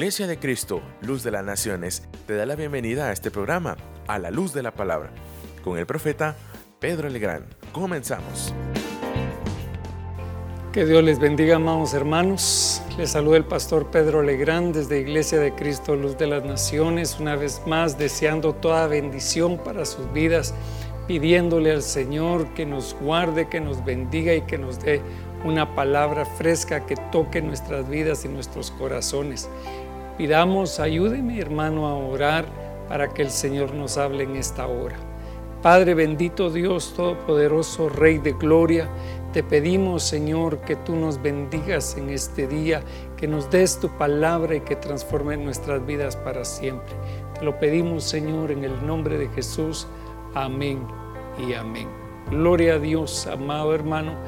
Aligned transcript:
Iglesia 0.00 0.26
de 0.26 0.38
Cristo, 0.38 0.80
Luz 1.02 1.22
de 1.22 1.30
las 1.30 1.44
Naciones, 1.44 2.04
te 2.26 2.34
da 2.34 2.46
la 2.46 2.56
bienvenida 2.56 3.08
a 3.08 3.12
este 3.12 3.30
programa, 3.30 3.76
a 4.06 4.18
la 4.18 4.30
luz 4.30 4.54
de 4.54 4.62
la 4.62 4.72
palabra, 4.72 5.10
con 5.62 5.76
el 5.76 5.84
profeta 5.84 6.36
Pedro 6.78 7.10
Legrand. 7.10 7.44
Comenzamos. 7.70 8.54
Que 10.72 10.86
Dios 10.86 11.04
les 11.04 11.18
bendiga, 11.18 11.56
amados 11.56 11.92
hermanos. 11.92 12.80
Les 12.96 13.10
saluda 13.10 13.36
el 13.36 13.44
pastor 13.44 13.90
Pedro 13.90 14.22
Legrand 14.22 14.74
desde 14.74 15.00
Iglesia 15.00 15.38
de 15.38 15.54
Cristo, 15.54 15.94
Luz 15.94 16.16
de 16.16 16.28
las 16.28 16.46
Naciones, 16.46 17.20
una 17.20 17.36
vez 17.36 17.60
más 17.66 17.98
deseando 17.98 18.54
toda 18.54 18.86
bendición 18.86 19.58
para 19.58 19.84
sus 19.84 20.10
vidas, 20.14 20.54
pidiéndole 21.08 21.72
al 21.72 21.82
Señor 21.82 22.54
que 22.54 22.64
nos 22.64 22.96
guarde, 23.02 23.50
que 23.50 23.60
nos 23.60 23.84
bendiga 23.84 24.32
y 24.32 24.40
que 24.46 24.56
nos 24.56 24.80
dé 24.80 25.02
una 25.44 25.74
palabra 25.74 26.24
fresca 26.24 26.86
que 26.86 26.96
toque 27.10 27.40
nuestras 27.42 27.88
vidas 27.88 28.24
y 28.24 28.28
nuestros 28.28 28.70
corazones. 28.70 29.48
Pidamos, 30.20 30.80
ayúdeme 30.80 31.40
hermano 31.40 31.86
a 31.86 31.94
orar 31.94 32.44
para 32.90 33.08
que 33.08 33.22
el 33.22 33.30
Señor 33.30 33.72
nos 33.72 33.96
hable 33.96 34.24
en 34.24 34.36
esta 34.36 34.66
hora. 34.66 34.96
Padre 35.62 35.94
bendito 35.94 36.50
Dios 36.50 36.92
Todopoderoso, 36.94 37.88
Rey 37.88 38.18
de 38.18 38.32
Gloria, 38.32 38.86
te 39.32 39.42
pedimos 39.42 40.02
Señor 40.02 40.60
que 40.60 40.76
tú 40.76 40.94
nos 40.94 41.22
bendigas 41.22 41.96
en 41.96 42.10
este 42.10 42.46
día, 42.46 42.82
que 43.16 43.26
nos 43.26 43.50
des 43.50 43.80
tu 43.80 43.88
palabra 43.96 44.56
y 44.56 44.60
que 44.60 44.76
transforme 44.76 45.38
nuestras 45.38 45.86
vidas 45.86 46.16
para 46.16 46.44
siempre. 46.44 46.92
Te 47.38 47.42
lo 47.42 47.58
pedimos 47.58 48.04
Señor 48.04 48.50
en 48.50 48.64
el 48.64 48.86
nombre 48.86 49.16
de 49.16 49.28
Jesús. 49.28 49.86
Amén 50.34 50.86
y 51.38 51.54
amén. 51.54 51.88
Gloria 52.28 52.74
a 52.74 52.78
Dios, 52.78 53.26
amado 53.26 53.74
hermano 53.74 54.18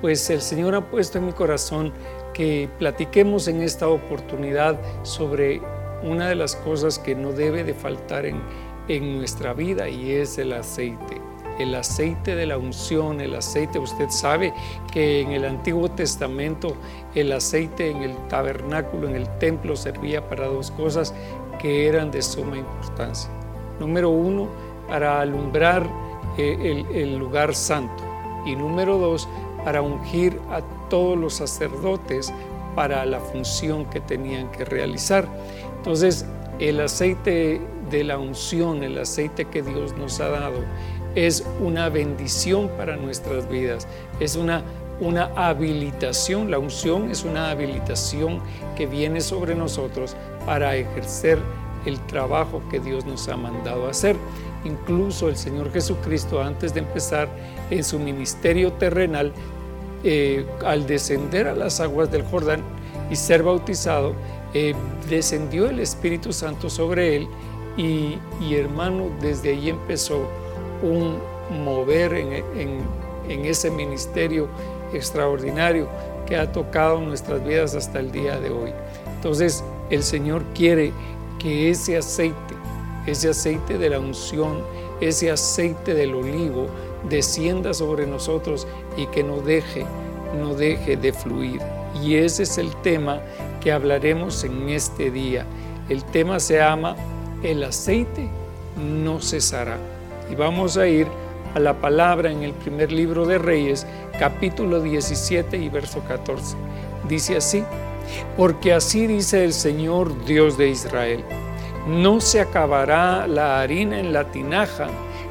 pues 0.00 0.30
el 0.30 0.40
Señor 0.40 0.74
ha 0.74 0.90
puesto 0.90 1.18
en 1.18 1.26
mi 1.26 1.32
corazón 1.32 1.92
que 2.32 2.68
platiquemos 2.78 3.48
en 3.48 3.62
esta 3.62 3.88
oportunidad 3.88 4.78
sobre 5.02 5.60
una 6.02 6.28
de 6.28 6.34
las 6.34 6.56
cosas 6.56 6.98
que 6.98 7.14
no 7.14 7.32
debe 7.32 7.64
de 7.64 7.74
faltar 7.74 8.26
en, 8.26 8.40
en 8.88 9.18
nuestra 9.18 9.52
vida 9.52 9.88
y 9.88 10.12
es 10.12 10.38
el 10.38 10.52
aceite. 10.52 11.20
El 11.58 11.74
aceite 11.74 12.36
de 12.36 12.46
la 12.46 12.56
unción, 12.56 13.20
el 13.20 13.34
aceite, 13.34 13.78
usted 13.78 14.08
sabe 14.08 14.54
que 14.90 15.20
en 15.20 15.32
el 15.32 15.44
Antiguo 15.44 15.90
Testamento 15.90 16.74
el 17.14 17.32
aceite 17.32 17.90
en 17.90 17.98
el 18.02 18.16
tabernáculo, 18.28 19.08
en 19.08 19.16
el 19.16 19.28
templo, 19.38 19.76
servía 19.76 20.26
para 20.26 20.46
dos 20.46 20.70
cosas 20.70 21.14
que 21.60 21.86
eran 21.86 22.10
de 22.10 22.22
suma 22.22 22.56
importancia. 22.56 23.30
Número 23.78 24.08
uno, 24.08 24.48
para 24.88 25.20
alumbrar 25.20 25.86
eh, 26.38 26.84
el, 26.94 27.18
lugar 27.18 27.54
santo. 27.54 28.02
Y 28.46 28.56
número 28.56 28.96
dos, 28.96 29.28
para 29.64 29.82
ungir 29.82 30.40
a 30.50 30.62
todos 30.90 31.16
los 31.16 31.32
sacerdotes 31.32 32.30
para 32.76 33.06
la 33.06 33.20
función 33.20 33.86
que 33.86 34.00
tenían 34.00 34.50
que 34.52 34.66
realizar. 34.66 35.26
Entonces, 35.78 36.26
el 36.58 36.80
aceite 36.80 37.60
de 37.90 38.04
la 38.04 38.18
unción, 38.18 38.82
el 38.82 38.98
aceite 38.98 39.46
que 39.46 39.62
Dios 39.62 39.96
nos 39.96 40.20
ha 40.20 40.28
dado, 40.28 40.60
es 41.14 41.44
una 41.60 41.88
bendición 41.88 42.70
para 42.76 42.96
nuestras 42.96 43.48
vidas, 43.48 43.88
es 44.20 44.36
una, 44.36 44.62
una 45.00 45.30
habilitación, 45.36 46.50
la 46.50 46.58
unción 46.58 47.10
es 47.10 47.24
una 47.24 47.50
habilitación 47.50 48.40
que 48.76 48.86
viene 48.86 49.20
sobre 49.20 49.54
nosotros 49.54 50.14
para 50.46 50.76
ejercer 50.76 51.38
el 51.86 51.98
trabajo 52.06 52.62
que 52.70 52.78
Dios 52.78 53.06
nos 53.06 53.28
ha 53.28 53.36
mandado 53.36 53.88
hacer. 53.88 54.16
Incluso 54.64 55.28
el 55.28 55.36
Señor 55.36 55.72
Jesucristo, 55.72 56.42
antes 56.42 56.74
de 56.74 56.80
empezar 56.80 57.28
en 57.70 57.82
su 57.82 57.98
ministerio 57.98 58.72
terrenal, 58.74 59.32
eh, 60.04 60.46
al 60.64 60.86
descender 60.86 61.48
a 61.48 61.54
las 61.54 61.80
aguas 61.80 62.10
del 62.10 62.22
Jordán 62.22 62.62
y 63.10 63.16
ser 63.16 63.42
bautizado, 63.42 64.14
eh, 64.54 64.74
descendió 65.08 65.68
el 65.68 65.80
Espíritu 65.80 66.32
Santo 66.32 66.70
sobre 66.70 67.16
él 67.16 67.28
y, 67.76 68.18
hermano, 68.54 69.10
desde 69.20 69.50
ahí 69.50 69.70
empezó 69.70 70.28
un 70.82 71.18
mover 71.64 72.12
en, 72.14 72.80
en 73.28 73.44
ese 73.44 73.70
ministerio 73.70 74.48
extraordinario 74.92 75.88
que 76.26 76.36
ha 76.36 76.52
tocado 76.52 77.00
nuestras 77.00 77.42
vidas 77.44 77.74
hasta 77.74 78.00
el 78.00 78.12
día 78.12 78.38
de 78.38 78.50
hoy. 78.50 78.72
Entonces, 79.16 79.64
el 79.88 80.02
Señor 80.02 80.44
quiere 80.54 80.92
que 81.38 81.70
ese 81.70 81.96
aceite 81.96 82.60
ese 83.06 83.30
aceite 83.30 83.78
de 83.78 83.90
la 83.90 83.98
unción, 83.98 84.62
ese 85.00 85.30
aceite 85.30 85.94
del 85.94 86.14
olivo, 86.14 86.66
descienda 87.08 87.74
sobre 87.74 88.06
nosotros 88.06 88.66
y 88.96 89.06
que 89.06 89.22
no 89.22 89.40
deje, 89.40 89.84
no 90.38 90.54
deje 90.54 90.96
de 90.96 91.12
fluir. 91.12 91.60
Y 92.02 92.16
ese 92.16 92.44
es 92.44 92.58
el 92.58 92.74
tema 92.76 93.20
que 93.60 93.72
hablaremos 93.72 94.44
en 94.44 94.68
este 94.68 95.10
día. 95.10 95.44
El 95.88 96.04
tema 96.04 96.40
se 96.40 96.56
llama 96.58 96.96
El 97.42 97.62
aceite 97.64 98.28
no 98.76 99.20
cesará. 99.20 99.78
Y 100.30 100.34
vamos 100.34 100.76
a 100.76 100.86
ir 100.86 101.06
a 101.54 101.58
la 101.58 101.74
palabra 101.80 102.30
en 102.30 102.42
el 102.42 102.52
primer 102.52 102.92
libro 102.92 103.26
de 103.26 103.38
Reyes, 103.38 103.86
capítulo 104.18 104.80
17 104.80 105.56
y 105.56 105.68
verso 105.68 106.00
14. 106.06 106.56
Dice 107.08 107.36
así, 107.36 107.64
porque 108.36 108.72
así 108.72 109.06
dice 109.06 109.44
el 109.44 109.52
Señor 109.52 110.24
Dios 110.24 110.56
de 110.56 110.68
Israel 110.68 111.24
no 111.86 112.20
se 112.20 112.40
acabará 112.40 113.26
la 113.26 113.60
harina 113.60 113.98
en 113.98 114.12
la 114.12 114.30
tinaja, 114.30 114.88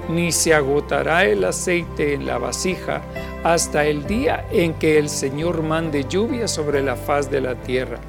ni 0.09 0.31
se 0.31 0.53
agotará 0.53 1.25
el 1.25 1.45
aceite 1.45 2.15
en 2.15 2.25
la 2.25 2.37
vasija, 2.39 3.01
hasta 3.43 3.85
el 3.85 4.05
día 4.07 4.47
en 4.51 4.73
que 4.73 4.97
el 4.97 5.07
Señor 5.07 5.61
mande 5.61 6.05
lluvia 6.09 6.47
sobre 6.47 6.81
la 6.81 6.95
faz 6.95 7.29
de 7.29 7.41
la 7.41 7.55
tierra. 7.55 7.99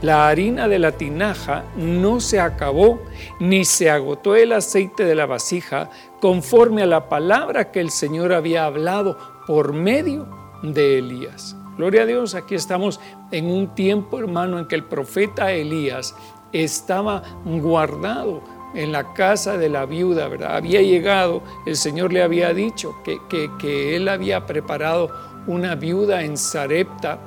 La 0.00 0.28
harina 0.28 0.68
de 0.68 0.78
la 0.78 0.92
tinaja 0.92 1.64
no 1.76 2.20
se 2.20 2.38
acabó, 2.38 3.02
ni 3.40 3.64
se 3.64 3.90
agotó 3.90 4.36
el 4.36 4.52
aceite 4.52 5.04
de 5.04 5.16
la 5.16 5.26
vasija, 5.26 5.90
conforme 6.20 6.82
a 6.82 6.86
la 6.86 7.08
palabra 7.08 7.72
que 7.72 7.80
el 7.80 7.90
Señor 7.90 8.32
había 8.32 8.64
hablado 8.64 9.18
por 9.46 9.72
medio 9.72 10.28
de 10.62 10.98
Elías. 10.98 11.56
Gloria 11.76 12.02
a 12.02 12.06
Dios, 12.06 12.34
aquí 12.34 12.54
estamos 12.54 13.00
en 13.32 13.46
un 13.46 13.74
tiempo, 13.74 14.18
hermano, 14.18 14.58
en 14.58 14.66
que 14.66 14.76
el 14.76 14.84
profeta 14.84 15.52
Elías 15.52 16.14
estaba 16.52 17.22
guardado 17.44 18.42
en 18.74 18.92
la 18.92 19.12
casa 19.14 19.56
de 19.56 19.68
la 19.68 19.86
viuda, 19.86 20.28
¿verdad? 20.28 20.56
Había 20.56 20.82
llegado, 20.82 21.42
el 21.66 21.76
Señor 21.76 22.12
le 22.12 22.22
había 22.22 22.52
dicho 22.52 22.96
que, 23.04 23.20
que, 23.58 23.96
él 23.96 24.08
había 24.08 24.46
preparado 24.46 25.10
una 25.46 25.74
viuda 25.74 26.22
en 26.22 26.36
Sarepta 26.36 27.18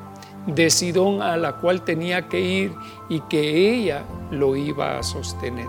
de 0.47 0.69
Sidón 0.69 1.21
a 1.21 1.37
la 1.37 1.53
cual 1.57 1.83
tenía 1.83 2.27
que 2.27 2.39
ir 2.39 2.73
y 3.09 3.21
que 3.21 3.73
ella 3.73 4.03
lo 4.31 4.55
iba 4.55 4.97
a 4.97 5.03
sostener. 5.03 5.67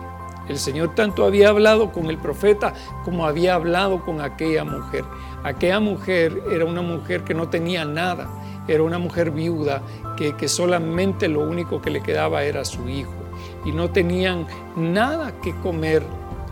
El 0.48 0.58
Señor 0.58 0.94
tanto 0.94 1.24
había 1.24 1.50
hablado 1.50 1.92
con 1.92 2.10
el 2.10 2.18
profeta 2.18 2.74
como 3.04 3.26
había 3.26 3.54
hablado 3.54 4.04
con 4.04 4.20
aquella 4.20 4.64
mujer. 4.64 5.04
Aquella 5.44 5.80
mujer 5.80 6.42
era 6.50 6.64
una 6.64 6.82
mujer 6.82 7.22
que 7.22 7.32
no 7.32 7.48
tenía 7.48 7.84
nada, 7.84 8.28
era 8.68 8.82
una 8.82 8.98
mujer 8.98 9.30
viuda 9.30 9.82
que, 10.16 10.36
que 10.36 10.48
solamente 10.48 11.28
lo 11.28 11.40
único 11.40 11.80
que 11.80 11.90
le 11.90 12.02
quedaba 12.02 12.42
era 12.44 12.64
su 12.64 12.88
hijo 12.88 13.21
y 13.64 13.72
no 13.72 13.90
tenían 13.90 14.46
nada 14.76 15.32
que 15.40 15.54
comer, 15.56 16.02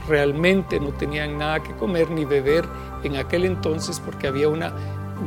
realmente 0.09 0.81
no 0.81 0.91
tenían 0.91 1.38
nada 1.38 1.62
que 1.62 1.72
comer 1.75 2.10
ni 2.10 2.25
beber 2.25 2.65
en 3.03 3.16
aquel 3.16 3.44
entonces 3.44 4.00
porque 4.00 4.26
había 4.26 4.48
una, 4.48 4.72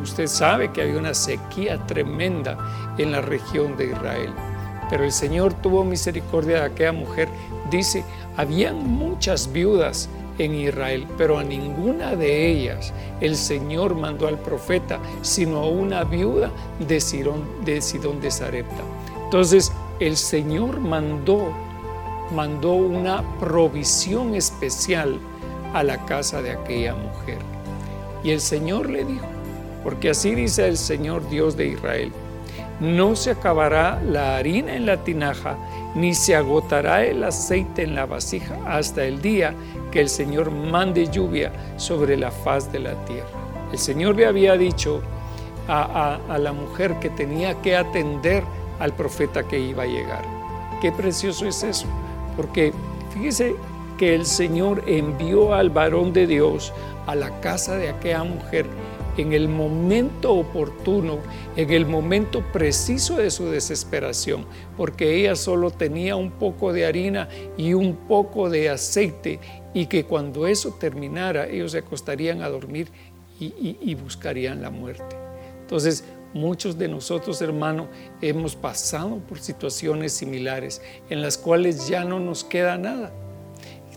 usted 0.02 0.28
sabe 0.28 0.72
que 0.72 0.82
había 0.82 0.98
una 0.98 1.14
sequía 1.14 1.78
tremenda 1.86 2.58
en 2.98 3.12
la 3.12 3.22
región 3.22 3.78
de 3.78 3.88
Israel. 3.88 4.34
Pero 4.90 5.06
el 5.06 5.12
Señor 5.12 5.54
tuvo 5.56 5.84
misericordia 5.84 6.60
de 6.60 6.66
aquella 6.66 6.92
mujer. 6.92 7.30
Dice, 7.72 8.04
habían 8.38 8.78
muchas 8.86 9.52
viudas 9.52 10.10
en 10.38 10.54
Israel, 10.56 11.08
pero 11.18 11.38
a 11.38 11.44
ninguna 11.44 12.16
de 12.16 12.48
ellas 12.48 12.94
el 13.22 13.36
Señor 13.36 13.96
mandó 13.96 14.28
al 14.28 14.40
profeta, 14.40 15.00
sino 15.22 15.60
a 15.60 15.70
una 15.70 16.04
viuda 16.04 16.52
de 16.80 17.00
Sidón 17.00 17.44
de, 17.66 17.82
Sidón 17.82 18.20
de. 18.20 18.30
Entonces 19.24 19.72
el 20.00 20.18
Señor 20.18 20.80
mandó 20.80 21.54
mandó 22.32 22.74
una 22.74 23.24
provisión 23.40 24.36
especial 24.36 25.20
a 25.74 25.84
la 25.84 26.06
casa 26.06 26.42
de 26.42 26.52
aquella 26.52 26.96
mujer. 26.96 27.40
Y 28.24 28.32
el 28.32 28.40
Señor 28.40 28.90
le 28.90 29.04
dijo, 29.04 29.26
porque 29.84 30.12
así 30.12 30.34
dice 30.34 30.68
el 30.68 30.78
Señor 30.78 31.28
Dios 31.30 31.58
de 31.58 31.68
Israel, 31.68 32.12
no 32.80 33.16
se 33.16 33.32
acabará 33.32 34.02
la 34.02 34.38
harina 34.38 34.76
en 34.76 34.86
la 34.86 35.04
tinaja, 35.04 35.58
ni 35.96 36.14
se 36.14 36.36
agotará 36.36 37.04
el 37.06 37.24
aceite 37.24 37.84
en 37.84 37.96
la 37.96 38.06
vasija 38.06 38.58
hasta 38.66 39.04
el 39.04 39.22
día 39.22 39.54
que 39.92 40.02
el 40.02 40.10
Señor 40.10 40.52
mande 40.52 41.08
lluvia 41.08 41.52
sobre 41.78 42.18
la 42.18 42.32
faz 42.32 42.72
de 42.72 42.80
la 42.80 42.94
tierra. 43.06 43.28
El 43.72 43.78
Señor 43.78 44.16
le 44.16 44.26
había 44.26 44.58
dicho 44.58 45.02
a, 45.68 46.20
a 46.28 46.38
la 46.38 46.52
mujer 46.52 47.00
que 47.00 47.10
tenía 47.10 47.62
que 47.62 47.76
atender 47.76 48.44
al 48.80 48.94
profeta 48.94 49.44
que 49.44 49.60
iba 49.60 49.84
a 49.84 49.88
llegar. 49.88 50.24
Qué 50.82 50.92
precioso 50.92 51.46
es 51.46 51.64
eso 51.64 51.88
porque 52.36 52.74
fíjese 53.14 53.56
que 53.98 54.16
el 54.16 54.26
Señor 54.26 54.84
envió 54.88 55.54
al 55.54 55.70
varón 55.70 56.14
de 56.14 56.28
Dios 56.28 56.74
a 57.06 57.16
la 57.16 57.40
casa 57.42 57.76
de 57.78 57.90
aquella 57.90 58.24
mujer 58.24 58.66
en 59.18 59.34
el 59.34 59.48
momento 59.48 60.34
oportuno, 60.34 61.20
en 61.56 61.70
el 61.70 61.86
momento 61.86 62.44
preciso 62.52 63.18
de 63.18 63.30
su 63.30 63.46
desesperación, 63.46 64.46
porque 64.76 65.16
ella 65.16 65.36
solo 65.36 65.72
tenía 65.72 66.16
un 66.16 66.32
poco 66.32 66.74
de 66.74 66.86
harina 66.86 67.30
y 67.58 67.74
un 67.74 67.96
poco 67.96 68.50
de 68.50 68.70
aceite 68.70 69.40
y 69.74 69.86
que 69.86 70.06
cuando 70.06 70.48
eso 70.48 70.72
terminara 70.80 71.48
ellos 71.48 71.74
se 71.74 71.80
acostarían 71.80 72.42
a 72.42 72.50
dormir 72.50 72.88
y, 73.40 73.96
buscarían 73.96 74.62
la 74.62 74.70
muerte. 74.70 75.18
Entonces, 75.62 76.06
muchos 76.34 76.78
de 76.78 76.88
nosotros, 76.88 77.42
hermano, 77.42 77.88
hemos 78.22 78.56
pasado 78.56 79.18
por 79.20 79.40
situaciones 79.40 80.14
similares 80.14 80.82
en 81.10 81.22
las 81.22 81.38
cuales 81.38 81.88
ya 81.88 82.04
no 82.04 82.20
nos 82.20 82.44
queda 82.44 82.78
nada. 82.78 83.12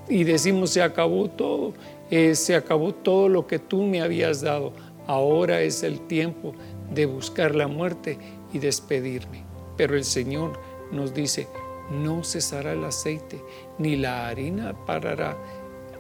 Y 0.09 0.25
decimos, 0.25 0.71
se 0.71 0.83
acabó 0.83 1.29
todo, 1.29 1.75
eh, 2.11 2.35
se 2.35 2.55
acabó 2.55 2.95
todo 2.95 3.29
lo 3.29 3.47
que 3.47 3.59
tú 3.59 3.83
me 3.83 4.01
habías 4.03 4.41
dado. 4.41 4.73
Ahora 5.07 5.63
es 5.63 5.83
el 5.83 6.01
tiempo 6.07 6.55
de 6.93 7.07
buscar 7.07 7.55
la 7.55 7.67
muerte 7.67 8.19
y 8.53 8.59
despedirme. 8.59 9.45
Pero 9.77 9.97
el 9.97 10.05
Señor 10.05 10.59
nos 10.93 11.13
dice, 11.13 11.49
no 11.91 12.25
cesará 12.25 12.73
el 12.73 12.85
aceite, 12.85 13.43
ni 13.79 13.97
la 13.97 14.29
harina 14.29 14.75
parará 14.87 15.37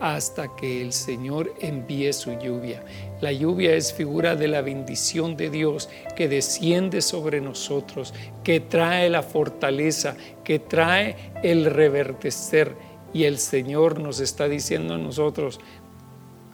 hasta 0.00 0.54
que 0.56 0.82
el 0.82 0.92
Señor 0.92 1.54
envíe 1.60 2.12
su 2.12 2.32
lluvia. 2.38 2.84
La 3.20 3.32
lluvia 3.32 3.74
es 3.74 3.94
figura 3.94 4.36
de 4.36 4.46
la 4.46 4.60
bendición 4.60 5.36
de 5.36 5.48
Dios 5.48 5.88
que 6.14 6.28
desciende 6.28 7.00
sobre 7.00 7.40
nosotros, 7.40 8.12
que 8.44 8.60
trae 8.60 9.08
la 9.08 9.22
fortaleza, 9.22 10.16
que 10.44 10.58
trae 10.58 11.16
el 11.42 11.64
reverdecer. 11.64 12.74
Y 13.14 13.24
el 13.24 13.38
Señor 13.38 14.00
nos 14.00 14.20
está 14.20 14.48
diciendo 14.48 14.94
a 14.94 14.98
nosotros, 14.98 15.60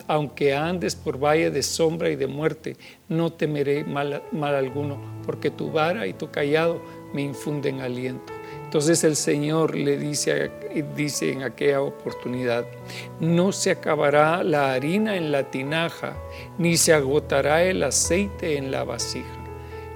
aunque 0.07 0.55
andes 0.55 0.95
por 0.95 1.19
valle 1.19 1.51
de 1.51 1.65
sombra 1.65 2.11
y 2.11 2.17
de 2.17 2.29
muerte, 2.29 2.77
no 3.09 3.33
temeré 3.33 3.83
mal, 3.83 4.23
mal 4.31 4.55
alguno, 4.55 5.01
porque 5.25 5.51
tu 5.51 5.73
vara 5.73 6.07
y 6.07 6.13
tu 6.13 6.31
callado 6.31 6.81
me 7.13 7.23
infunden 7.23 7.81
aliento. 7.81 8.33
Entonces 8.73 9.05
el 9.05 9.17
Señor 9.17 9.77
le 9.77 9.99
dice, 9.99 10.51
dice 10.97 11.31
en 11.31 11.43
aquella 11.43 11.83
oportunidad, 11.83 12.65
no 13.21 13.53
se 13.53 13.73
acabará 13.73 14.43
la 14.43 14.73
harina 14.73 15.15
en 15.15 15.31
la 15.31 15.51
tinaja, 15.51 16.17
ni 16.57 16.79
se 16.79 16.95
agotará 16.95 17.63
el 17.65 17.83
aceite 17.83 18.57
en 18.57 18.71
la 18.71 18.85
vasija. 18.85 19.29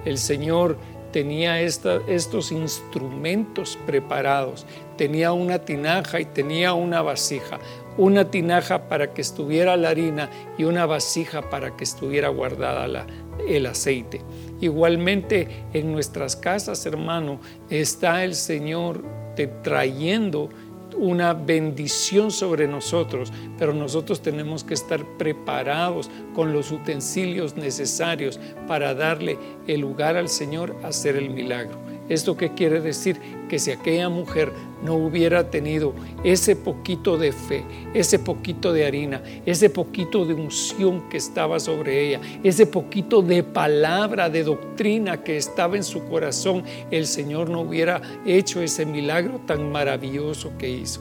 El 0.05 0.19
Señor 0.19 0.77
tenía 1.11 1.59
estos 1.63 2.53
instrumentos 2.53 3.79
preparados, 3.87 4.67
tenía 4.99 5.33
una 5.33 5.61
tinaja 5.61 6.21
y 6.21 6.27
tenía 6.27 6.75
una 6.75 7.01
vasija, 7.01 7.59
una 7.97 8.31
tinaja 8.31 8.91
para 8.91 9.15
que 9.15 9.23
estuviera 9.23 9.79
la 9.79 9.89
harina 9.89 10.29
y 10.59 10.65
una 10.65 10.85
vasija 10.85 11.49
para 11.49 11.75
que 11.79 11.85
estuviera 11.85 12.29
guardada 12.29 13.07
el 13.49 13.65
aceite. 13.65 14.21
Igualmente 14.61 15.67
en 15.73 15.93
nuestras 15.93 16.37
casas, 16.37 16.87
hermano, 16.87 17.41
está 17.71 18.25
el 18.25 18.35
Señor 18.35 19.05
te 19.35 19.47
trayendo 19.47 20.49
una 20.97 21.35
bendición 21.35 22.31
sobre 22.31 22.67
nosotros, 22.67 23.33
pero 23.59 23.75
nosotros 23.75 24.23
tenemos 24.23 24.65
que 24.65 24.75
estar 24.75 25.05
preparados 25.19 26.11
con 26.35 26.53
los 26.53 26.73
utensilios 26.73 27.57
necesarios 27.57 28.41
para 28.67 28.95
darle 28.95 29.39
el 29.67 29.81
lugar 29.81 30.17
al 30.17 30.29
Señor 30.29 30.75
a 30.83 30.89
hacer 30.89 31.17
el 31.17 31.31
milagro. 31.31 31.86
¿Esto 32.09 32.37
qué 32.37 32.53
quiere 32.55 32.81
decir? 32.81 33.19
Que 33.49 33.59
si 33.59 33.71
aquella 33.71 34.09
mujer 34.09 34.53
no 34.83 34.95
hubiera 34.95 35.51
tenido 35.51 35.95
ese 36.23 36.55
poquito 36.55 37.19
de 37.19 37.33
fe, 37.33 37.65
ese 37.95 38.19
poquito 38.19 38.73
de 38.73 38.87
harina, 38.87 39.23
ese 39.45 39.71
poquito 39.71 40.25
de 40.25 40.35
unción 40.35 41.09
que 41.09 41.17
estaba 41.17 41.59
sobre 41.59 42.07
ella, 42.07 42.21
ese 42.45 42.67
poquito 42.67 43.23
de 43.23 43.43
palabra, 43.43 44.31
de 44.31 44.45
doctrina 44.45 45.23
que 45.23 45.37
estaba 45.37 45.77
en 45.77 45.85
su 45.85 46.05
corazón, 46.05 46.63
el 46.91 47.07
Señor 47.07 47.51
no 47.51 47.63
hubiera 47.63 48.01
hecho 48.25 48.61
ese 48.61 48.87
milagro 48.87 49.41
tan 49.47 49.73
maravilloso 49.73 50.53
que 50.59 50.69
hizo. 50.69 51.01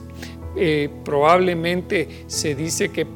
Eh, 0.56 0.88
probablemente 1.04 2.24
se 2.26 2.54
dice 2.54 2.90
que 2.90 3.06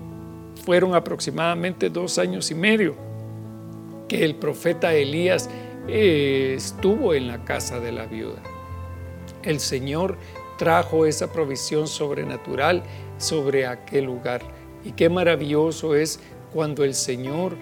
fueron 0.65 0.95
aproximadamente 0.95 1.89
dos 1.89 2.19
años 2.19 2.51
y 2.51 2.55
medio 2.55 2.95
que 4.09 4.25
el 4.25 4.35
profeta 4.35 4.93
Elías 4.93 5.49
estuvo 5.89 7.15
en 7.15 7.29
la 7.29 7.45
casa 7.45 7.81
de 7.81 7.93
la 7.93 8.07
viuda. 8.07 8.43
El 9.43 9.61
Señor 9.61 10.19
trajo 10.59 11.07
esa 11.07 11.33
provisión 11.33 11.89
sobrenatural 11.89 12.83
sobre 13.19 13.67
aquel 13.67 14.05
lugar. 14.05 14.43
Y 14.85 14.93
qué 14.93 15.09
maravilloso 15.09 15.95
es 15.95 16.21
cuando 16.53 16.85
el 16.85 16.95
Señor 16.95 17.57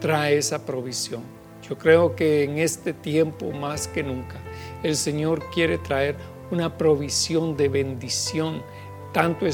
trae 0.00 0.38
esa 0.38 0.64
provisión. 0.64 1.22
Yo 1.68 1.78
creo 1.78 2.16
que 2.16 2.44
en 2.44 2.58
este 2.58 2.92
tiempo 2.92 3.52
más 3.52 3.86
que 3.86 4.02
nunca 4.02 4.40
el 4.82 4.96
Señor 4.96 5.44
quiere 5.50 5.78
traer 5.78 6.16
una 6.50 6.76
provisión 6.76 7.56
de 7.56 7.68
bendición, 7.68 8.62
tanto 9.12 9.46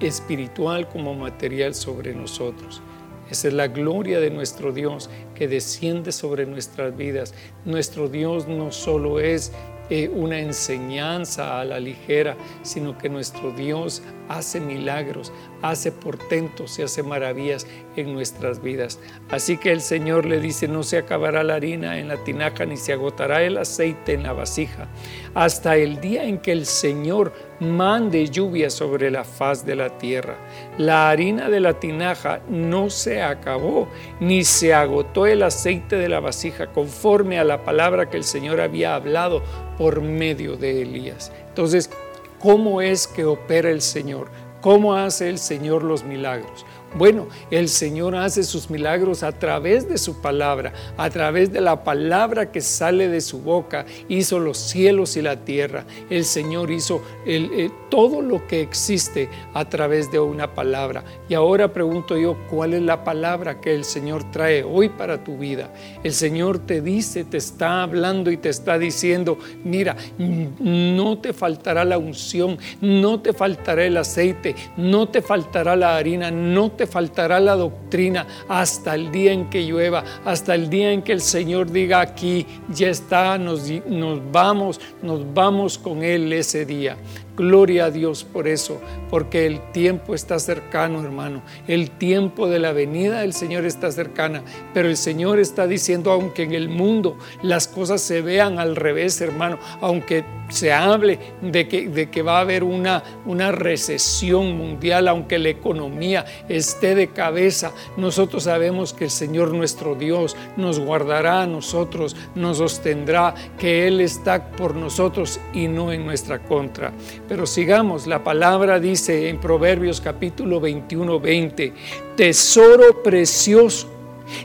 espiritual 0.00 0.88
como 0.88 1.14
material 1.14 1.74
sobre 1.74 2.14
nosotros. 2.14 2.82
Esa 3.30 3.48
es 3.48 3.54
la 3.54 3.68
gloria 3.68 4.20
de 4.20 4.30
nuestro 4.30 4.72
Dios 4.72 5.10
que 5.36 5.46
desciende 5.46 6.12
sobre 6.12 6.46
nuestras 6.46 6.96
vidas. 6.96 7.34
Nuestro 7.64 8.08
Dios 8.08 8.48
no 8.48 8.72
solo 8.72 9.20
es 9.20 9.52
eh, 9.88 10.08
una 10.08 10.40
enseñanza 10.40 11.60
a 11.60 11.64
la 11.64 11.78
ligera, 11.78 12.36
sino 12.62 12.98
que 12.98 13.08
nuestro 13.08 13.52
Dios 13.52 14.02
hace 14.28 14.60
milagros, 14.60 15.32
hace 15.62 15.92
portentos 15.92 16.78
y 16.78 16.82
hace 16.82 17.02
maravillas 17.02 17.66
en 17.96 18.14
nuestras 18.14 18.62
vidas. 18.62 18.98
Así 19.30 19.56
que 19.56 19.72
el 19.72 19.80
Señor 19.80 20.26
le 20.26 20.40
dice, 20.40 20.68
no 20.68 20.82
se 20.82 20.98
acabará 20.98 21.42
la 21.42 21.54
harina 21.54 21.98
en 21.98 22.08
la 22.08 22.16
tinaja 22.24 22.66
ni 22.66 22.76
se 22.76 22.92
agotará 22.92 23.42
el 23.42 23.58
aceite 23.58 24.14
en 24.14 24.22
la 24.22 24.32
vasija, 24.32 24.88
hasta 25.34 25.76
el 25.76 26.00
día 26.00 26.24
en 26.24 26.38
que 26.38 26.52
el 26.52 26.66
Señor 26.66 27.32
mande 27.60 28.28
lluvia 28.28 28.70
sobre 28.70 29.10
la 29.10 29.24
faz 29.24 29.64
de 29.64 29.76
la 29.76 29.98
tierra. 29.98 30.36
La 30.78 31.10
harina 31.10 31.48
de 31.48 31.60
la 31.60 31.80
tinaja 31.80 32.40
no 32.48 32.90
se 32.90 33.22
acabó, 33.22 33.88
ni 34.20 34.44
se 34.44 34.74
agotó 34.74 35.26
el 35.26 35.42
aceite 35.42 35.96
de 35.96 36.08
la 36.08 36.20
vasija, 36.20 36.66
conforme 36.68 37.38
a 37.38 37.44
la 37.44 37.64
palabra 37.64 38.10
que 38.10 38.16
el 38.16 38.24
Señor 38.24 38.60
había 38.60 38.94
hablado 38.94 39.42
por 39.78 40.00
medio 40.00 40.56
de 40.56 40.82
Elías. 40.82 41.32
Entonces, 41.48 41.90
¿cómo 42.38 42.80
es 42.80 43.06
que 43.06 43.24
opera 43.24 43.70
el 43.70 43.80
Señor? 43.80 44.28
¿Cómo 44.60 44.94
hace 44.94 45.28
el 45.28 45.38
Señor 45.38 45.82
los 45.82 46.04
milagros? 46.04 46.66
Bueno, 46.94 47.26
el 47.50 47.68
Señor 47.68 48.14
hace 48.14 48.42
sus 48.42 48.70
milagros 48.70 49.22
a 49.22 49.32
través 49.32 49.88
de 49.88 49.98
su 49.98 50.22
palabra, 50.22 50.72
a 50.96 51.10
través 51.10 51.52
de 51.52 51.60
la 51.60 51.84
palabra 51.84 52.50
que 52.50 52.60
sale 52.60 53.08
de 53.08 53.20
su 53.20 53.40
boca. 53.40 53.84
Hizo 54.08 54.38
los 54.38 54.56
cielos 54.56 55.16
y 55.16 55.22
la 55.22 55.44
tierra. 55.44 55.84
El 56.08 56.24
Señor 56.24 56.70
hizo 56.70 57.02
eh, 57.26 57.70
todo 57.90 58.22
lo 58.22 58.46
que 58.46 58.62
existe 58.62 59.28
a 59.52 59.68
través 59.68 60.10
de 60.10 60.20
una 60.20 60.54
palabra. 60.54 61.04
Y 61.28 61.34
ahora 61.34 61.72
pregunto 61.72 62.16
yo, 62.16 62.36
¿cuál 62.48 62.72
es 62.72 62.82
la 62.82 63.04
palabra 63.04 63.60
que 63.60 63.74
el 63.74 63.84
Señor 63.84 64.30
trae 64.30 64.62
hoy 64.62 64.88
para 64.88 65.22
tu 65.22 65.36
vida? 65.36 65.72
El 66.02 66.14
Señor 66.14 66.60
te 66.60 66.80
dice, 66.80 67.24
te 67.24 67.36
está 67.36 67.82
hablando 67.82 68.30
y 68.30 68.38
te 68.38 68.48
está 68.48 68.78
diciendo, 68.78 69.38
mira, 69.64 69.96
no 70.18 71.18
te 71.18 71.32
faltará 71.32 71.84
la 71.84 71.98
unción, 71.98 72.58
no 72.80 73.20
te 73.20 73.34
faltará 73.34 73.84
el 73.84 73.98
aceite, 73.98 74.54
no 74.78 75.08
te 75.08 75.20
faltará 75.20 75.76
la 75.76 75.96
harina, 75.96 76.30
no 76.30 76.70
te 76.70 76.85
faltará 76.86 77.40
la 77.40 77.56
doctrina 77.56 78.26
hasta 78.48 78.94
el 78.94 79.10
día 79.10 79.32
en 79.32 79.50
que 79.50 79.64
llueva, 79.64 80.04
hasta 80.24 80.54
el 80.54 80.70
día 80.70 80.92
en 80.92 81.02
que 81.02 81.12
el 81.12 81.20
Señor 81.20 81.70
diga 81.70 82.00
aquí, 82.00 82.46
ya 82.68 82.88
está, 82.88 83.38
nos, 83.38 83.70
nos 83.86 84.20
vamos, 84.32 84.80
nos 85.02 85.32
vamos 85.34 85.78
con 85.78 86.02
Él 86.02 86.32
ese 86.32 86.64
día. 86.64 86.96
Gloria 87.36 87.86
a 87.86 87.90
Dios 87.90 88.24
por 88.24 88.48
eso, 88.48 88.80
porque 89.10 89.44
el 89.46 89.60
tiempo 89.72 90.14
está 90.14 90.38
cercano, 90.38 91.02
hermano. 91.02 91.42
El 91.68 91.90
tiempo 91.90 92.48
de 92.48 92.58
la 92.58 92.72
venida 92.72 93.20
del 93.20 93.34
Señor 93.34 93.66
está 93.66 93.92
cercana. 93.92 94.42
Pero 94.72 94.88
el 94.88 94.96
Señor 94.96 95.38
está 95.38 95.66
diciendo, 95.66 96.12
aunque 96.12 96.44
en 96.44 96.54
el 96.54 96.70
mundo 96.70 97.18
las 97.42 97.68
cosas 97.68 98.00
se 98.00 98.22
vean 98.22 98.58
al 98.58 98.74
revés, 98.74 99.20
hermano, 99.20 99.58
aunque 99.82 100.24
se 100.48 100.72
hable 100.72 101.18
de 101.42 101.68
que, 101.68 101.88
de 101.88 102.08
que 102.08 102.22
va 102.22 102.38
a 102.38 102.40
haber 102.40 102.64
una, 102.64 103.02
una 103.26 103.52
recesión 103.52 104.56
mundial, 104.56 105.06
aunque 105.08 105.38
la 105.38 105.50
economía 105.50 106.24
esté 106.68 106.94
de 106.94 107.08
cabeza, 107.08 107.72
nosotros 107.96 108.44
sabemos 108.44 108.92
que 108.92 109.04
el 109.04 109.10
Señor 109.10 109.52
nuestro 109.52 109.94
Dios 109.94 110.36
nos 110.56 110.78
guardará 110.78 111.42
a 111.42 111.46
nosotros, 111.46 112.16
nos 112.34 112.58
sostendrá, 112.58 113.34
que 113.58 113.86
Él 113.86 114.00
está 114.00 114.50
por 114.50 114.74
nosotros 114.74 115.40
y 115.52 115.68
no 115.68 115.92
en 115.92 116.04
nuestra 116.04 116.42
contra. 116.42 116.92
Pero 117.28 117.46
sigamos, 117.46 118.06
la 118.06 118.24
palabra 118.24 118.80
dice 118.80 119.28
en 119.28 119.38
Proverbios 119.38 120.00
capítulo 120.00 120.60
21, 120.60 121.20
20, 121.20 121.72
tesoro 122.16 123.02
precioso 123.02 123.88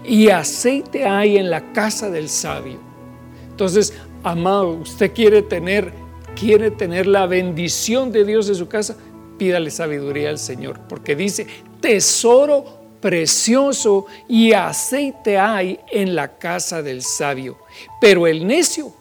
y 0.03 0.29
aceite 0.29 1.05
hay 1.05 1.37
en 1.37 1.49
la 1.49 1.73
casa 1.73 2.09
del 2.09 2.29
sabio. 2.29 2.79
Entonces, 3.49 3.93
amado, 4.23 4.69
usted 4.69 5.11
quiere 5.13 5.41
tener, 5.41 5.91
quiere 6.39 6.71
tener 6.71 7.07
la 7.07 7.25
bendición 7.25 8.11
de 8.11 8.25
Dios 8.25 8.47
en 8.49 8.55
su 8.55 8.67
casa, 8.67 8.95
pídale 9.37 9.71
sabiduría 9.71 10.29
al 10.29 10.37
Señor, 10.37 10.79
porque 10.87 11.15
dice, 11.15 11.47
tesoro 11.81 12.81
precioso 13.01 14.05
y 14.29 14.53
aceite 14.53 15.37
hay 15.37 15.79
en 15.89 16.15
la 16.15 16.37
casa 16.37 16.81
del 16.81 17.01
sabio. 17.01 17.57
Pero 17.99 18.27
el 18.27 18.45
necio 18.47 18.93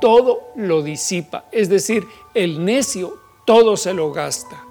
todo 0.00 0.48
lo 0.56 0.82
disipa, 0.82 1.46
es 1.52 1.68
decir, 1.68 2.04
el 2.34 2.64
necio 2.64 3.18
todo 3.44 3.76
se 3.76 3.94
lo 3.94 4.12
gasta. 4.12 4.62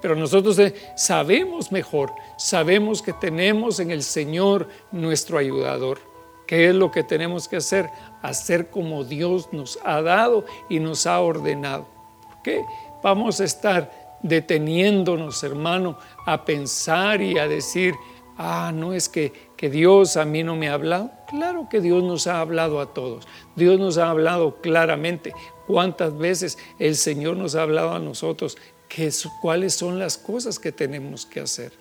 Pero 0.00 0.14
nosotros 0.16 0.58
eh, 0.58 0.74
sabemos 0.96 1.72
mejor, 1.72 2.12
sabemos 2.36 3.00
que 3.00 3.12
tenemos 3.12 3.80
en 3.80 3.90
el 3.90 4.02
Señor 4.02 4.68
nuestro 4.92 5.38
ayudador. 5.38 5.98
¿Qué 6.46 6.68
es 6.68 6.74
lo 6.74 6.90
que 6.90 7.02
tenemos 7.02 7.48
que 7.48 7.56
hacer? 7.56 7.88
Hacer 8.20 8.68
como 8.68 9.04
Dios 9.04 9.48
nos 9.52 9.78
ha 9.82 10.02
dado 10.02 10.44
y 10.68 10.78
nos 10.78 11.06
ha 11.06 11.20
ordenado. 11.20 11.86
¿Por 12.22 12.42
qué? 12.42 12.64
Vamos 13.02 13.40
a 13.40 13.44
estar 13.44 14.03
deteniéndonos, 14.24 15.44
hermano, 15.44 15.98
a 16.24 16.44
pensar 16.44 17.20
y 17.20 17.38
a 17.38 17.46
decir, 17.46 17.94
ah, 18.38 18.72
no 18.74 18.94
es 18.94 19.08
que, 19.08 19.32
que 19.54 19.68
Dios 19.68 20.16
a 20.16 20.24
mí 20.24 20.42
no 20.42 20.56
me 20.56 20.68
ha 20.68 20.74
hablado. 20.74 21.12
Claro 21.28 21.68
que 21.70 21.80
Dios 21.80 22.02
nos 22.02 22.26
ha 22.26 22.40
hablado 22.40 22.80
a 22.80 22.94
todos. 22.94 23.28
Dios 23.54 23.78
nos 23.78 23.98
ha 23.98 24.08
hablado 24.08 24.56
claramente. 24.62 25.34
¿Cuántas 25.66 26.16
veces 26.16 26.58
el 26.78 26.96
Señor 26.96 27.36
nos 27.36 27.54
ha 27.54 27.62
hablado 27.62 27.92
a 27.92 27.98
nosotros? 27.98 28.56
Que, 28.88 29.12
¿Cuáles 29.42 29.74
son 29.74 29.98
las 29.98 30.16
cosas 30.16 30.58
que 30.58 30.72
tenemos 30.72 31.26
que 31.26 31.40
hacer? 31.40 31.72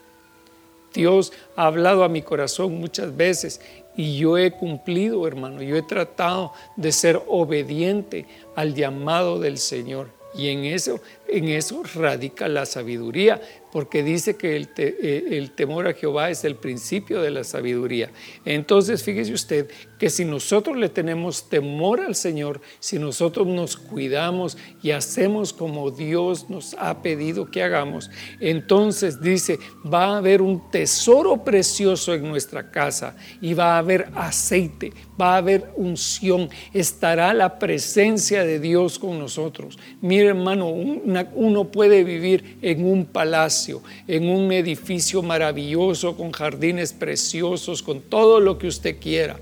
Dios 0.93 1.31
ha 1.55 1.65
hablado 1.65 2.03
a 2.03 2.09
mi 2.09 2.21
corazón 2.21 2.77
muchas 2.79 3.15
veces 3.15 3.62
y 3.95 4.17
yo 4.17 4.38
he 4.38 4.51
cumplido, 4.51 5.25
hermano. 5.25 5.62
Yo 5.62 5.77
he 5.77 5.81
tratado 5.81 6.51
de 6.75 6.91
ser 6.91 7.21
obediente 7.27 8.25
al 8.55 8.75
llamado 8.75 9.39
del 9.39 9.57
Señor. 9.57 10.09
Y 10.35 10.49
en 10.49 10.65
eso, 10.65 10.99
en 11.27 11.49
eso 11.49 11.83
radica 11.95 12.47
la 12.47 12.65
sabiduría 12.65 13.41
porque 13.73 14.03
dice 14.03 14.35
que 14.35 14.55
eh, 14.77 15.25
el, 15.31 15.49
temor 15.49 15.87
a 15.87 15.93
Jehová 15.93 16.29
es 16.29 16.43
el 16.43 16.57
principio 16.57 17.23
de 17.23 17.31
la 17.31 17.43
sabiduría. 17.43 18.11
Entonces, 18.45 19.01
fíjese 19.01 19.33
usted 19.33 19.67
que 19.97 20.11
si 20.11 20.25
nosotros 20.25 20.77
le 20.77 20.89
tenemos 20.89 21.49
temor 21.49 21.99
al 21.99 22.13
Señor, 22.13 22.61
si 22.79 22.99
nosotros 22.99 23.47
nos 23.47 23.75
cuidamos 23.75 24.59
y 24.83 24.91
hacemos 24.91 25.53
como 25.53 25.89
Dios 25.89 26.51
nos 26.51 26.75
ha 26.77 27.01
pedido 27.01 27.49
que 27.49 27.63
hagamos, 27.63 28.11
entonces 28.39 29.19
dice, 29.19 29.57
va 29.91 30.05
a 30.05 30.17
haber 30.17 30.43
un 30.43 30.69
tesoro 30.69 31.43
precioso 31.43 32.13
en 32.13 32.29
nuestra 32.29 32.69
casa 32.69 33.15
y 33.41 33.55
va 33.55 33.73
a 33.73 33.79
haber 33.79 34.07
aceite, 34.13 34.93
va 35.19 35.33
a 35.33 35.37
haber 35.37 35.71
unción, 35.77 36.47
estará 36.73 37.33
la 37.33 37.57
presencia 37.57 38.43
de 38.43 38.59
Dios 38.59 38.99
con 38.99 39.17
nosotros. 39.17 39.79
Mire 39.99 40.27
hermano, 40.27 40.69
uno 40.69 41.71
puede 41.71 42.03
vivir 42.03 42.59
en 42.61 42.85
un 42.85 43.05
palacio 43.05 43.62
en 44.08 44.29
un 44.29 44.51
edificio 44.51 45.22
maravilloso, 45.22 46.15
con 46.15 46.32
jardines 46.32 46.93
preciosos, 46.93 47.82
con 47.82 48.01
todo 48.01 48.39
lo 48.39 48.58
que 48.58 48.67
usted 48.67 49.00
quiera. 49.00 49.38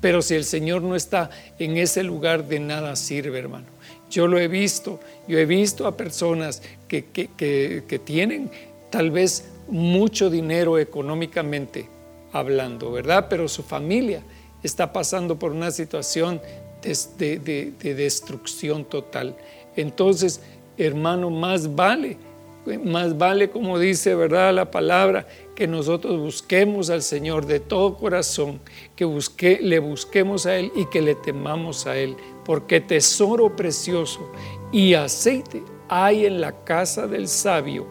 Pero 0.00 0.20
si 0.20 0.34
el 0.34 0.44
Señor 0.44 0.82
no 0.82 0.96
está 0.96 1.30
en 1.58 1.76
ese 1.78 2.02
lugar, 2.02 2.46
de 2.46 2.60
nada 2.60 2.94
sirve, 2.94 3.38
hermano. 3.38 3.66
Yo 4.10 4.26
lo 4.26 4.38
he 4.38 4.48
visto, 4.48 5.00
yo 5.26 5.38
he 5.38 5.46
visto 5.46 5.86
a 5.86 5.96
personas 5.96 6.62
que, 6.86 7.04
que, 7.04 8.00
tienen 8.04 8.50
tal 8.90 9.10
vez 9.10 9.46
mucho 9.66 10.30
dinero 10.30 10.78
económicamente 10.78 11.88
hablando, 12.32 12.92
¿verdad? 12.92 13.26
Pero 13.30 13.48
su 13.48 13.62
familia 13.62 14.22
está 14.62 14.92
pasando 14.92 15.38
por 15.38 15.52
una 15.52 15.70
situación 15.70 16.40
de, 16.82 17.72
de, 17.80 17.94
destrucción 17.94 18.84
total. 18.84 19.34
Entonces, 19.74 20.42
hermano, 20.76 21.30
más 21.30 21.74
vale 21.74 22.18
más 22.84 23.18
vale, 23.18 23.50
como 23.50 23.78
dice, 23.78 24.14
¿verdad? 24.14 24.54
La 24.54 24.70
palabra, 24.70 25.26
que 25.54 25.66
nosotros 25.66 26.18
busquemos 26.18 26.90
al 26.90 27.02
Señor 27.02 27.46
de 27.46 27.60
todo 27.60 27.96
corazón, 27.96 28.60
que 28.96 29.58
le 29.60 29.78
busquemos 29.78 30.46
a 30.46 30.56
Él 30.56 30.72
y 30.74 30.86
que 30.86 31.02
le 31.02 31.14
temamos 31.14 31.86
a 31.86 31.96
Él, 31.96 32.16
porque 32.44 32.80
tesoro 32.80 33.54
precioso 33.54 34.30
y 34.72 34.94
aceite 34.94 35.62
hay 35.88 36.26
en 36.26 36.40
la 36.40 36.64
casa 36.64 37.06
del 37.06 37.28
sabio, 37.28 37.86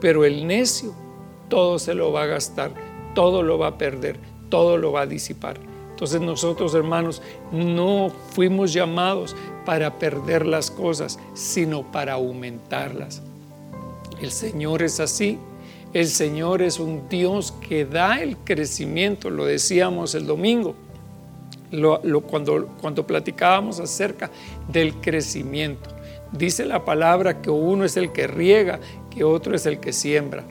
pero 0.00 0.24
el 0.24 0.46
necio 0.46 0.94
todo 1.48 1.78
se 1.78 1.94
lo 1.94 2.12
va 2.12 2.22
a 2.22 2.26
gastar, 2.26 2.72
todo 3.14 3.42
lo 3.42 3.58
va 3.58 3.68
a 3.68 3.78
perder, 3.78 4.18
todo 4.48 4.76
lo 4.78 4.92
va 4.92 5.02
a 5.02 5.06
disipar. 5.06 5.58
Entonces 5.90 6.20
nosotros, 6.20 6.74
hermanos, 6.74 7.22
no 7.52 8.10
fuimos 8.30 8.72
llamados 8.72 9.36
para 9.64 9.98
perder 9.98 10.46
las 10.46 10.70
cosas, 10.70 11.18
sino 11.34 11.90
para 11.92 12.14
aumentarlas. 12.14 13.22
El 14.22 14.30
Señor 14.30 14.84
es 14.84 15.00
así. 15.00 15.36
El 15.92 16.06
Señor 16.06 16.62
es 16.62 16.78
un 16.78 17.08
Dios 17.08 17.52
que 17.68 17.84
da 17.84 18.20
el 18.20 18.38
crecimiento, 18.38 19.28
lo 19.28 19.44
decíamos 19.44 20.14
el 20.14 20.26
domingo, 20.26 20.74
cuando, 22.30 23.06
platicábamos 23.06 23.80
acerca 23.80 24.30
del 24.68 24.94
crecimiento. 24.94 25.90
Dice 26.30 26.64
la 26.64 26.84
palabra 26.84 27.42
que 27.42 27.50
uno 27.50 27.84
es 27.84 27.96
el 27.96 28.12
que 28.12 28.26
riega, 28.28 28.78
que 29.10 29.24
otro 29.24 29.54
es 29.56 29.66
el 29.66 29.80
que 29.80 29.92
siembra, 29.92 30.44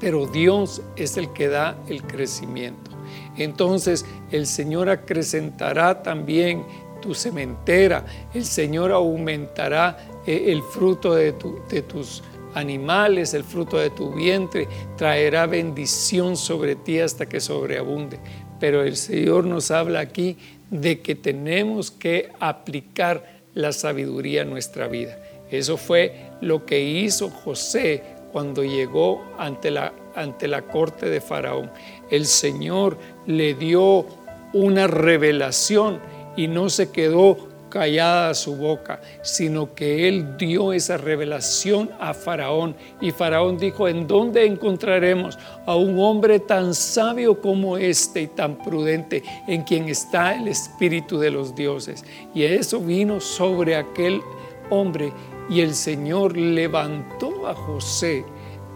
pero 0.00 0.26
Dios 0.26 0.82
es 0.96 1.16
el 1.16 1.32
que 1.32 1.48
da 1.48 1.78
el 1.88 2.02
crecimiento. 2.02 2.90
Entonces 3.38 4.04
el 4.32 4.46
Señor 4.46 4.90
acrecentará 4.90 6.02
también 6.02 6.64
tu 7.00 7.14
sementera, 7.14 8.04
el 8.34 8.44
Señor 8.44 8.92
aumentará 8.92 9.96
eh, 10.26 10.46
el 10.48 10.62
fruto 10.62 11.14
de, 11.14 11.34
de 11.70 11.82
tus 11.82 12.22
animales, 12.54 13.34
el 13.34 13.44
fruto 13.44 13.78
de 13.78 13.90
tu 13.90 14.12
vientre, 14.12 14.68
traerá 14.96 15.46
bendición 15.46 16.36
sobre 16.36 16.76
ti 16.76 16.98
hasta 16.98 17.26
que 17.26 17.40
sobreabunde. 17.40 18.18
Pero 18.60 18.82
el 18.82 18.96
Señor 18.96 19.44
nos 19.44 19.70
habla 19.70 20.00
aquí 20.00 20.36
de 20.70 21.00
que 21.00 21.14
tenemos 21.14 21.90
que 21.90 22.30
aplicar 22.40 23.42
la 23.54 23.72
sabiduría 23.72 24.42
a 24.42 24.46
nuestra 24.46 24.88
vida. 24.88 25.18
Eso 25.50 25.76
fue 25.76 26.30
lo 26.40 26.64
que 26.64 26.80
hizo 26.82 27.28
José 27.28 28.02
cuando 28.32 28.64
llegó 28.64 29.22
ante 29.38 29.70
la, 29.70 29.92
ante 30.14 30.48
la 30.48 30.62
corte 30.62 31.10
de 31.10 31.20
Faraón. 31.20 31.70
El 32.10 32.24
Señor 32.26 32.96
le 33.26 33.54
dio 33.54 34.06
una 34.54 34.86
revelación 34.86 36.00
y 36.36 36.48
no 36.48 36.70
se 36.70 36.90
quedó 36.90 37.51
callada 37.72 38.34
su 38.34 38.54
boca, 38.54 39.00
sino 39.22 39.74
que 39.74 40.06
él 40.06 40.36
dio 40.36 40.74
esa 40.74 40.98
revelación 40.98 41.90
a 41.98 42.12
Faraón. 42.12 42.76
Y 43.00 43.12
Faraón 43.12 43.56
dijo, 43.56 43.88
¿en 43.88 44.06
dónde 44.06 44.44
encontraremos 44.44 45.38
a 45.64 45.74
un 45.74 45.98
hombre 45.98 46.38
tan 46.38 46.74
sabio 46.74 47.40
como 47.40 47.78
este 47.78 48.22
y 48.22 48.26
tan 48.26 48.58
prudente, 48.58 49.22
en 49.48 49.62
quien 49.62 49.88
está 49.88 50.34
el 50.34 50.48
Espíritu 50.48 51.18
de 51.18 51.30
los 51.30 51.54
dioses? 51.54 52.04
Y 52.34 52.42
eso 52.42 52.78
vino 52.78 53.20
sobre 53.20 53.74
aquel 53.74 54.20
hombre 54.68 55.10
y 55.48 55.60
el 55.60 55.74
Señor 55.74 56.36
levantó 56.36 57.48
a 57.48 57.54
José 57.54 58.22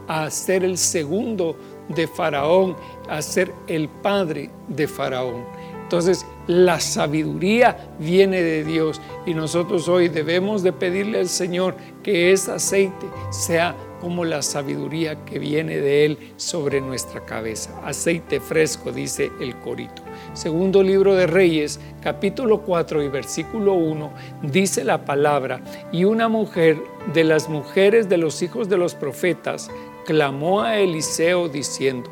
a 0.09 0.31
ser 0.31 0.65
el 0.65 0.79
segundo 0.79 1.55
de 1.91 2.09
Faraón, 2.09 2.75
a 3.11 3.21
ser 3.21 3.53
el 3.67 3.91
padre 3.91 4.50
de 4.69 4.88
Faraón. 4.88 5.45
Entonces, 5.83 6.25
la 6.47 6.81
sabiduría 6.81 7.76
viene 7.99 8.43
de 8.43 8.65
Dios 8.65 9.00
y 9.26 9.35
nosotros 9.35 9.88
hoy 9.88 10.09
debemos 10.09 10.62
de 10.62 10.73
pedirle 10.73 11.21
al 11.21 11.29
Señor 11.29 11.75
que 12.03 12.33
ese 12.33 12.53
aceite 12.53 13.07
sea 13.31 13.75
como 14.00 14.25
la 14.25 14.43
sabiduría 14.43 15.25
que 15.25 15.38
viene 15.38 15.79
de 15.79 16.05
Él 16.05 16.19
sobre 16.37 16.81
nuestra 16.81 17.25
cabeza. 17.25 17.71
Aceite 17.85 18.41
fresco, 18.41 18.93
dice 18.93 19.33
el 19.41 19.57
corito. 19.57 20.03
Segundo 20.35 20.83
libro 20.83 21.15
de 21.15 21.26
Reyes, 21.26 21.81
capítulo 22.03 22.61
4 22.61 23.03
y 23.03 23.09
versículo 23.09 23.73
1, 23.73 24.12
dice 24.43 24.85
la 24.85 25.05
palabra, 25.05 25.62
y 25.93 26.05
una 26.05 26.29
mujer 26.29 26.79
de 27.15 27.25
las 27.25 27.49
mujeres 27.49 28.09
de 28.09 28.19
los 28.19 28.43
hijos 28.43 28.69
de 28.69 28.76
los 28.76 28.95
profetas 28.95 29.71
clamó 30.05 30.62
a 30.62 30.79
Eliseo 30.79 31.49
diciendo, 31.49 32.11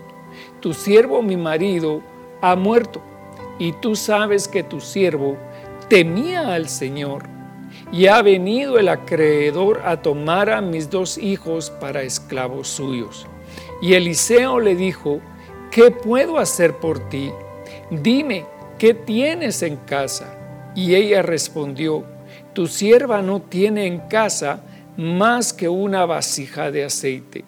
tu 0.61 0.73
siervo 0.75 1.23
mi 1.23 1.37
marido 1.37 2.01
ha 2.41 2.57
muerto 2.57 3.01
y 3.59 3.73
tú 3.73 3.97
sabes 3.97 4.49
que 4.49 4.63
tu 4.63 4.81
siervo 4.81 5.37
temía 5.89 6.55
al 6.55 6.69
Señor, 6.69 7.35
y 7.93 8.07
ha 8.07 8.23
venido 8.23 8.79
el 8.79 8.89
acreedor 8.89 9.83
a 9.85 10.01
tomar 10.01 10.51
a 10.51 10.61
mis 10.61 10.91
dos 10.91 11.19
hijos 11.19 11.71
para 11.71 12.03
esclavos 12.03 12.69
suyos. 12.69 13.27
Y 13.81 13.95
Eliseo 13.95 14.61
le 14.61 14.75
dijo, 14.75 15.21
¿qué 15.71 15.91
puedo 15.91 16.39
hacer 16.39 16.77
por 16.79 17.09
ti? 17.09 17.31
Dime, 17.91 18.47
¿qué 18.79 18.95
tienes 18.95 19.63
en 19.63 19.77
casa? 19.77 20.35
Y 20.75 20.95
ella 20.95 21.23
respondió, 21.23 22.05
tu 22.53 22.67
sierva 22.67 23.23
no 23.23 23.41
tiene 23.43 23.87
en 23.87 24.01
casa 24.01 24.63
más 24.97 25.53
que 25.53 25.69
una 25.69 26.07
vasija 26.07 26.71
de 26.71 26.85
aceite. 26.85 27.45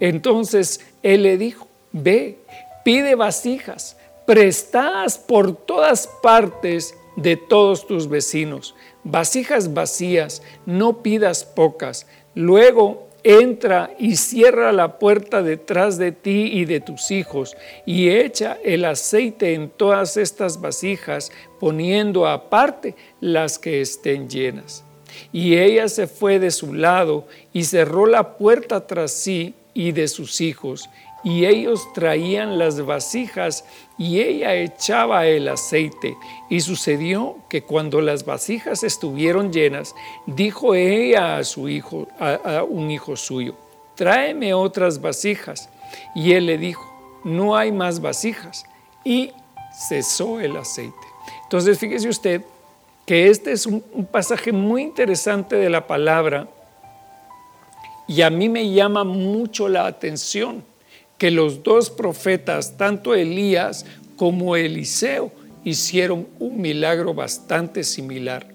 Entonces 0.00 0.80
él 1.02 1.22
le 1.22 1.38
dijo, 1.38 1.68
ve, 1.92 2.38
pide 2.84 3.14
vasijas 3.14 3.96
prestadas 4.26 5.18
por 5.18 5.54
todas 5.56 6.08
partes 6.22 6.94
de 7.16 7.36
todos 7.36 7.86
tus 7.86 8.08
vecinos, 8.08 8.74
vasijas 9.04 9.74
vacías, 9.74 10.42
no 10.66 11.02
pidas 11.02 11.44
pocas. 11.44 12.06
Luego 12.34 13.08
entra 13.24 13.94
y 13.98 14.16
cierra 14.16 14.72
la 14.72 14.98
puerta 14.98 15.42
detrás 15.42 15.98
de 15.98 16.12
ti 16.12 16.50
y 16.52 16.64
de 16.64 16.80
tus 16.80 17.10
hijos, 17.10 17.56
y 17.86 18.10
echa 18.10 18.58
el 18.64 18.84
aceite 18.84 19.54
en 19.54 19.70
todas 19.70 20.16
estas 20.16 20.60
vasijas, 20.60 21.30
poniendo 21.60 22.26
aparte 22.26 22.96
las 23.20 23.58
que 23.58 23.80
estén 23.80 24.28
llenas. 24.28 24.84
Y 25.30 25.56
ella 25.56 25.88
se 25.88 26.06
fue 26.06 26.38
de 26.38 26.50
su 26.50 26.74
lado 26.74 27.26
y 27.52 27.64
cerró 27.64 28.06
la 28.06 28.36
puerta 28.38 28.86
tras 28.86 29.12
sí 29.12 29.54
y 29.74 29.92
de 29.92 30.08
sus 30.08 30.40
hijos, 30.40 30.88
y 31.24 31.46
ellos 31.46 31.92
traían 31.92 32.58
las 32.58 32.84
vasijas 32.84 33.64
y 33.96 34.20
ella 34.20 34.54
echaba 34.54 35.26
el 35.26 35.48
aceite. 35.48 36.16
Y 36.48 36.60
sucedió 36.60 37.36
que 37.48 37.62
cuando 37.62 38.00
las 38.00 38.24
vasijas 38.24 38.82
estuvieron 38.82 39.52
llenas, 39.52 39.94
dijo 40.26 40.74
ella 40.74 41.36
a 41.36 41.44
su 41.44 41.68
hijo, 41.68 42.08
a, 42.18 42.64
un 42.64 42.90
hijo 42.90 43.16
suyo, 43.16 43.54
tráeme 43.94 44.52
otras 44.54 45.00
vasijas. 45.00 45.68
Y 46.14 46.32
él 46.32 46.46
le 46.46 46.58
dijo, 46.58 46.84
no 47.24 47.56
hay 47.56 47.70
más 47.70 48.00
vasijas. 48.00 48.64
Y 49.04 49.32
cesó 49.88 50.40
el 50.40 50.56
aceite. 50.56 50.96
Entonces 51.44 51.78
fíjese 51.78 52.08
usted 52.08 52.42
que 53.06 53.28
este 53.28 53.52
es 53.52 53.66
un 53.66 54.08
pasaje 54.10 54.52
muy 54.52 54.82
interesante 54.82 55.56
de 55.56 55.70
la 55.70 55.86
palabra 55.86 56.48
y 58.06 58.22
a 58.22 58.30
mí 58.30 58.48
me 58.48 58.70
llama 58.70 59.04
mucho 59.04 59.68
la 59.68 59.86
atención 59.86 60.64
que 61.22 61.30
los 61.30 61.62
dos 61.62 61.88
profetas, 61.88 62.76
tanto 62.76 63.14
Elías 63.14 63.86
como 64.16 64.56
Eliseo, 64.56 65.30
hicieron 65.62 66.26
un 66.40 66.60
milagro 66.60 67.14
bastante 67.14 67.84
similar. 67.84 68.48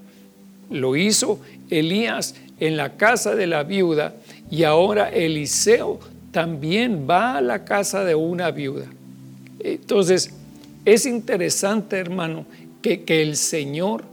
Lo 0.70 0.98
hizo 0.98 1.40
Elías 1.70 2.36
en 2.60 2.76
la 2.76 2.98
casa 2.98 3.36
de 3.36 3.48
la 3.48 3.64
viuda 3.64 4.16
y 4.52 4.64
ahora 4.64 5.08
Eliseo 5.08 6.02
también 6.32 7.08
va 7.10 7.38
a 7.38 7.42
la 7.42 7.64
casa 7.64 8.04
de 8.04 8.16
una 8.16 8.52
viuda. 8.52 8.88
Entonces, 9.62 10.32
es 10.84 11.06
interesante, 11.06 11.96
hermano, 11.96 12.46
que, 12.82 13.06
el 13.08 13.38
Señor 13.38 14.04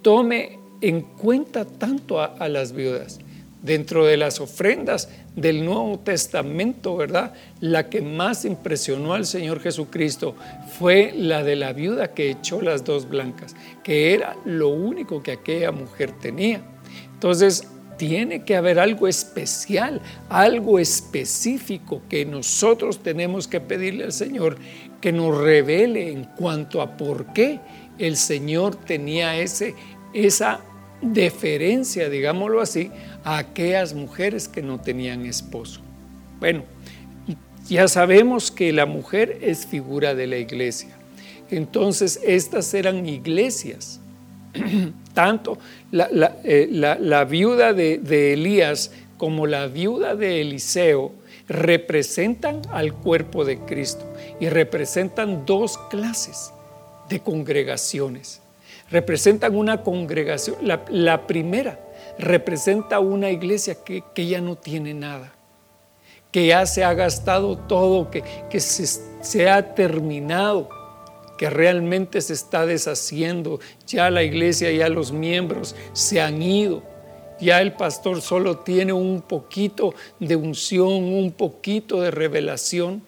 tome 0.00 0.58
en 0.80 1.02
cuenta 1.02 1.66
tanto 1.66 2.18
a 2.18 2.48
las 2.48 2.72
viudas. 2.72 3.20
Dentro 3.62 4.06
de 4.06 4.16
las 4.16 4.40
ofrendas 4.40 5.10
del 5.36 5.64
Nuevo 5.64 5.98
Testamento, 5.98 6.96
¿verdad? 6.96 7.34
La 7.60 7.90
que 7.90 8.00
más 8.00 8.44
impresionó 8.44 9.14
al 9.14 9.26
Señor 9.26 9.60
Jesucristo 9.60 10.34
fue 10.78 11.12
la 11.14 11.44
de 11.44 11.56
la 11.56 11.72
viuda 11.72 12.14
que 12.14 12.30
echó 12.30 12.62
las 12.62 12.84
dos 12.84 13.08
blancas, 13.08 13.54
que 13.84 14.14
era 14.14 14.36
lo 14.44 14.68
único 14.68 15.22
que 15.22 15.32
aquella 15.32 15.72
mujer 15.72 16.12
tenía. 16.20 16.62
Entonces, 17.12 17.66
tiene 18.00 18.44
que 18.44 18.56
haber 18.56 18.78
algo 18.78 19.06
especial, 19.08 20.00
algo 20.30 20.78
específico 20.78 22.00
que 22.08 22.24
nosotros 22.24 23.00
tenemos 23.00 23.46
que 23.46 23.60
pedirle 23.60 24.04
al 24.04 24.12
Señor 24.12 24.56
que 25.02 25.12
nos 25.12 25.36
revele 25.36 26.10
en 26.10 26.24
cuanto 26.24 26.80
a 26.80 26.96
por 26.96 27.32
qué 27.34 27.60
el 27.98 28.16
Señor 28.16 28.76
tenía 28.76 29.36
ese, 29.36 29.74
esa 30.14 30.60
deferencia, 31.02 32.08
digámoslo 32.08 32.60
así, 32.60 32.90
a 33.24 33.38
aquellas 33.38 33.94
mujeres 33.94 34.48
que 34.48 34.62
no 34.62 34.80
tenían 34.80 35.26
esposo. 35.26 35.80
Bueno, 36.38 36.64
ya 37.68 37.86
sabemos 37.88 38.50
que 38.50 38.72
la 38.72 38.86
mujer 38.86 39.38
es 39.42 39.66
figura 39.66 40.14
de 40.14 40.26
la 40.26 40.38
iglesia. 40.38 40.90
Entonces, 41.50 42.20
estas 42.24 42.72
eran 42.74 43.06
iglesias. 43.06 44.00
Tanto 45.14 45.58
la, 45.90 46.36
eh, 46.44 47.26
viuda 47.28 47.72
de 47.72 48.32
Elías 48.32 48.90
como 49.16 49.46
la 49.46 49.66
viuda 49.66 50.16
de 50.16 50.40
Eliseo 50.40 51.12
representan 51.46 52.62
al 52.70 52.94
cuerpo 52.94 53.44
de 53.44 53.58
Cristo 53.58 54.04
y 54.40 54.48
representan 54.48 55.44
dos 55.44 55.76
clases 55.90 56.52
de 57.08 57.20
congregaciones. 57.20 58.40
Representan 58.90 59.54
una 59.54 59.82
congregación, 59.82 60.56
la 60.62 61.26
primera 61.26 61.78
representa 62.20 63.00
una 63.00 63.30
iglesia 63.30 63.76
que, 63.84 64.02
ya 64.26 64.40
no 64.40 64.56
tiene 64.56 64.94
nada, 64.94 65.32
que 66.30 66.46
ya 66.46 66.66
se 66.66 66.84
ha 66.84 66.94
gastado 66.94 67.56
todo, 67.56 68.10
que, 68.10 68.22
que 68.50 68.60
se, 68.60 68.86
se 69.20 69.48
ha 69.48 69.74
terminado, 69.74 70.68
que 71.38 71.50
realmente 71.50 72.20
se 72.20 72.34
está 72.34 72.66
deshaciendo. 72.66 73.60
Ya 73.86 74.10
la 74.10 74.22
iglesia, 74.22 74.70
ya 74.70 74.88
los 74.88 75.12
miembros 75.12 75.74
se 75.92 76.20
han 76.20 76.42
ido. 76.42 76.82
Ya 77.40 77.62
el 77.62 77.72
pastor 77.72 78.20
solo 78.20 78.58
tiene 78.58 78.92
un 78.92 79.22
poquito 79.22 79.94
de 80.18 80.36
unción, 80.36 80.88
un 80.88 81.32
poquito 81.32 82.02
de 82.02 82.10
revelación. 82.10 83.02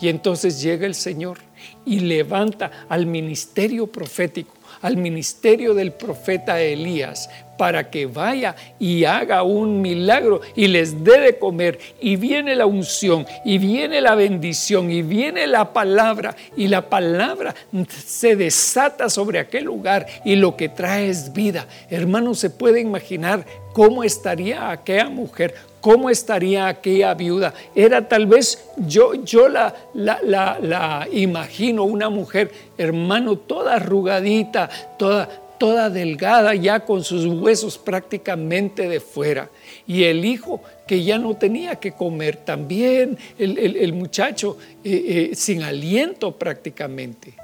Y 0.00 0.08
entonces 0.08 0.60
llega 0.60 0.86
el 0.86 0.94
Señor 0.94 1.38
y 1.86 2.00
levanta 2.00 2.70
al 2.88 3.06
ministerio 3.06 3.86
profético 3.86 4.52
al 4.82 4.96
ministerio 4.96 5.74
del 5.74 5.92
profeta 5.92 6.60
Elías 6.60 7.30
para 7.56 7.90
que 7.90 8.06
vaya 8.06 8.56
y 8.78 9.04
haga 9.04 9.42
un 9.42 9.80
milagro 9.80 10.40
y 10.56 10.66
les 10.68 11.04
dé 11.04 11.20
de 11.20 11.38
comer. 11.38 11.78
Y 12.00 12.16
viene 12.16 12.54
la 12.56 12.66
unción, 12.66 13.26
y 13.44 13.58
viene 13.58 14.00
la 14.00 14.14
bendición, 14.14 14.90
y 14.90 15.02
viene 15.02 15.46
la 15.46 15.72
palabra, 15.72 16.34
y 16.56 16.68
la 16.68 16.88
palabra 16.88 17.54
se 17.88 18.36
desata 18.36 19.08
sobre 19.08 19.38
aquel 19.38 19.64
lugar 19.64 20.06
y 20.24 20.36
lo 20.36 20.56
que 20.56 20.68
trae 20.68 21.08
es 21.08 21.32
vida. 21.32 21.66
Hermano, 21.90 22.34
se 22.34 22.50
puede 22.50 22.80
imaginar 22.80 23.44
cómo 23.72 24.04
estaría 24.04 24.70
aquella 24.70 25.08
mujer, 25.08 25.54
cómo 25.80 26.10
estaría 26.10 26.68
aquella 26.68 27.14
viuda. 27.14 27.52
Era 27.74 28.08
tal 28.08 28.26
vez, 28.26 28.64
yo, 28.76 29.14
yo 29.14 29.48
la, 29.48 29.74
la, 29.94 30.18
la, 30.22 31.08
imagino, 31.12 31.84
una 31.84 32.08
mujer, 32.08 32.50
hermano, 32.78 33.36
toda 33.36 33.74
arrugadita, 33.74 34.68
toda, 34.98 35.28
toda 35.62 35.88
delgada, 35.88 36.56
ya 36.56 36.80
con 36.80 37.04
sus 37.04 37.24
huesos 37.24 37.78
prácticamente 37.78 38.88
de 38.88 38.98
fuera. 38.98 39.48
Y 39.86 40.02
el 40.02 40.24
hijo 40.24 40.60
que 40.88 41.04
ya 41.04 41.18
no 41.18 41.36
tenía 41.36 41.76
que 41.76 41.92
comer, 41.92 42.38
también 42.38 43.16
el, 43.38 43.92
muchacho 43.92 44.58
eh, 44.82 45.30
eh, 45.30 45.36
sin 45.36 45.62
aliento 45.62 46.36
prácticamente. 46.36 47.34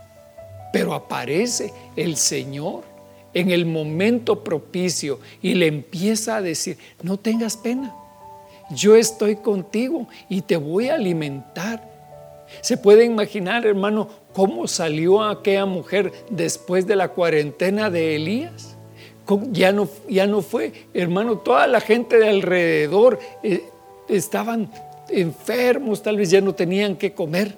Pero 0.73 0.95
aparece 0.95 1.73
el 1.95 2.17
Señor 2.17 2.83
en 3.33 3.53
el 3.53 3.67
momento 3.67 4.43
propicio 4.43 5.21
y 5.41 5.55
le 5.55 5.69
empieza 5.69 6.39
a 6.39 6.43
decir, 6.43 6.77
no 7.03 7.19
tengas 7.19 7.57
pena 7.57 7.95
yo 8.71 8.97
estoy 8.97 9.37
contigo 9.37 10.09
y 10.29 10.43
te 10.43 10.57
voy 10.57 10.89
a 10.89 10.95
alimentar. 10.95 11.83
¿Se 12.61 12.77
puede 12.77 13.05
imaginar, 13.05 13.67
hermano, 13.67 14.09
cómo 14.39 14.69
salió 14.69 15.21
aquella 15.21 15.67
mujer 15.67 16.13
después 16.31 16.87
de 16.87 16.95
la 16.95 17.09
cuarentena 17.09 17.91
de 17.91 18.15
Elías? 18.15 18.77
Ya 19.51 19.73
no, 19.73 19.89
ya 20.09 20.29
no 20.29 20.43
fue, 20.43 20.73
hermano, 20.95 21.39
toda 21.39 21.67
la 21.67 21.81
gente 21.81 22.19
de 22.19 22.29
alrededor 22.29 23.19
eh, 23.43 23.65
estaban 24.09 24.71
enfermos, 25.09 26.05
tal 26.05 26.19
vez 26.19 26.31
ya 26.31 26.41
no 26.41 26.55
tenían 26.55 26.95
que 26.95 27.15
comer. 27.15 27.57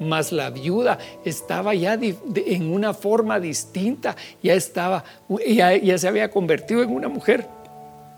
Mas 0.00 0.32
la 0.32 0.48
viuda 0.48 0.98
estaba 1.22 1.74
ya 1.74 1.98
en 2.00 2.72
una 2.72 2.94
forma 2.94 3.38
distinta, 3.38 4.16
ya 4.42 4.54
estaba, 4.54 5.04
ya 5.46 5.98
se 5.98 6.08
había 6.08 6.30
convertido 6.30 6.82
en 6.82 6.92
una 6.92 7.10
mujer 7.10 7.46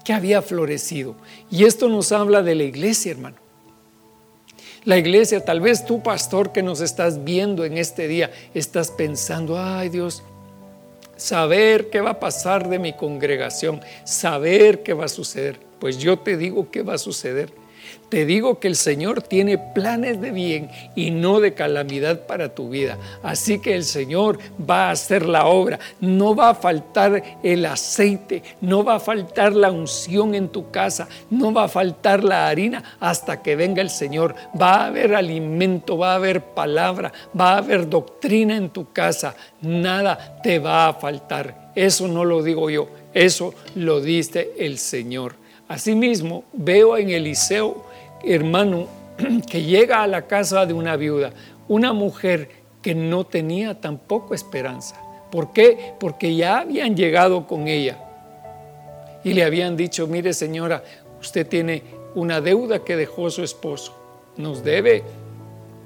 que 0.04 0.12
había 0.12 0.40
florecido. 0.40 1.16
Y 1.50 1.64
esto 1.64 1.88
nos 1.88 2.12
habla 2.12 2.42
de 2.42 2.54
la 2.54 2.62
iglesia, 2.62 3.10
hermano. 3.10 3.45
La 4.86 4.96
iglesia, 4.96 5.44
tal 5.44 5.60
vez 5.60 5.84
tú, 5.84 6.00
pastor, 6.00 6.52
que 6.52 6.62
nos 6.62 6.80
estás 6.80 7.24
viendo 7.24 7.64
en 7.64 7.76
este 7.76 8.06
día, 8.06 8.30
estás 8.54 8.92
pensando, 8.92 9.58
ay 9.58 9.88
Dios, 9.88 10.22
saber 11.16 11.90
qué 11.90 12.00
va 12.00 12.10
a 12.10 12.20
pasar 12.20 12.68
de 12.68 12.78
mi 12.78 12.92
congregación, 12.92 13.80
saber 14.04 14.84
qué 14.84 14.94
va 14.94 15.06
a 15.06 15.08
suceder. 15.08 15.58
Pues 15.80 15.98
yo 15.98 16.20
te 16.20 16.36
digo 16.36 16.70
qué 16.70 16.82
va 16.82 16.94
a 16.94 16.98
suceder 16.98 17.52
te 18.08 18.24
digo 18.24 18.60
que 18.60 18.68
el 18.68 18.76
Señor 18.76 19.22
tiene 19.22 19.58
planes 19.58 20.20
de 20.20 20.30
bien 20.30 20.70
y 20.94 21.10
no 21.10 21.40
de 21.40 21.54
calamidad 21.54 22.26
para 22.26 22.54
tu 22.54 22.68
vida. 22.68 22.98
Así 23.22 23.58
que 23.58 23.74
el 23.74 23.82
Señor 23.82 24.38
va 24.58 24.88
a 24.88 24.90
hacer 24.92 25.26
la 25.26 25.46
obra. 25.46 25.80
No 26.00 26.34
va 26.36 26.50
a 26.50 26.54
faltar 26.54 27.22
el 27.42 27.66
aceite, 27.66 28.42
no 28.60 28.84
va 28.84 28.96
a 28.96 29.00
faltar 29.00 29.54
la 29.54 29.72
unción 29.72 30.34
en 30.34 30.48
tu 30.48 30.70
casa, 30.70 31.08
no 31.30 31.52
va 31.52 31.64
a 31.64 31.68
faltar 31.68 32.22
la 32.22 32.48
harina 32.48 32.96
hasta 33.00 33.42
que 33.42 33.56
venga 33.56 33.82
el 33.82 33.90
Señor. 33.90 34.36
Va 34.60 34.74
a 34.74 34.86
haber 34.86 35.14
alimento, 35.14 35.98
va 35.98 36.12
a 36.12 36.16
haber 36.16 36.42
palabra, 36.42 37.12
va 37.38 37.54
a 37.54 37.58
haber 37.58 37.88
doctrina 37.88 38.56
en 38.56 38.70
tu 38.70 38.92
casa. 38.92 39.34
Nada 39.62 40.40
te 40.42 40.60
va 40.60 40.88
a 40.88 40.94
faltar. 40.94 41.72
Eso 41.74 42.06
no 42.06 42.24
lo 42.24 42.42
digo 42.42 42.70
yo, 42.70 42.88
eso 43.12 43.52
lo 43.74 44.00
dice 44.00 44.52
el 44.58 44.78
Señor. 44.78 45.34
Asimismo, 45.68 46.44
veo 46.52 46.96
en 46.96 47.10
Eliseo 47.10 47.84
hermano 48.24 48.86
que 49.50 49.62
llega 49.62 50.02
a 50.02 50.06
la 50.06 50.22
casa 50.26 50.66
de 50.66 50.74
una 50.74 50.96
viuda, 50.96 51.32
una 51.68 51.92
mujer 51.92 52.48
que 52.82 52.94
no 52.94 53.24
tenía 53.24 53.80
tampoco 53.80 54.34
esperanza. 54.34 54.96
¿Por 55.30 55.52
qué? 55.52 55.94
Porque 55.98 56.34
ya 56.34 56.60
habían 56.60 56.96
llegado 56.96 57.46
con 57.46 57.66
ella 57.68 57.98
y 59.24 59.34
le 59.34 59.42
habían 59.42 59.76
dicho, 59.76 60.06
mire 60.06 60.32
señora, 60.32 60.82
Usted 61.20 61.46
tiene 61.46 61.82
una 62.14 62.40
deuda 62.40 62.84
que 62.84 62.96
dejó 62.96 63.30
su 63.30 63.42
esposo. 63.42 63.92
Nos 64.36 64.62
debe 64.62 65.02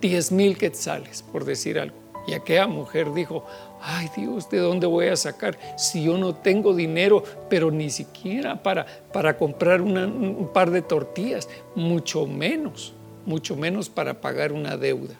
10 0.00 0.32
mil 0.32 0.58
quetzales, 0.58 1.22
por 1.22 1.44
decir 1.44 1.78
algo. 1.78 1.96
Y 2.26 2.34
aquella 2.34 2.66
mujer 2.66 3.12
dijo, 3.12 3.46
ay 3.82 4.10
Dios, 4.16 4.48
¿de 4.50 4.58
dónde 4.58 4.86
voy 4.86 5.06
a 5.06 5.16
sacar 5.16 5.58
si 5.76 6.04
yo 6.04 6.18
no 6.18 6.34
tengo 6.34 6.74
dinero, 6.74 7.22
pero 7.48 7.70
ni 7.70 7.90
siquiera 7.90 8.62
para, 8.62 8.86
para 9.12 9.36
comprar 9.36 9.80
un 9.80 10.50
par 10.52 10.70
de 10.70 10.82
tortillas, 10.82 11.48
mucho 11.74 12.26
menos, 12.26 12.92
mucho 13.26 13.56
menos 13.56 13.88
para 13.88 14.20
pagar 14.20 14.52
una 14.52 14.76
deuda? 14.76 15.14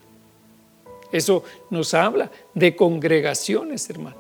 Eso 1.13 1.43
nos 1.71 1.95
habla 1.95 2.31
de 2.55 2.77
congregaciones, 2.77 3.89
hermano, 3.91 4.17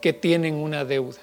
que 0.00 0.12
tienen 0.12 0.54
una 0.54 0.84
deuda. 0.84 1.18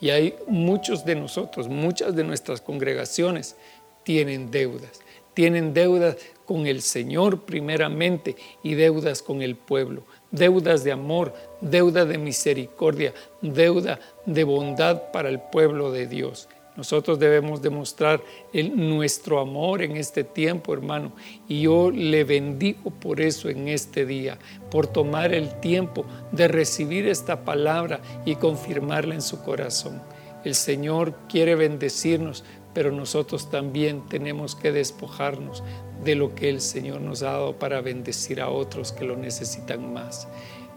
Y 0.00 0.10
hay 0.10 0.36
muchos 0.46 1.04
de 1.04 1.16
nosotros, 1.16 1.68
muchas 1.68 2.14
de 2.14 2.22
nuestras 2.24 2.60
congregaciones 2.60 3.56
tienen 4.04 4.50
deudas. 4.50 5.00
Tienen 5.34 5.74
deudas 5.74 6.16
con 6.44 6.66
el 6.66 6.82
Señor 6.82 7.42
primeramente 7.42 8.36
y 8.62 8.74
deudas 8.74 9.22
con 9.22 9.42
el 9.42 9.56
pueblo. 9.56 10.02
Deudas 10.30 10.84
de 10.84 10.92
amor, 10.92 11.32
deuda 11.60 12.04
de 12.04 12.18
misericordia, 12.18 13.14
deuda 13.40 13.98
de 14.26 14.44
bondad 14.44 15.10
para 15.12 15.28
el 15.28 15.40
pueblo 15.40 15.90
de 15.90 16.06
Dios. 16.06 16.48
Nosotros 16.78 17.18
debemos 17.18 17.60
demostrar 17.60 18.22
nuestro 18.52 19.40
amor 19.40 19.82
en 19.82 19.96
este 19.96 20.22
tiempo, 20.22 20.72
hermano. 20.72 21.10
Y 21.48 21.62
yo 21.62 21.90
le 21.90 22.22
bendigo 22.22 22.92
por 22.92 23.20
eso 23.20 23.48
en 23.48 23.66
este 23.66 24.06
día, 24.06 24.38
por 24.70 24.86
tomar 24.86 25.34
el 25.34 25.58
tiempo 25.58 26.04
de 26.30 26.46
recibir 26.46 27.08
esta 27.08 27.44
palabra 27.44 28.00
y 28.24 28.36
confirmarla 28.36 29.16
en 29.16 29.22
su 29.22 29.42
corazón. 29.42 30.00
El 30.44 30.54
Señor 30.54 31.14
quiere 31.28 31.56
bendecirnos, 31.56 32.44
pero 32.74 32.92
nosotros 32.92 33.50
también 33.50 34.06
tenemos 34.08 34.54
que 34.54 34.70
despojarnos 34.70 35.64
de 36.04 36.14
lo 36.14 36.34
que 36.34 36.48
el 36.48 36.60
Señor 36.60 37.00
nos 37.00 37.22
ha 37.22 37.32
dado 37.32 37.58
para 37.58 37.80
bendecir 37.80 38.40
a 38.40 38.48
otros 38.48 38.92
que 38.92 39.04
lo 39.04 39.16
necesitan 39.16 39.92
más. 39.92 40.28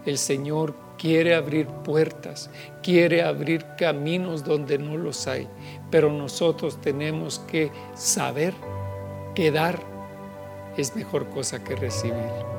El 0.06 0.18
Señor 0.18 0.74
quiere 0.98 1.36
abrir 1.36 1.68
puertas, 1.68 2.50
quiere 2.82 3.24
abrir 3.24 3.66
caminos 3.78 4.44
donde 4.44 4.78
no 4.78 4.98
los 4.98 5.28
hay, 5.28 5.48
pero 5.90 6.12
nosotros 6.12 6.82
tenemos 6.82 7.40
que 7.40 7.72
saber 7.96 8.54
que 9.36 9.52
dar 9.52 9.80
es 10.78 10.96
mejor 10.96 11.28
cosa 11.30 11.64
que 11.64 11.76
recibir. 11.76 12.52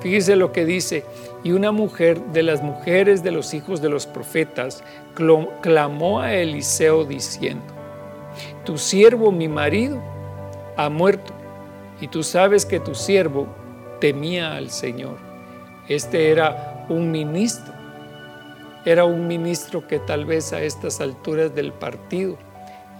Fíjese 0.00 0.36
lo 0.36 0.52
que 0.52 0.64
dice, 0.64 1.04
y 1.42 1.52
una 1.52 1.72
mujer 1.72 2.20
de 2.26 2.44
las 2.44 2.62
mujeres 2.62 3.22
de 3.22 3.32
los 3.32 3.52
hijos 3.52 3.82
de 3.82 3.88
los 3.88 4.06
profetas 4.06 4.84
clamó 5.60 6.20
a 6.20 6.34
Eliseo 6.34 7.04
diciendo, 7.04 7.64
tu 8.64 8.78
siervo, 8.78 9.32
mi 9.32 9.48
marido, 9.48 10.00
ha 10.76 10.88
muerto, 10.88 11.32
y 12.00 12.08
tú 12.08 12.22
sabes 12.22 12.64
que 12.64 12.80
tu 12.80 12.94
siervo 12.94 13.46
temía 14.00 14.54
al 14.54 14.70
Señor. 14.70 15.18
Este 15.88 16.30
era 16.30 16.86
un 16.88 17.10
ministro, 17.10 17.72
era 18.84 19.04
un 19.04 19.26
ministro 19.26 19.86
que 19.86 19.98
tal 19.98 20.24
vez 20.24 20.52
a 20.52 20.62
estas 20.62 21.00
alturas 21.00 21.54
del 21.54 21.72
partido 21.72 22.38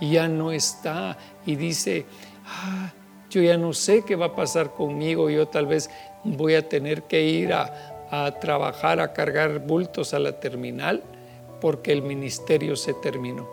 ya 0.01 0.29
no 0.29 0.53
está 0.53 1.17
y 1.45 1.57
dice, 1.57 2.07
ah, 2.47 2.93
yo 3.31 3.43
ya 3.43 3.57
no 3.57 3.73
sé 3.73 4.05
qué 4.05 4.17
va 4.17 4.27
a 4.27 4.37
pasar 4.37 4.73
conmigo, 4.73 5.29
yo 5.29 5.49
tal 5.49 5.67
vez 5.67 5.91
voy 6.25 6.55
a 6.55 6.69
tener 6.69 7.03
que 7.03 7.23
ir 7.23 7.53
a, 7.53 8.07
a 8.11 8.39
trabajar, 8.41 9.01
a 9.01 9.13
cargar 9.13 9.61
bultos 9.61 10.15
a 10.15 10.19
la 10.19 10.41
terminal, 10.41 11.03
porque 11.61 11.93
el 11.93 12.03
ministerio 12.03 12.77
se 12.77 12.95
terminó. 12.95 13.49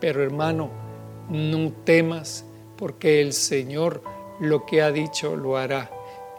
Pero 0.00 0.22
hermano, 0.22 0.70
no 1.28 1.72
temas, 1.84 2.44
porque 2.76 3.20
el 3.20 3.32
Señor 3.32 4.02
lo 4.40 4.66
que 4.66 4.82
ha 4.82 4.90
dicho 4.90 5.36
lo 5.36 5.56
hará. 5.56 5.90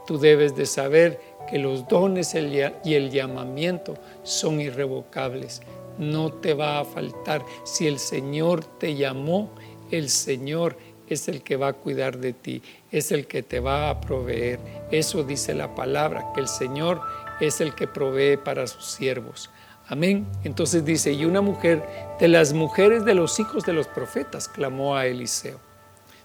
Tú 0.06 0.18
debes 0.18 0.56
de 0.56 0.66
saber 0.66 1.22
que 1.50 1.60
los 1.60 1.88
dones 1.88 2.36
y 2.36 2.94
el 2.94 3.12
llamamiento 3.12 3.96
son 4.24 4.60
irrevocables. 4.60 5.62
No 5.98 6.32
te 6.32 6.54
va 6.54 6.80
a 6.80 6.86
faltar. 6.86 7.46
Si 7.64 7.88
el 7.88 8.00
Señor 8.00 8.66
te 8.66 8.96
llamó, 8.96 9.52
el 9.92 10.10
Señor 10.10 10.78
es 11.08 11.28
el 11.28 11.42
que 11.42 11.58
va 11.58 11.70
a 11.70 11.74
cuidar 11.74 12.18
de 12.18 12.34
ti, 12.34 12.62
es 12.90 13.12
el 13.12 13.28
que 13.28 13.44
te 13.44 13.60
va 13.60 13.90
a 13.90 14.00
proveer. 14.00 14.60
Eso 14.92 15.24
dice 15.24 15.54
la 15.54 15.76
palabra, 15.76 16.32
que 16.34 16.40
el 16.40 16.48
Señor 16.48 17.02
es 17.42 17.60
el 17.60 17.76
que 17.76 17.88
provee 17.88 18.38
para 18.38 18.66
sus 18.68 18.86
siervos. 18.86 19.50
Amén. 19.88 20.26
Entonces 20.46 20.86
dice, 20.86 21.12
y 21.12 21.26
una 21.26 21.42
mujer 21.42 21.84
de 22.18 22.30
las 22.30 22.54
mujeres 22.54 23.04
de 23.04 23.14
los 23.14 23.40
hijos 23.40 23.66
de 23.66 23.74
los 23.74 23.88
profetas 23.88 24.48
clamó 24.48 24.96
a 24.96 25.06
Eliseo. 25.06 25.60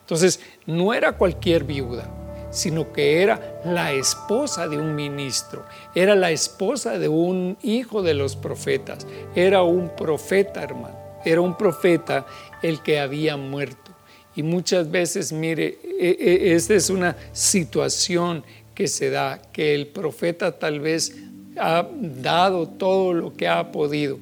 Entonces, 0.06 0.38
no 0.66 0.94
era 0.94 1.16
cualquier 1.16 1.64
viuda, 1.64 2.08
sino 2.52 2.92
que 2.92 3.22
era 3.22 3.60
la 3.64 3.92
esposa 3.92 4.68
de 4.68 4.78
un 4.78 4.94
ministro, 4.94 5.64
era 5.96 6.14
la 6.14 6.30
esposa 6.30 6.96
de 6.96 7.08
un 7.08 7.58
hijo 7.60 8.02
de 8.02 8.14
los 8.14 8.36
profetas, 8.36 9.04
era 9.34 9.64
un 9.64 9.88
profeta, 9.96 10.62
hermano, 10.62 10.96
era 11.24 11.40
un 11.40 11.56
profeta 11.56 12.24
el 12.62 12.82
que 12.82 13.00
había 13.00 13.36
muerto. 13.36 13.90
Y 14.36 14.44
muchas 14.44 14.88
veces, 14.88 15.32
mire, 15.32 15.78
e, 15.98 16.16
e, 16.20 16.54
esta 16.54 16.74
es 16.74 16.88
una 16.88 17.16
situación 17.32 18.44
que 18.76 18.86
se 18.86 19.10
da, 19.10 19.42
que 19.52 19.74
el 19.74 19.88
profeta 19.88 20.52
tal 20.52 20.78
vez 20.78 21.16
ha 21.58 21.84
dado 21.90 22.68
todo 22.68 23.12
lo 23.12 23.34
que 23.34 23.48
ha 23.48 23.72
podido, 23.72 24.18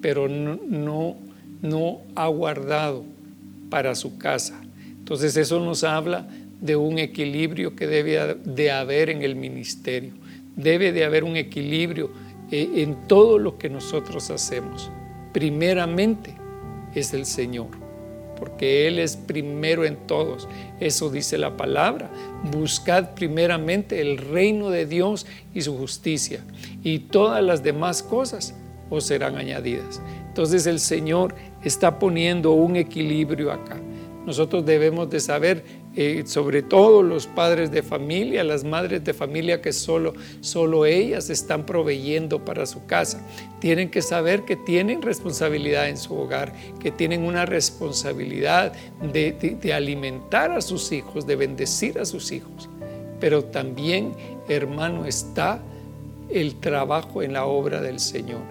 pero 0.00 0.28
no, 0.28 1.16
no, 1.62 2.00
ha 2.14 2.28
guardado 2.28 3.04
para 3.70 3.96
su 3.96 4.18
casa. 4.18 4.60
Entonces 5.10 5.36
eso 5.36 5.58
nos 5.58 5.82
habla 5.82 6.28
de 6.60 6.76
un 6.76 7.00
equilibrio 7.00 7.74
que 7.74 7.88
debe 7.88 8.36
de 8.44 8.70
haber 8.70 9.10
en 9.10 9.22
el 9.22 9.34
ministerio. 9.34 10.12
Debe 10.54 10.92
de 10.92 11.04
haber 11.04 11.24
un 11.24 11.36
equilibrio 11.36 12.12
eh, 12.52 12.70
en 12.76 13.08
todo 13.08 13.36
lo 13.36 13.58
que 13.58 13.68
nosotros 13.68 14.30
hacemos. 14.30 14.88
Primeramente 15.32 16.36
es 16.94 17.12
el 17.12 17.26
Señor 17.26 17.66
porque 18.38 18.86
Él 18.86 19.00
es 19.00 19.16
primero 19.16 19.84
en 19.84 19.96
todos. 20.06 20.46
Eso 20.78 21.10
dice 21.10 21.38
la 21.38 21.56
palabra. 21.56 22.08
Buscad 22.52 23.10
primeramente 23.14 24.00
el 24.00 24.16
reino 24.16 24.70
de 24.70 24.86
Dios 24.86 25.26
y 25.52 25.62
su 25.62 25.76
justicia, 25.76 26.40
y 26.84 27.00
todas 27.00 27.42
las 27.42 27.64
demás 27.64 28.04
cosas 28.04 28.54
os 28.88 29.04
serán 29.04 29.36
añadidas. 29.36 30.00
Entonces 30.28 30.66
el 30.66 30.78
Señor 30.78 31.34
está 31.64 31.98
poniendo 31.98 32.52
un 32.52 32.76
equilibrio 32.76 33.50
acá. 33.50 33.76
Nosotros 34.26 34.66
debemos 34.66 35.08
de 35.08 35.18
saber 35.18 35.64
eh, 35.96 36.22
sobre 36.26 36.62
todo 36.62 37.02
los 37.02 37.26
padres 37.26 37.70
de 37.70 37.82
familia, 37.82 38.44
las 38.44 38.64
madres 38.64 39.02
de 39.02 39.14
familia 39.14 39.62
que 39.62 39.72
solo, 39.72 40.12
solo 40.40 40.84
ellas 40.84 41.30
están 41.30 41.64
proveyendo 41.64 42.44
para 42.44 42.66
su 42.66 42.84
casa. 42.84 43.26
Tienen 43.60 43.90
que 43.90 44.02
saber 44.02 44.44
que 44.44 44.56
tienen 44.56 45.00
responsabilidad 45.00 45.88
en 45.88 45.96
su 45.96 46.14
hogar, 46.14 46.52
que 46.80 46.90
tienen 46.90 47.22
una 47.22 47.46
responsabilidad 47.46 48.74
de, 49.12 49.32
de 49.60 49.72
alimentar 49.72 50.50
a 50.50 50.60
sus 50.60 50.92
hijos, 50.92 51.26
de 51.26 51.36
bendecir 51.36 51.98
a 51.98 52.04
sus 52.04 52.30
hijos. 52.30 52.68
Pero 53.20 53.44
también, 53.44 54.12
hermano, 54.48 55.06
está 55.06 55.62
el 56.28 56.60
trabajo 56.60 57.22
en 57.22 57.32
la 57.32 57.46
obra 57.46 57.80
del 57.80 58.00
Señor. 58.00 58.42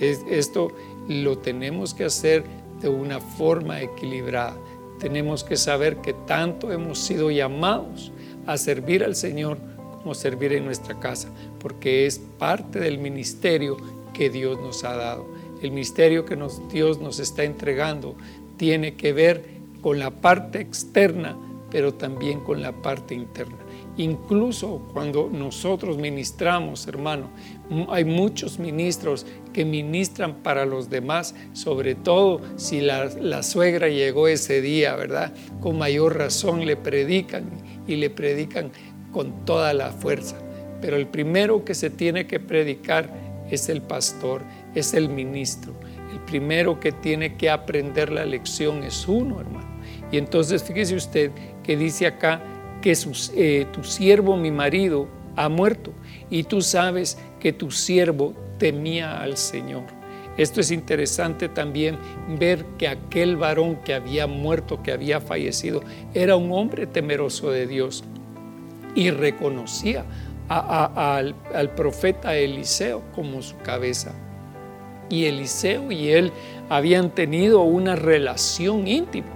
Esto 0.00 0.72
lo 1.08 1.38
tenemos 1.38 1.94
que 1.94 2.04
hacer 2.04 2.44
de 2.80 2.88
una 2.88 3.20
forma 3.20 3.80
equilibrada 3.80 4.56
tenemos 4.98 5.44
que 5.44 5.56
saber 5.56 5.98
que 5.98 6.12
tanto 6.12 6.72
hemos 6.72 6.98
sido 6.98 7.30
llamados 7.30 8.12
a 8.46 8.56
servir 8.56 9.04
al 9.04 9.14
Señor 9.14 9.58
como 9.98 10.14
servir 10.14 10.52
en 10.52 10.64
nuestra 10.64 10.98
casa, 11.00 11.28
porque 11.58 12.06
es 12.06 12.18
parte 12.18 12.80
del 12.80 12.98
ministerio 12.98 13.76
que 14.12 14.30
Dios 14.30 14.58
nos 14.60 14.84
ha 14.84 14.96
dado. 14.96 15.26
El 15.62 15.70
ministerio 15.70 16.24
que 16.24 16.38
Dios 16.72 17.00
nos 17.00 17.18
está 17.18 17.44
entregando 17.44 18.16
tiene 18.56 18.94
que 18.94 19.12
ver 19.12 19.44
con 19.80 19.98
la 19.98 20.10
parte 20.10 20.60
externa, 20.60 21.36
pero 21.70 21.94
también 21.94 22.40
con 22.40 22.62
la 22.62 22.72
parte 22.72 23.14
interna. 23.14 23.58
Incluso 23.96 24.88
cuando 24.92 25.28
nosotros 25.30 25.98
ministramos, 25.98 26.86
hermano, 26.86 27.30
hay 27.90 28.04
muchos 28.04 28.58
ministros 28.58 29.26
que 29.52 29.64
ministran 29.64 30.36
para 30.42 30.64
los 30.64 30.88
demás, 30.90 31.34
sobre 31.52 31.94
todo 31.94 32.40
si 32.56 32.80
la, 32.80 33.42
suegra 33.42 33.88
llegó 33.88 34.28
ese 34.28 34.60
día, 34.60 34.96
¿verdad? 34.96 35.32
Con 35.60 35.78
mayor 35.78 36.16
razón 36.16 36.64
le 36.64 36.76
predican 36.76 37.44
y 37.86 37.96
le 37.96 38.10
predican 38.10 38.70
con 39.12 39.44
toda 39.44 39.72
la 39.74 39.90
fuerza. 39.90 40.36
Pero 40.80 40.96
el 40.96 41.06
primero 41.06 41.64
que 41.64 41.74
se 41.74 41.90
tiene 41.90 42.26
que 42.26 42.40
predicar 42.40 43.12
es 43.50 43.68
el 43.68 43.82
pastor, 43.82 44.42
es 44.74 44.94
el 44.94 45.08
ministro. 45.08 45.74
El 46.12 46.20
primero 46.20 46.80
que 46.80 46.92
tiene 46.92 47.36
que 47.36 47.50
aprender 47.50 48.10
la 48.10 48.24
lección 48.24 48.82
es 48.82 49.08
uno, 49.08 49.40
hermano. 49.40 49.68
Y 50.10 50.18
entonces 50.18 50.62
fíjese 50.62 50.94
usted 50.94 51.32
que 51.62 51.76
dice 51.76 52.06
acá, 52.06 52.40
que 52.80 52.96
eh, 53.34 53.66
tu 53.72 53.82
siervo, 53.82 54.36
mi 54.36 54.50
marido, 54.50 55.08
ha 55.36 55.48
muerto 55.48 55.92
y 56.30 56.44
tú 56.44 56.62
sabes 56.62 57.18
que 57.40 57.52
tu 57.52 57.70
siervo 57.70 58.34
temía 58.58 59.20
al 59.20 59.36
Señor. 59.36 59.84
Esto 60.36 60.60
es 60.60 60.70
interesante 60.70 61.48
también 61.48 61.98
ver 62.38 62.64
que 62.78 62.86
aquel 62.86 63.36
varón 63.36 63.76
que 63.84 63.94
había 63.94 64.28
muerto, 64.28 64.82
que 64.82 64.92
había 64.92 65.20
fallecido, 65.20 65.82
era 66.14 66.36
un 66.36 66.52
hombre 66.52 66.86
temeroso 66.86 67.50
de 67.50 67.66
Dios 67.66 68.04
y 68.94 69.10
reconocía 69.10 70.04
al, 70.48 71.34
al 71.52 71.70
profeta 71.70 72.36
Eliseo 72.36 73.02
como 73.16 73.42
su 73.42 73.56
cabeza. 73.58 74.12
Y 75.10 75.24
Eliseo 75.24 75.90
y 75.90 76.10
él 76.10 76.32
habían 76.68 77.10
tenido 77.10 77.62
una 77.62 77.96
relación 77.96 78.86
íntima. 78.86 79.28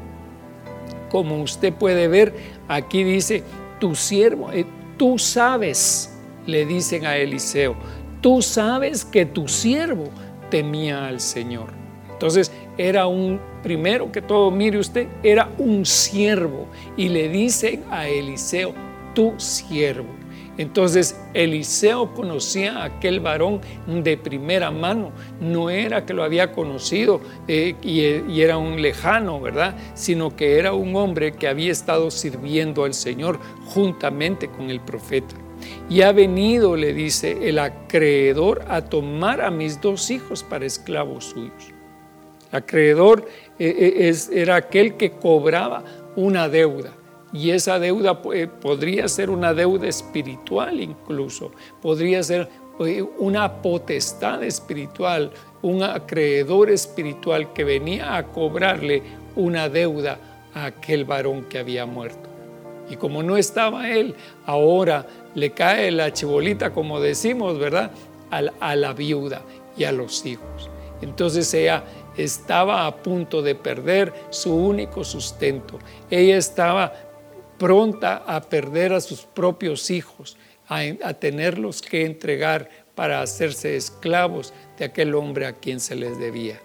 Como 1.10 1.42
usted 1.42 1.72
puede 1.72 2.06
ver, 2.06 2.32
aquí 2.68 3.02
dice, 3.02 3.42
tu 3.80 3.96
siervo, 3.96 4.52
eh, 4.52 4.64
tú 4.96 5.18
sabes, 5.18 6.11
le 6.46 6.66
dicen 6.66 7.06
a 7.06 7.16
Eliseo, 7.16 7.76
tú 8.20 8.42
sabes 8.42 9.04
que 9.04 9.26
tu 9.26 9.48
siervo 9.48 10.08
temía 10.50 11.06
al 11.06 11.20
Señor. 11.20 11.70
Entonces 12.10 12.52
era 12.78 13.06
un, 13.06 13.40
primero 13.62 14.12
que 14.12 14.22
todo, 14.22 14.50
mire 14.50 14.78
usted, 14.78 15.08
era 15.22 15.50
un 15.58 15.84
siervo 15.84 16.68
y 16.96 17.08
le 17.08 17.28
dicen 17.28 17.82
a 17.90 18.08
Eliseo, 18.08 18.74
tu 19.14 19.34
siervo. 19.38 20.22
Entonces 20.58 21.18
Eliseo 21.32 22.12
conocía 22.12 22.78
a 22.78 22.84
aquel 22.84 23.20
varón 23.20 23.60
de 23.86 24.16
primera 24.16 24.70
mano, 24.70 25.10
no 25.40 25.70
era 25.70 26.04
que 26.04 26.12
lo 26.12 26.22
había 26.22 26.52
conocido 26.52 27.20
eh, 27.48 27.74
y, 27.82 28.40
era 28.40 28.58
un 28.58 28.82
lejano, 28.82 29.40
¿verdad? 29.40 29.74
Sino 29.94 30.36
que 30.36 30.58
era 30.58 30.74
un 30.74 30.94
hombre 30.94 31.32
que 31.32 31.48
había 31.48 31.72
estado 31.72 32.10
sirviendo 32.10 32.84
al 32.84 32.92
Señor 32.92 33.40
juntamente 33.64 34.48
con 34.48 34.70
el 34.70 34.80
profeta. 34.80 35.34
Y 35.88 36.02
ha 36.02 36.12
venido, 36.12 36.76
le 36.76 36.92
dice, 36.92 37.48
el 37.48 37.58
acreedor 37.58 38.64
a 38.68 38.82
tomar 38.82 39.40
a 39.40 39.50
mis 39.50 39.80
dos 39.80 40.10
hijos 40.10 40.42
para 40.42 40.66
esclavos 40.66 41.26
suyos. 41.26 41.72
Acreedor 42.50 43.26
eh, 43.58 44.10
eh, 44.10 44.14
era 44.32 44.56
aquel 44.56 44.96
que 44.96 45.12
cobraba 45.12 45.84
una 46.16 46.48
deuda 46.48 46.92
y 47.32 47.50
esa 47.50 47.78
deuda 47.78 48.20
podría 48.20 49.08
ser 49.08 49.30
una 49.30 49.54
deuda 49.54 49.88
espiritual 49.88 50.80
incluso, 50.80 51.52
podría 51.80 52.22
ser 52.22 52.48
eh, 52.80 53.02
una 53.18 53.62
potestad 53.62 54.42
espiritual, 54.42 55.30
un 55.62 55.82
acreedor 55.82 56.70
espiritual 56.70 57.52
que 57.52 57.64
venía 57.64 58.16
a 58.16 58.26
cobrarle 58.26 59.02
una 59.34 59.68
deuda 59.68 60.18
a 60.54 60.66
aquel 60.66 61.04
varón 61.04 61.44
que 61.44 61.58
había 61.58 61.86
muerto. 61.86 62.31
Y 62.92 62.96
como 62.96 63.22
no 63.22 63.36
estaba 63.36 63.90
él, 63.90 64.14
ahora 64.46 65.06
le 65.34 65.50
cae 65.50 65.90
la 65.90 66.12
chibolita, 66.12 66.72
como 66.72 67.00
decimos, 67.00 67.58
¿verdad? 67.58 67.90
A, 68.30 68.42
a 68.60 68.76
la 68.76 68.92
viuda 68.92 69.42
y 69.76 69.84
a 69.84 69.92
los 69.92 70.24
hijos. 70.26 70.70
Entonces 71.00 71.52
ella 71.54 71.82
estaba 72.16 72.86
a 72.86 72.96
punto 72.96 73.42
de 73.42 73.54
perder 73.54 74.12
su 74.30 74.54
único 74.54 75.04
sustento. 75.04 75.78
Ella 76.10 76.36
estaba 76.36 76.92
pronta 77.58 78.24
a 78.26 78.40
perder 78.40 78.92
a 78.92 79.00
sus 79.00 79.22
propios 79.22 79.90
hijos, 79.90 80.36
a, 80.68 81.14
tenerlos 81.14 81.82
que 81.82 82.04
entregar 82.04 82.68
para 82.94 83.22
hacerse 83.22 83.76
esclavos 83.76 84.52
de 84.78 84.84
aquel 84.86 85.14
hombre 85.14 85.46
a 85.46 85.52
quien 85.52 85.80
se 85.80 85.94
les 85.94 86.18
debía. 86.18 86.60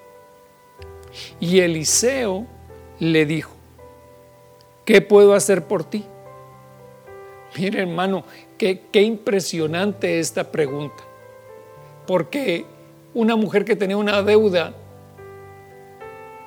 Y 1.40 1.60
Eliseo 1.60 2.48
le 3.00 3.26
dijo, 3.26 3.54
¿qué 4.86 5.02
puedo 5.02 5.34
hacer 5.34 5.66
por 5.66 5.84
ti? 5.84 6.04
Mire 7.58 7.82
hermano, 7.82 8.24
qué, 8.58 8.82
qué 8.92 9.02
impresionante 9.02 10.20
esta 10.20 10.52
pregunta. 10.52 11.04
Porque 12.06 12.66
una 13.14 13.36
mujer 13.36 13.66
que 13.66 13.76
tenía 13.76 13.98
una 13.98 14.22
deuda, 14.22 14.74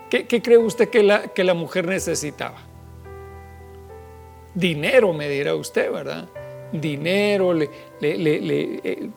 ¿qué, 0.08 0.26
cree 0.26 0.58
usted 0.58 0.88
que 0.88 1.02
la, 1.02 1.22
que 1.28 1.44
la 1.44 1.54
mujer 1.54 1.86
necesitaba? 1.86 2.70
dinero, 4.54 5.12
me 5.12 5.28
dirá 5.28 5.54
usted, 5.54 5.90
¿verdad? 5.92 6.28
Dinero, 6.72 7.54
eh, 8.00 9.10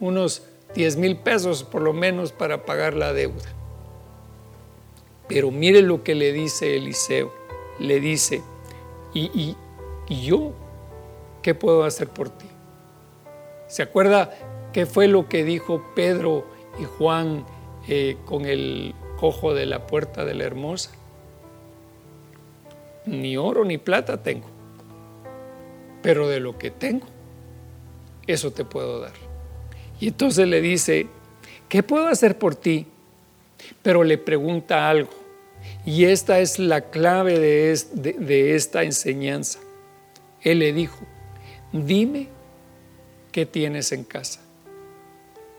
unos 0.00 0.42
10 0.74 0.96
mil 0.96 1.16
pesos 1.16 1.64
por 1.64 1.82
lo 1.82 1.92
menos 1.92 2.32
para 2.32 2.64
pagar 2.64 2.94
la 2.94 3.12
deuda. 3.12 3.54
Pero 5.28 5.50
mire 5.50 5.82
lo 5.82 6.02
que 6.02 6.14
le 6.14 6.32
dice 6.32 6.76
Eliseo. 6.76 7.32
Le 7.78 8.00
dice, 8.00 8.42
¿y, 9.12 9.56
yo 10.08 10.52
qué 11.46 11.54
puedo 11.54 11.84
hacer 11.84 12.08
por 12.08 12.28
ti? 12.28 12.46
¿Se 13.68 13.80
acuerda 13.80 14.32
qué 14.72 14.84
fue 14.84 15.06
lo 15.06 15.28
que 15.28 15.44
dijo 15.44 15.80
Pedro 15.94 16.44
y 16.76 16.82
Juan 16.82 17.46
eh, 17.86 18.16
con 18.24 18.46
el 18.46 18.96
cojo 19.16 19.54
de 19.54 19.64
la 19.64 19.86
puerta 19.86 20.24
de 20.24 20.34
la 20.34 20.42
hermosa? 20.42 20.90
ni 23.04 23.36
oro 23.36 23.64
ni 23.64 23.78
plata 23.78 24.24
tengo, 24.24 24.48
pero 26.02 26.26
de 26.26 26.40
lo 26.40 26.58
que 26.58 26.72
tengo, 26.72 27.06
eso 28.26 28.52
te 28.52 28.64
puedo 28.64 28.98
dar. 28.98 29.12
Y 30.00 30.08
entonces 30.08 30.48
le 30.48 30.60
dice, 30.60 31.06
¿qué 31.68 31.84
puedo 31.84 32.08
hacer 32.08 32.36
por 32.36 32.56
ti? 32.56 32.88
Pero 33.84 34.02
le 34.02 34.18
pregunta 34.18 34.90
algo. 34.90 35.12
Y 35.84 36.06
esta 36.06 36.40
es 36.40 36.58
la 36.58 36.90
clave 36.90 37.38
de, 37.38 37.80
de 38.18 38.56
esta 38.56 38.82
enseñanza. 38.82 39.60
Él 40.42 40.58
le 40.58 40.72
dijo, 40.72 40.98
dime 41.84 42.28
qué 43.32 43.44
tienes 43.44 43.92
en 43.92 44.04
casa. 44.04 44.40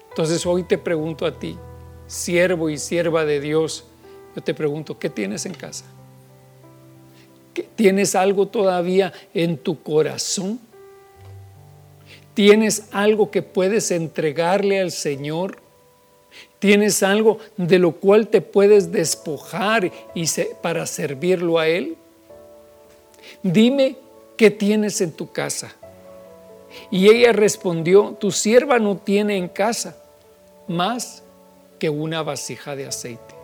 Entonces 0.10 0.46
hoy 0.46 0.64
te 0.64 0.78
pregunto 0.78 1.26
a 1.26 1.38
ti, 1.38 1.58
siervo 2.08 2.70
y 2.70 2.78
sierva 2.78 3.26
de 3.26 3.40
Dios, 3.40 3.86
yo 4.36 4.42
te 4.42 4.54
pregunto, 4.54 4.98
¿qué 4.98 5.10
tienes 5.10 5.46
en 5.46 5.54
casa? 5.54 5.86
¿Tienes 7.76 8.16
algo 8.16 8.48
todavía 8.48 9.14
en 9.34 9.58
tu 9.58 9.82
corazón? 9.82 10.60
¿Tienes 12.34 12.88
algo 12.92 13.32
que 13.32 13.42
puedes 13.42 13.92
entregarle 13.92 14.80
al 14.80 14.92
Señor? 14.92 15.60
¿Tienes 16.60 17.04
algo 17.04 17.40
de 17.58 17.80
lo 17.80 17.94
cual 17.94 18.28
te 18.28 18.42
puedes 18.42 18.92
despojar 18.92 19.92
y 20.14 20.26
para 20.62 20.86
servirlo 20.86 21.60
a 21.60 21.68
Él? 21.68 21.96
Dime 23.44 23.96
qué 24.36 24.52
tienes 24.52 25.02
en 25.02 25.12
tu 25.12 25.32
casa. 25.32 25.76
Y 26.92 27.10
ella 27.10 27.34
respondió, 27.34 28.16
tu 28.20 28.32
sierva 28.32 28.80
no 28.80 28.98
tiene 28.98 29.38
en 29.38 29.48
casa 29.48 29.98
más 30.68 31.24
que 31.80 31.90
una 31.90 32.24
vasija 32.24 32.76
de 32.76 32.88
aceite. 32.88 33.36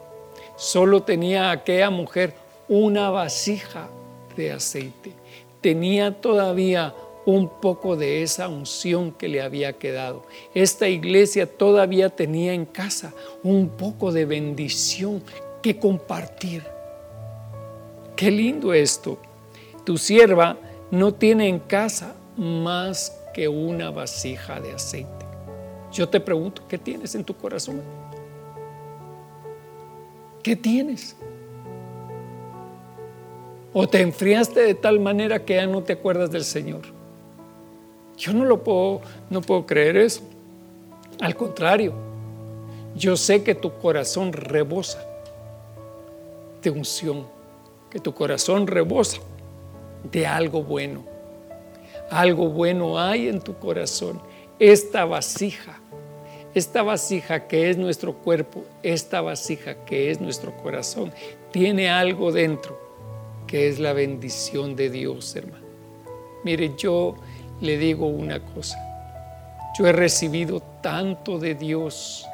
Solo 0.56 1.04
tenía 1.04 1.52
aquella 1.52 1.90
mujer 1.90 2.34
una 2.68 3.10
vasija 3.10 3.90
de 4.36 4.52
aceite. 4.52 5.12
Tenía 5.62 6.20
todavía 6.20 6.94
un 7.26 7.48
poco 7.48 7.96
de 7.96 8.22
esa 8.22 8.48
unción 8.50 9.12
que 9.14 9.28
le 9.28 9.42
había 9.42 9.74
quedado. 9.74 10.24
Esta 10.54 10.88
iglesia 10.90 11.46
todavía 11.46 12.10
tenía 12.10 12.54
en 12.54 12.66
casa 12.66 13.14
un 13.44 13.70
poco 13.70 14.12
de 14.12 14.26
bendición 14.26 15.24
que 15.62 15.80
compartir. 15.80 16.64
Qué 18.16 18.30
lindo 18.30 18.74
esto. 18.74 19.18
Tu 19.86 19.98
sierva 19.98 20.58
no 20.92 21.14
tiene 21.14 21.48
en 21.48 21.60
casa 21.60 22.16
más 22.38 23.23
que 23.34 23.48
una 23.48 23.92
vasija 23.92 24.60
de 24.60 24.74
aceite. 24.74 25.26
Yo 25.92 26.08
te 26.08 26.20
pregunto, 26.20 26.64
¿qué 26.68 26.78
tienes 26.78 27.16
en 27.16 27.24
tu 27.24 27.36
corazón? 27.36 27.82
¿Qué 30.42 30.56
tienes? 30.56 31.16
O 33.74 33.88
te 33.88 34.02
enfriaste 34.02 34.60
de 34.60 34.76
tal 34.76 35.00
manera 35.00 35.44
que 35.44 35.56
ya 35.56 35.66
no 35.66 35.82
te 35.82 35.94
acuerdas 35.94 36.32
del 36.32 36.44
Señor. 36.44 36.82
Yo 38.18 38.34
no 38.34 38.46
lo 38.46 38.64
puedo, 38.64 39.02
no 39.30 39.42
puedo 39.42 39.66
creer 39.66 39.98
eso. 39.98 40.22
Al 41.20 41.36
contrario, 41.36 41.94
yo 42.96 43.18
sé 43.18 43.44
que 43.44 43.56
tu 43.56 43.74
corazón 43.80 44.34
rebosa 44.34 45.04
de 46.62 46.70
unción, 46.70 47.26
que 47.90 48.00
tu 48.00 48.14
corazón 48.14 48.68
rebosa 48.68 49.20
de 50.12 50.28
algo 50.28 50.64
bueno. 50.64 51.13
Algo 52.10 52.50
bueno 52.50 53.00
hay 53.00 53.28
en 53.28 53.42
tu 53.42 53.58
corazón. 53.58 54.22
Esta 54.60 55.06
vasija, 55.06 55.80
esta 56.54 56.84
vasija 56.84 57.48
que 57.48 57.70
es 57.70 57.78
nuestro 57.78 58.14
cuerpo, 58.14 58.64
esta 58.84 59.22
vasija 59.22 59.84
que 59.86 60.12
es 60.12 60.22
nuestro 60.22 60.56
corazón, 60.58 61.12
tiene 61.52 61.90
algo 61.90 62.32
dentro 62.32 62.80
que 63.48 63.68
es 63.68 63.80
la 63.80 63.94
bendición 63.94 64.76
de 64.76 64.90
Dios, 64.90 65.36
hermano. 65.36 65.66
Mire, 66.44 66.74
yo 66.78 67.16
le 67.62 67.78
digo 67.78 68.08
una 68.08 68.40
cosa. 68.40 68.78
Yo 69.78 69.88
he 69.88 69.92
recibido 69.92 70.62
tanto 70.82 71.40
de 71.40 71.56
Dios, 71.56 72.28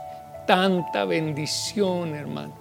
tanta 0.46 1.06
bendición, 1.06 2.16
hermano. 2.16 2.59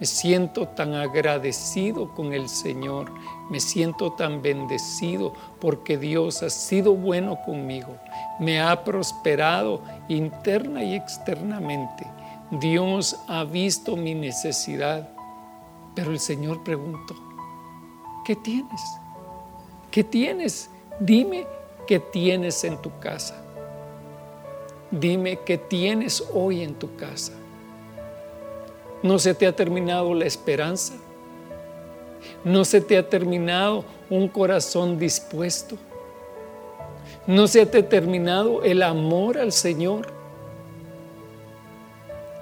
Me 0.00 0.06
siento 0.06 0.66
tan 0.66 0.94
agradecido 0.94 2.12
con 2.14 2.32
el 2.32 2.48
Señor, 2.48 3.12
me 3.48 3.60
siento 3.60 4.12
tan 4.12 4.42
bendecido 4.42 5.32
porque 5.60 5.96
Dios 5.96 6.42
ha 6.42 6.50
sido 6.50 6.94
bueno 6.94 7.38
conmigo, 7.44 7.96
me 8.40 8.60
ha 8.60 8.82
prosperado 8.82 9.82
interna 10.08 10.82
y 10.82 10.94
externamente, 10.94 12.06
Dios 12.50 13.16
ha 13.28 13.44
visto 13.44 13.96
mi 13.96 14.14
necesidad. 14.14 15.08
Pero 15.94 16.10
el 16.10 16.18
Señor 16.18 16.64
preguntó, 16.64 17.14
¿qué 18.24 18.34
tienes? 18.34 18.80
¿Qué 19.92 20.02
tienes? 20.02 20.70
Dime 20.98 21.46
qué 21.86 22.00
tienes 22.00 22.64
en 22.64 22.82
tu 22.82 22.90
casa. 22.98 23.40
Dime 24.90 25.38
qué 25.44 25.56
tienes 25.56 26.22
hoy 26.32 26.62
en 26.62 26.74
tu 26.74 26.96
casa. 26.96 27.32
¿No 29.04 29.18
se 29.18 29.34
te 29.34 29.46
ha 29.46 29.54
terminado 29.54 30.14
la 30.14 30.24
esperanza? 30.24 30.94
¿No 32.42 32.64
se 32.64 32.80
te 32.80 32.96
ha 32.96 33.06
terminado 33.06 33.84
un 34.08 34.28
corazón 34.28 34.98
dispuesto? 34.98 35.76
¿No 37.26 37.46
se 37.46 37.66
te 37.66 37.80
ha 37.80 37.86
terminado 37.86 38.64
el 38.64 38.82
amor 38.82 39.36
al 39.36 39.52
Señor? 39.52 40.06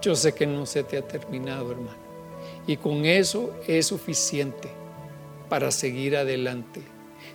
Yo 0.03 0.15
sé 0.15 0.35
que 0.35 0.47
no 0.47 0.65
se 0.65 0.85
te 0.85 0.99
ha 0.99 1.03
terminado, 1.03 1.73
hermano. 1.73 1.99
Y 2.69 2.77
con 2.77 3.07
eso 3.07 3.51
es 3.67 3.89
suficiente 3.89 4.69
para 5.49 5.73
seguir 5.73 6.17
adelante. 6.17 6.81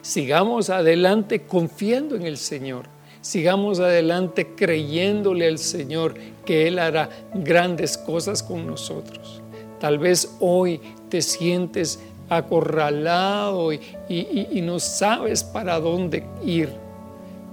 Sigamos 0.01 0.69
adelante 0.69 1.41
confiando 1.41 2.15
en 2.15 2.25
el 2.25 2.37
Señor. 2.37 2.85
Sigamos 3.27 3.81
adelante 3.81 4.55
creyéndole 4.55 5.49
al 5.49 5.57
Señor 5.57 6.13
que 6.45 6.65
Él 6.65 6.79
hará 6.79 7.09
grandes 7.33 7.97
cosas 7.97 8.41
con 8.41 8.65
nosotros. 8.65 9.41
Tal 9.81 9.99
vez 9.99 10.37
hoy 10.39 10.79
te 11.09 11.21
sientes 11.21 11.99
acorralado 12.29 13.73
y, 13.73 13.81
y 14.07 14.61
no 14.61 14.79
sabes 14.79 15.43
para 15.43 15.77
dónde 15.77 16.23
ir 16.45 16.69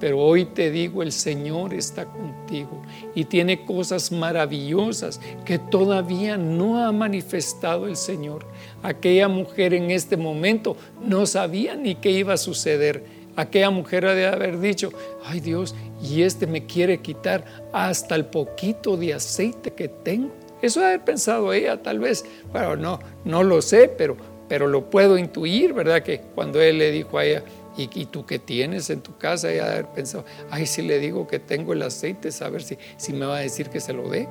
pero 0.05 0.21
hoy 0.21 0.45
te 0.45 0.71
digo, 0.71 1.03
el 1.03 1.13
Señor 1.13 1.73
está 1.73 2.05
contigo 2.05 2.83
y 3.15 3.25
tiene 3.25 3.65
cosas 3.65 4.13
maravillosas 4.13 5.19
que 5.47 5.59
todavía 5.59 6.37
no 6.37 6.85
ha 6.85 6.93
manifestado 6.93 7.87
el 7.87 7.97
Señor. 7.97 8.45
Aquella 8.83 9.29
mujer 9.29 9.73
en 9.73 9.91
este 9.91 10.19
momento 10.19 10.77
no 11.03 11.25
sabía 11.25 11.75
ni 11.77 11.95
qué 11.95 12.11
iba 12.11 12.35
a 12.35 12.37
suceder. 12.37 13.05
Aquella 13.37 13.71
mujer 13.71 14.07
ha 14.07 14.15
de 14.15 14.27
haber 14.27 14.61
dicho, 14.61 14.91
ay 15.25 15.41
Dios, 15.41 15.75
y 16.03 16.23
este 16.23 16.47
me 16.47 16.67
quiere 16.67 17.01
quitar 17.01 17.45
hasta 17.73 18.15
el 18.15 18.27
poquito 18.27 18.97
de 18.97 19.15
aceite 19.15 19.73
que 19.73 19.89
tengo. 19.89 20.31
Eso 20.63 20.81
ha 20.81 20.85
de 20.85 20.89
haber 20.95 21.05
pensado 21.05 21.53
ella 21.53 21.83
tal 21.83 21.99
vez, 21.99 22.25
pero 22.53 22.77
no, 22.77 22.99
no 23.25 23.43
lo 23.43 23.61
sé, 23.61 23.89
pero, 23.89 24.17
pero 24.49 24.67
lo 24.67 24.89
puedo 24.89 25.19
intuir, 25.19 25.73
¿verdad? 25.73 26.03
Que 26.03 26.21
cuando 26.35 26.61
él 26.61 26.79
le 26.79 26.91
dijo 26.91 27.19
a 27.19 27.25
ella, 27.25 27.45
¿Y, 27.77 28.07
tú 28.07 28.25
qué 28.25 28.39
tienes 28.39 28.89
en 28.91 29.01
tu 29.01 29.17
casa? 29.19 29.53
Y 29.53 29.59
haber 29.59 29.87
pensado, 29.87 30.25
ay, 30.49 30.65
si 30.65 30.83
le 30.83 31.01
digo 31.01 31.27
que 31.27 31.41
tengo 31.41 31.73
el 31.73 31.83
aceite, 31.83 32.31
saber 32.31 32.63
si, 32.63 32.79
si 32.97 33.13
me 33.13 33.27
va 33.27 33.39
a 33.39 33.41
decir 33.41 33.69
que 33.69 33.81
se 33.81 33.93
lo 33.93 34.09
dé. 34.09 34.29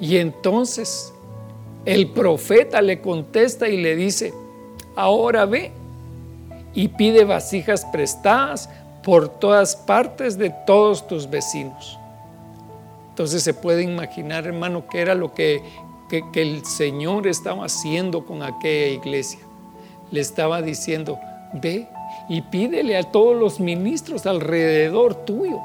Y 0.00 0.16
entonces 0.16 1.12
el 1.84 2.08
profeta 2.08 2.80
le 2.80 3.02
contesta 3.02 3.68
y 3.68 3.76
le 3.76 3.94
dice, 3.94 4.32
ahora 4.96 5.44
ve 5.44 5.72
y 6.74 6.88
pide 6.88 7.24
vasijas 7.24 7.84
prestadas 7.86 8.68
por 9.02 9.28
todas 9.28 9.76
partes 9.76 10.38
de 10.38 10.50
todos 10.66 11.06
tus 11.06 11.28
vecinos. 11.28 11.98
Entonces 13.10 13.42
se 13.42 13.54
puede 13.54 13.82
imaginar, 13.82 14.46
hermano, 14.46 14.86
que 14.88 15.00
era 15.00 15.14
lo 15.14 15.34
que, 15.34 15.62
que, 16.08 16.22
que 16.32 16.42
el 16.42 16.64
Señor 16.64 17.26
estaba 17.26 17.64
haciendo 17.64 18.24
con 18.24 18.42
aquella 18.42 18.94
iglesia. 18.94 19.40
Le 20.10 20.20
estaba 20.20 20.62
diciendo, 20.62 21.18
ve 21.54 21.88
y 22.28 22.42
pídele 22.42 22.96
a 22.96 23.02
todos 23.02 23.36
los 23.36 23.60
ministros 23.60 24.26
alrededor 24.26 25.14
tuyo. 25.14 25.58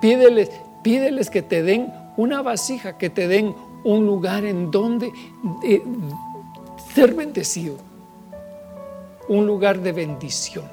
Pídeles, 0.00 0.50
pídeles 0.82 1.30
que 1.30 1.42
te 1.42 1.62
den 1.62 1.92
una 2.16 2.42
vasija, 2.42 2.98
que 2.98 3.10
te 3.10 3.28
den 3.28 3.54
un 3.84 4.06
lugar 4.06 4.44
en 4.44 4.70
donde 4.70 5.12
eh, 5.64 5.82
ser 6.94 7.14
bendecido, 7.14 7.76
un 9.28 9.46
lugar 9.46 9.80
de 9.80 9.92
bendición. 9.92 10.64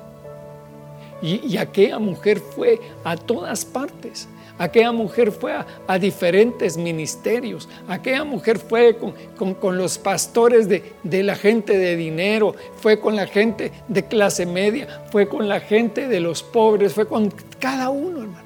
Y, 1.21 1.57
aquella 1.57 1.97
mujer 1.97 2.39
fue 2.39 2.79
a 3.03 3.15
todas 3.15 3.65
partes 3.65 4.27
Aquella 4.57 4.93
mujer 4.93 5.33
fue 5.33 5.53
a, 5.87 5.99
diferentes 5.99 6.77
ministerios. 6.77 7.67
Aquella 7.89 8.23
mujer 8.23 8.57
fue 8.57 8.97
con, 8.97 9.77
los 9.77 9.97
pastores 9.97 10.69
de, 10.69 10.93
de, 11.03 11.23
la 11.23 11.35
gente 11.35 11.77
de 11.77 11.97
dinero, 11.97 12.55
fue 12.77 12.99
con 12.99 13.17
la 13.17 13.27
gente 13.27 13.73
de 13.89 14.05
clase 14.05 14.45
media, 14.45 15.05
fue 15.11 15.27
con 15.27 15.49
la 15.49 15.59
gente 15.59 16.07
de 16.07 16.21
los 16.21 16.41
pobres, 16.41 16.93
fue 16.93 17.05
con 17.05 17.33
cada 17.59 17.89
uno, 17.89 18.21
hermano. 18.21 18.45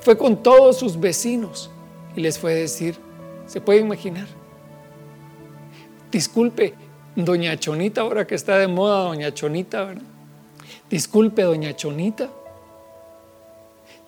Fue 0.00 0.16
con 0.16 0.42
todos 0.42 0.78
sus 0.78 0.98
vecinos 0.98 1.70
y 2.14 2.20
les 2.22 2.38
fue 2.38 2.52
a 2.52 2.56
decir, 2.56 2.96
¿se 3.46 3.60
puede 3.60 3.80
imaginar? 3.80 4.26
Disculpe, 6.10 6.72
doña 7.16 7.58
Chonita, 7.58 8.02
ahora 8.02 8.26
que 8.26 8.36
está 8.36 8.58
de 8.58 8.68
moda 8.68 9.00
doña 9.00 9.34
Chonita, 9.34 9.84
¿verdad? 9.84 10.02
Disculpe, 10.88 11.42
doña 11.42 11.74
Chonita 11.74 12.30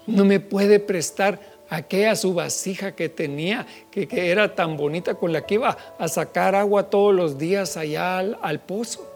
no 0.08 0.24
me 0.24 0.40
puede 0.40 0.80
prestar 0.80 1.38
aquella 1.68 2.16
su 2.16 2.32
vasija 2.32 2.96
que 2.96 3.08
tenía, 3.08 3.66
que, 3.90 4.08
era 4.10 4.54
tan 4.54 4.76
bonita, 4.76 5.14
con 5.14 5.32
la 5.32 5.44
que 5.44 5.54
iba 5.54 5.76
a 5.98 6.08
sacar 6.08 6.54
agua 6.54 6.84
todos 6.84 7.14
los 7.14 7.38
días 7.38 7.76
allá 7.76 8.18
al, 8.18 8.60
pozo. 8.60 9.06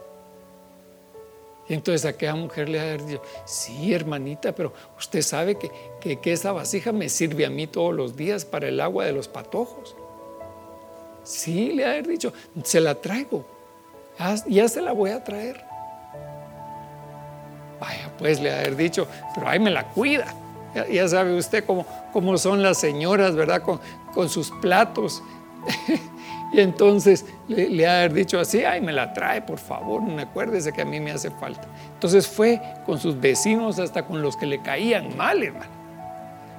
Y 1.67 1.73
entonces 1.73 2.05
aquella 2.05 2.35
mujer 2.35 2.69
le 2.69 2.79
ha 2.79 2.97
dicho, 2.97 3.21
sí, 3.45 3.93
hermanita, 3.93 4.53
pero 4.53 4.71
usted 4.97 5.21
sabe 5.21 5.55
que, 5.55 6.19
que, 6.19 6.31
esa 6.31 6.51
vasija 6.51 6.91
me 6.91 7.09
sirve 7.09 7.45
a 7.45 7.49
mí 7.49 7.65
todos 7.65 7.93
los 7.93 8.15
días 8.15 8.45
para 8.45 8.67
el 8.67 8.79
agua 8.79 9.05
de 9.05 9.13
los 9.13 9.27
patojos. 9.27 9.95
Sí, 11.23 11.71
le 11.71 11.85
ha 11.85 12.01
dicho, 12.01 12.33
se 12.63 12.81
la 12.81 12.95
traigo, 12.95 13.45
ya, 14.47 14.67
se 14.67 14.81
la 14.81 14.91
voy 14.91 15.11
a 15.11 15.23
traer. 15.23 15.63
Vaya, 17.79 18.11
pues 18.17 18.39
le 18.39 18.51
ha 18.51 18.63
dicho, 18.69 19.07
pero 19.33 19.47
ahí 19.47 19.59
me 19.59 19.71
la 19.71 19.87
cuida. 19.89 20.33
Ya, 20.91 21.07
sabe 21.07 21.37
usted 21.37 21.65
cómo, 21.65 21.85
cómo, 22.11 22.37
son 22.37 22.63
las 22.63 22.79
señoras, 22.79 23.35
¿verdad? 23.35 23.61
Con, 23.61 24.29
sus 24.29 24.51
platos. 24.61 25.21
y 26.53 26.59
entonces 26.59 27.25
le, 27.47 27.87
ha 27.87 28.07
dicho 28.09 28.39
así, 28.39 28.63
ay, 28.63 28.81
me 28.81 28.91
la 28.91 29.13
trae, 29.13 29.41
por 29.41 29.59
favor, 29.59 30.01
no 30.01 30.19
acuérdese 30.21 30.71
que 30.71 30.81
a 30.81 30.85
mí 30.85 30.99
me 30.99 31.11
hace 31.11 31.29
falta. 31.31 31.67
Entonces 31.93 32.27
fue 32.27 32.61
con 32.85 32.99
sus 32.99 33.19
vecinos, 33.19 33.79
hasta 33.79 34.05
con 34.05 34.21
los 34.21 34.35
que 34.35 34.45
le 34.45 34.61
caían 34.61 35.15
mal, 35.15 35.43
hermano. 35.43 35.83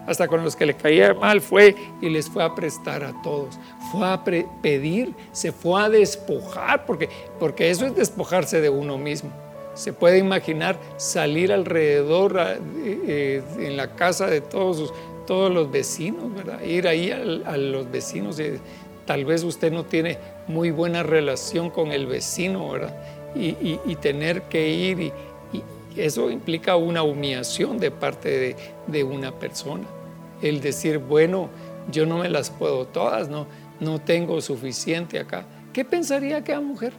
Hasta 0.06 0.28
con 0.28 0.44
los 0.44 0.54
que 0.54 0.66
le 0.66 0.74
caía 0.74 1.14
mal 1.14 1.40
fue 1.40 1.74
y 2.02 2.10
les 2.10 2.28
fue 2.28 2.44
a 2.44 2.54
prestar 2.54 3.02
a 3.04 3.12
todos. 3.22 3.58
Fue 3.98 4.08
a 4.08 4.24
pedir, 4.62 5.14
se 5.32 5.52
fue 5.52 5.82
a 5.82 5.88
despojar, 5.88 6.84
porque, 6.86 7.08
porque 7.38 7.70
eso 7.70 7.86
es 7.86 7.94
despojarse 7.94 8.60
de 8.60 8.70
uno 8.70 8.98
mismo 8.98 9.30
se 9.74 9.92
puede 9.92 10.18
imaginar 10.18 10.78
salir 10.96 11.52
alrededor 11.52 12.38
eh, 12.38 12.58
eh, 13.06 13.42
en 13.58 13.76
la 13.76 13.94
casa 13.94 14.26
de 14.26 14.40
todos, 14.40 14.94
todos 15.26 15.52
los 15.52 15.70
vecinos, 15.70 16.32
¿verdad? 16.34 16.62
Ir 16.62 16.88
ahí 16.88 17.10
a, 17.10 17.56
los 17.56 17.90
vecinos. 17.90 18.38
y 18.38 18.60
tal 19.04 19.24
vez 19.24 19.42
usted 19.42 19.72
no 19.72 19.84
tiene 19.84 20.18
muy 20.46 20.70
buena 20.70 21.02
relación 21.02 21.70
con 21.70 21.92
el 21.92 22.06
vecino, 22.06 22.70
¿verdad? 22.70 22.96
Y, 23.34 23.96
tener 23.96 24.42
que 24.42 24.68
ir 24.68 25.00
y, 25.00 25.12
eso 25.96 26.28
implica 26.30 26.74
una 26.74 27.04
humillación 27.04 27.78
de 27.78 27.90
parte 27.90 28.56
de, 28.86 29.04
una 29.04 29.32
persona. 29.32 29.84
El 30.42 30.60
decir, 30.60 30.98
bueno, 30.98 31.48
yo 31.90 32.04
no 32.04 32.18
me 32.18 32.28
las 32.28 32.50
puedo 32.50 32.86
todas, 32.86 33.28
no, 33.28 33.46
no 33.80 34.00
tengo 34.00 34.40
suficiente 34.40 35.18
acá. 35.18 35.44
¿Qué 35.72 35.84
pensaría 35.84 36.38
aquella 36.38 36.60
mujer? 36.60 36.92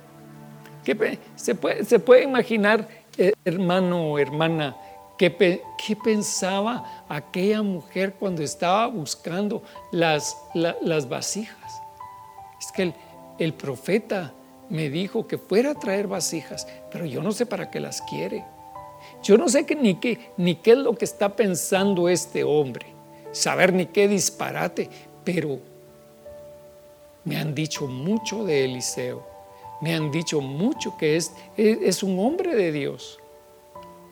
se, 1.35 1.55
puede, 1.55 1.83
se 1.83 1.99
puede 1.99 2.23
imaginar, 2.23 2.87
eh, 3.17 3.33
hermano 3.43 4.11
o 4.11 4.19
hermana, 4.19 4.75
¿qué, 5.17 5.35
qué 5.35 5.95
pensaba 5.95 7.05
aquella 7.09 7.63
mujer 7.63 8.13
cuando 8.19 8.43
estaba 8.43 8.87
buscando 8.87 9.63
las, 9.91 10.35
vasijas? 11.09 11.81
Es 12.59 12.71
que 12.71 12.83
el, 12.83 12.93
el 13.39 13.53
profeta 13.53 14.33
me 14.69 14.89
dijo 14.89 15.27
que 15.27 15.37
fuera 15.37 15.71
a 15.71 15.75
traer 15.75 16.07
vasijas, 16.07 16.67
pero 16.91 17.05
yo 17.05 17.21
no 17.21 17.31
sé 17.31 17.45
para 17.45 17.71
qué 17.71 17.79
las 17.79 18.01
quiere. 18.03 18.45
Yo 19.23 19.37
no 19.37 19.49
sé 19.49 19.65
ni, 19.79 19.95
qué, 19.95 20.31
ni 20.37 20.55
qué 20.55 20.71
es 20.71 20.77
lo 20.77 20.95
que 20.95 21.05
está 21.05 21.35
pensando 21.35 22.09
este 22.09 22.43
hombre, 22.43 22.87
saber 23.31 23.73
ni 23.73 23.87
qué 23.87 24.07
disparate, 24.07 24.89
pero 25.23 25.59
me 27.25 27.37
han 27.37 27.53
dicho 27.53 27.87
mucho 27.87 28.45
de 28.45 28.65
Eliseo 28.65 29.35
me 29.81 29.93
han 29.93 30.11
dicho 30.11 30.41
mucho 30.41 30.95
que 30.97 31.15
es, 31.15 31.33
es, 31.57 32.03
un 32.03 32.19
hombre 32.19 32.55
de 32.55 32.71
Dios. 32.71 33.19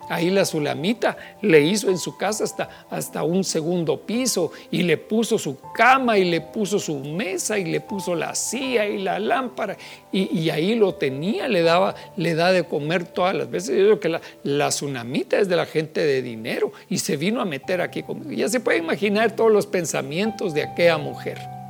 Ahí 0.09 0.29
la 0.29 0.43
Sulamita 0.43 1.15
le 1.41 1.61
hizo 1.61 1.89
en 1.89 1.97
su 1.97 2.17
casa 2.17 2.43
hasta, 2.43 2.85
hasta 2.89 3.23
un 3.23 3.45
segundo 3.45 4.01
piso 4.01 4.51
y 4.69 4.83
le 4.83 4.97
puso 4.97 5.39
su 5.39 5.57
cama 5.73 6.17
y 6.17 6.25
le 6.25 6.41
puso 6.41 6.77
su 6.77 6.99
mesa 6.99 7.57
y 7.57 7.63
le 7.63 7.79
puso 7.79 8.13
la 8.13 8.35
silla 8.35 8.85
y 8.85 8.97
la 8.97 9.17
lámpara 9.17 9.77
y, 10.11 10.49
ahí 10.49 10.75
lo 10.75 10.95
tenía, 10.95 11.47
le 11.47 11.61
daba, 11.61 11.95
le 12.17 12.35
da 12.35 12.51
de 12.51 12.65
comer 12.65 13.05
todas 13.05 13.33
las 13.33 13.49
veces. 13.49 13.77
Yo 13.77 13.83
creo 13.85 13.99
que 14.01 14.09
la, 14.09 14.21
la 14.43 14.67
es 14.67 15.47
de 15.47 15.55
la 15.55 15.65
gente 15.65 16.01
de 16.01 16.21
dinero 16.21 16.73
y 16.89 16.97
se 16.97 17.15
vino 17.15 17.39
a 17.39 17.45
meter 17.45 17.79
aquí 17.79 18.03
conmigo. 18.03 18.31
Ya 18.31 18.49
se 18.49 18.59
puede 18.59 18.79
imaginar 18.79 19.35
todos 19.37 19.51
los 19.51 19.65
pensamientos 19.65 20.53
de 20.53 20.63
aquella 20.63 20.97
mujer. 20.97 21.62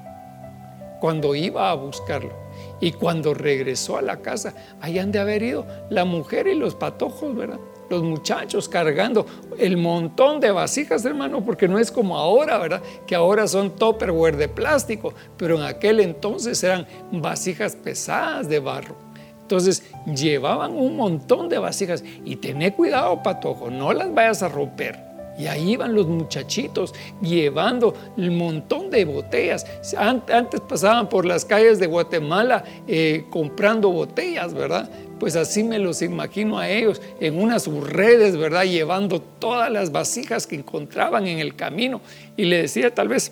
Cuando 1.04 1.36
iba 1.36 1.70
a 1.70 1.74
buscarlo. 1.74 2.32
Y 2.80 2.94
cuando 2.94 3.34
regresó 3.34 3.98
a 3.98 4.02
la 4.02 4.22
casa, 4.22 4.54
ahí 4.80 5.00
han 5.00 5.12
de 5.12 5.20
haber 5.20 5.44
ido 5.44 5.68
la 5.90 6.06
mujer 6.06 6.48
y 6.48 6.56
los 6.56 6.76
patojos, 6.76 7.36
¿verdad? 7.36 7.60
Los 7.90 8.04
muchachos 8.04 8.70
cargando 8.70 9.26
el 9.58 9.76
montón 9.76 10.40
de 10.40 10.52
vasijas, 10.52 11.04
hermano, 11.04 11.44
porque 11.44 11.68
no 11.68 11.78
es 11.78 11.92
como 11.92 12.18
ahora, 12.18 12.58
¿verdad? 12.58 12.82
Que 13.06 13.16
ahora 13.16 13.50
son 13.50 13.72
topperware 13.72 14.38
de 14.38 14.48
plástico, 14.48 15.14
pero 15.36 15.58
en 15.58 15.64
aquel 15.64 16.00
entonces 16.00 16.64
eran 16.64 16.88
vasijas 17.12 17.76
pesadas 17.76 18.48
de 18.48 18.60
barro. 18.60 18.96
Entonces 19.42 19.84
llevaban 20.06 20.72
un 20.72 20.96
montón 20.96 21.50
de 21.50 21.58
vasijas 21.58 22.02
y 22.24 22.38
tené 22.38 22.74
cuidado, 22.74 23.22
patojo, 23.22 23.70
no 23.70 23.92
las 23.92 24.14
vayas 24.14 24.42
a 24.42 24.48
romper. 24.48 25.13
Y 25.38 25.48
ahí 25.48 25.72
iban 25.72 25.96
los 25.96 26.08
muchachitos 26.08 26.94
llevando 27.22 27.96
el 28.18 28.32
montón 28.32 28.90
de 28.90 29.06
botellas. 29.06 29.66
Antes 29.98 30.62
pasaban 30.62 31.10
por 31.10 31.26
las 31.26 31.46
calles 31.46 31.80
de 31.80 31.88
Guatemala 31.88 32.64
eh, 32.88 33.26
comprando 33.30 33.90
botellas, 33.90 34.54
¿verdad? 34.54 34.90
Pues 35.20 35.36
así 35.36 35.64
me 35.64 35.80
los 35.80 36.02
imagino 36.02 36.60
a 36.60 36.70
ellos 36.70 37.02
en 37.20 37.42
unas 37.42 37.68
redes, 37.68 38.38
¿verdad? 38.38 38.66
Llevando 38.66 39.22
todas 39.22 39.72
las 39.72 39.92
vasijas 39.92 40.46
que 40.46 40.56
encontraban 40.56 41.28
en 41.28 41.40
el 41.40 41.56
camino. 41.56 42.02
Y 42.38 42.46
le 42.46 42.62
decía 42.64 42.94
tal 42.94 43.08
vez, 43.08 43.32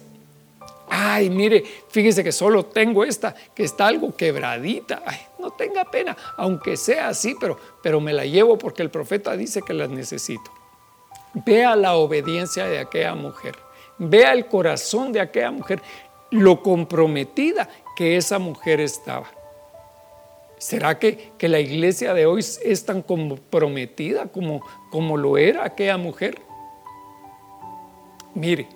ay, 0.90 1.30
mire, 1.30 1.64
fíjese 1.90 2.24
que 2.24 2.32
solo 2.32 2.66
tengo 2.66 3.04
esta, 3.04 3.36
que 3.54 3.64
está 3.64 3.88
algo 3.88 4.16
quebradita. 4.16 5.04
Ay, 5.06 5.20
no 5.40 5.52
tenga 5.52 5.86
pena, 5.86 6.16
aunque 6.38 6.78
sea 6.78 7.10
así, 7.10 7.36
pero, 7.40 7.58
pero 7.84 8.00
me 8.00 8.14
la 8.14 8.26
llevo 8.26 8.58
porque 8.58 8.82
el 8.82 8.90
profeta 8.90 9.36
dice 9.36 9.62
que 9.62 9.74
las 9.74 9.90
necesito. 9.90 10.52
Vea 11.34 11.76
la 11.76 11.96
obediencia 11.96 12.66
de 12.66 12.80
aquella 12.80 13.16
mujer, 13.16 13.56
vea 13.98 14.34
el 14.34 14.48
corazón 14.48 15.14
de 15.14 15.22
aquella 15.22 15.52
mujer, 15.52 15.82
lo 16.30 16.62
comprometida 16.62 17.70
que 17.96 18.18
esa 18.18 18.38
mujer 18.40 18.82
estaba. 18.82 19.28
¿Será 20.58 21.00
que, 21.00 21.32
que 21.38 21.48
la 21.48 21.60
iglesia 21.60 22.14
de 22.14 22.26
hoy 22.26 22.42
es 22.42 22.86
tan 22.86 23.02
comprometida 23.02 24.28
como, 24.28 24.62
como 24.92 25.18
lo 25.18 25.38
era 25.38 25.66
aquella 25.66 25.98
mujer? 25.98 26.42
Mire, 28.36 28.68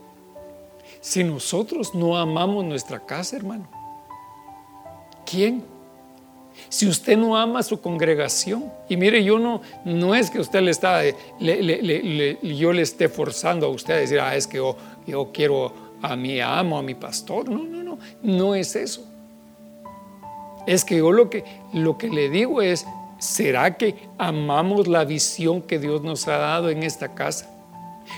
si 0.99 1.23
nosotros 1.23 1.93
no 1.93 2.17
amamos 2.17 2.65
nuestra 2.65 2.99
casa, 3.05 3.35
hermano, 3.35 3.67
¿quién? 5.25 5.74
Si 6.69 6.87
usted 6.87 7.17
no 7.17 7.37
ama 7.37 7.59
a 7.59 7.63
su 7.63 7.79
congregación, 7.79 8.71
y 8.89 8.97
mire, 8.97 9.23
yo 9.23 9.39
no, 9.39 9.61
no 9.83 10.15
es 10.15 10.29
que 10.29 10.39
usted 10.39 10.61
le 10.61 10.71
está, 10.71 11.01
yo 11.03 12.73
le 12.73 12.81
esté 12.81 13.09
forzando 13.09 13.67
a 13.67 13.69
usted 13.69 13.93
a 13.93 13.97
decir, 13.97 14.19
ah, 14.19 14.35
es 14.35 14.47
que 14.47 14.57
yo, 14.57 14.75
yo 15.05 15.31
quiero 15.31 15.73
a 16.01 16.15
mi 16.15 16.39
amo, 16.39 16.77
a 16.77 16.81
mi 16.81 16.95
pastor. 16.95 17.49
No, 17.49 17.63
no, 17.63 17.83
no, 17.83 17.99
no 18.21 18.55
es 18.55 18.75
eso. 18.75 19.05
Es 20.65 20.83
que 20.83 20.97
yo 20.97 21.11
lo 21.11 21.29
que, 21.29 21.43
lo 21.73 21.97
que 21.97 22.09
le 22.09 22.29
digo 22.29 22.61
es, 22.61 22.85
¿será 23.19 23.77
que 23.77 23.95
amamos 24.17 24.87
la 24.87 25.05
visión 25.05 25.61
que 25.61 25.79
Dios 25.79 26.01
nos 26.01 26.27
ha 26.27 26.37
dado 26.37 26.69
en 26.69 26.83
esta 26.83 27.13
casa? 27.13 27.49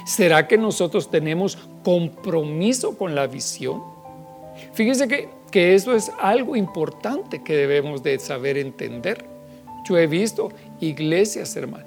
¿Será 0.05 0.47
que 0.47 0.57
nosotros 0.57 1.09
tenemos 1.09 1.57
compromiso 1.83 2.97
con 2.97 3.15
la 3.15 3.27
visión? 3.27 3.83
Fíjese 4.73 5.07
que, 5.07 5.29
que 5.51 5.75
eso 5.75 5.95
es 5.95 6.11
algo 6.19 6.55
importante 6.55 7.43
que 7.43 7.55
debemos 7.55 8.03
de 8.03 8.19
saber 8.19 8.57
entender. 8.57 9.25
Yo 9.87 9.97
he 9.97 10.07
visto 10.07 10.51
iglesias, 10.81 11.55
hermano. 11.55 11.85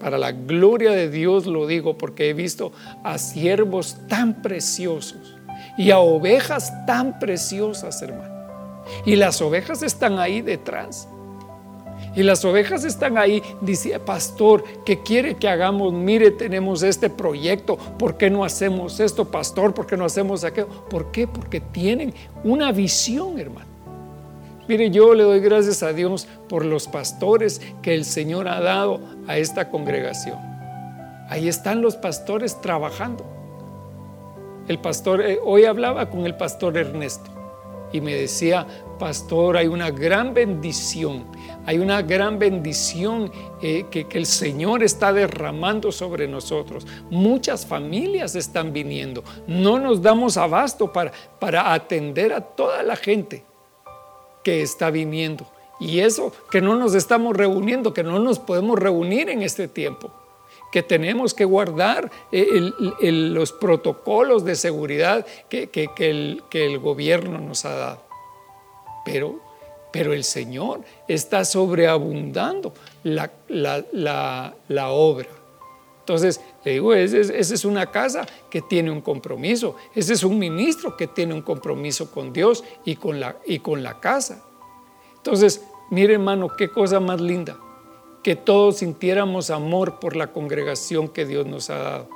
Para 0.00 0.18
la 0.18 0.32
gloria 0.32 0.90
de 0.90 1.08
Dios 1.08 1.46
lo 1.46 1.66
digo 1.66 1.96
porque 1.96 2.28
he 2.28 2.34
visto 2.34 2.72
a 3.02 3.18
siervos 3.18 3.96
tan 4.08 4.42
preciosos 4.42 5.36
y 5.78 5.90
a 5.90 5.98
ovejas 5.98 6.72
tan 6.86 7.18
preciosas, 7.18 8.02
hermano. 8.02 8.34
Y 9.04 9.16
las 9.16 9.40
ovejas 9.40 9.82
están 9.82 10.18
ahí 10.18 10.42
detrás. 10.42 11.08
Y 12.16 12.22
las 12.22 12.42
ovejas 12.46 12.84
están 12.84 13.18
ahí, 13.18 13.42
dice, 13.60 14.00
pastor, 14.00 14.64
¿qué 14.86 15.02
quiere 15.02 15.34
que 15.34 15.48
hagamos? 15.48 15.92
Mire, 15.92 16.30
tenemos 16.30 16.82
este 16.82 17.10
proyecto, 17.10 17.76
¿por 17.76 18.16
qué 18.16 18.30
no 18.30 18.42
hacemos 18.42 18.98
esto, 19.00 19.26
pastor? 19.26 19.74
¿Por 19.74 19.86
qué 19.86 19.98
no 19.98 20.06
hacemos 20.06 20.42
aquello? 20.42 20.68
¿Por 20.88 21.12
qué? 21.12 21.28
Porque 21.28 21.60
tienen 21.60 22.14
una 22.42 22.72
visión, 22.72 23.38
hermano. 23.38 23.76
Mire, 24.66 24.90
yo 24.90 25.14
le 25.14 25.22
doy 25.22 25.40
gracias 25.40 25.82
a 25.82 25.92
Dios 25.92 26.26
por 26.48 26.64
los 26.64 26.88
pastores 26.88 27.60
que 27.82 27.94
el 27.94 28.06
Señor 28.06 28.48
ha 28.48 28.60
dado 28.60 28.98
a 29.28 29.36
esta 29.36 29.68
congregación. 29.68 30.38
Ahí 31.28 31.48
están 31.48 31.82
los 31.82 31.96
pastores 31.96 32.60
trabajando. 32.62 33.24
El 34.68 34.78
pastor, 34.78 35.20
eh, 35.20 35.38
hoy 35.44 35.66
hablaba 35.66 36.08
con 36.08 36.24
el 36.24 36.34
pastor 36.34 36.78
Ernesto 36.78 37.30
y 37.92 38.00
me 38.00 38.14
decía, 38.14 38.66
pastor, 38.98 39.56
hay 39.56 39.68
una 39.68 39.90
gran 39.90 40.34
bendición, 40.34 41.26
hay 41.66 41.78
una 41.78 42.00
gran 42.02 42.38
bendición 42.38 43.30
eh, 43.60 43.86
que, 43.90 44.06
el 44.12 44.24
Señor 44.24 44.82
está 44.82 45.12
derramando 45.12 45.92
sobre 45.92 46.28
nosotros. 46.28 46.86
Muchas 47.10 47.66
familias 47.66 48.36
están 48.36 48.72
viniendo, 48.72 49.22
no 49.46 49.78
nos 49.78 50.00
damos 50.00 50.36
abasto 50.36 50.92
para, 50.92 51.12
para 51.38 51.74
atender 51.74 52.32
a 52.32 52.40
toda 52.40 52.82
la 52.82 52.96
gente 52.96 53.44
que 54.42 54.62
está 54.62 54.90
viniendo. 54.90 55.46
Y 55.78 55.98
eso, 55.98 56.32
que 56.50 56.62
no 56.62 56.76
nos 56.76 56.94
estamos 56.94 57.36
reuniendo, 57.36 57.92
que 57.92 58.02
no 58.02 58.18
nos 58.18 58.38
podemos 58.38 58.78
reunir 58.78 59.28
en 59.28 59.42
este 59.42 59.68
tiempo 59.68 60.10
que 60.72 60.82
tenemos 60.82 61.32
que 61.32 61.44
guardar 61.44 62.10
eh, 62.32 62.70
los 63.00 63.52
protocolos 63.52 64.44
de 64.44 64.56
seguridad 64.56 65.24
que, 65.48 65.70
el, 65.98 66.42
que 66.50 66.66
el 66.66 66.78
gobierno 66.78 67.38
nos 67.38 67.64
ha 67.64 67.74
dado. 67.74 68.02
Pero, 69.04 69.40
pero 69.96 70.12
el 70.12 70.24
Señor 70.24 70.82
está 71.08 71.42
sobreabundando 71.42 72.74
la, 73.02 73.32
la, 73.48 74.90
obra. 74.90 75.28
Entonces, 76.00 76.38
le 76.66 76.72
digo, 76.72 76.92
esa 76.92 77.54
es 77.54 77.64
una 77.64 77.90
casa 77.90 78.26
que 78.50 78.60
tiene 78.60 78.90
un 78.90 79.00
compromiso, 79.00 79.76
ese 79.94 80.12
es 80.12 80.22
un 80.22 80.38
ministro 80.38 80.98
que 80.98 81.06
tiene 81.06 81.32
un 81.32 81.40
compromiso 81.40 82.10
con 82.10 82.30
Dios 82.30 82.62
y 82.84 82.96
con 82.96 83.18
la, 83.18 83.36
y 83.46 83.60
con 83.60 83.82
la 83.82 83.98
casa. 83.98 84.44
Entonces, 85.16 85.62
mire 85.88 86.12
hermano, 86.12 86.48
qué 86.54 86.68
cosa 86.68 87.00
más 87.00 87.18
linda, 87.18 87.56
que 88.22 88.36
todos 88.36 88.76
sintiéramos 88.76 89.48
amor 89.48 89.98
por 89.98 90.14
la 90.14 90.26
congregación 90.26 91.08
que 91.08 91.24
Dios 91.24 91.46
nos 91.46 91.70
ha 91.70 91.78
dado. 91.78 92.08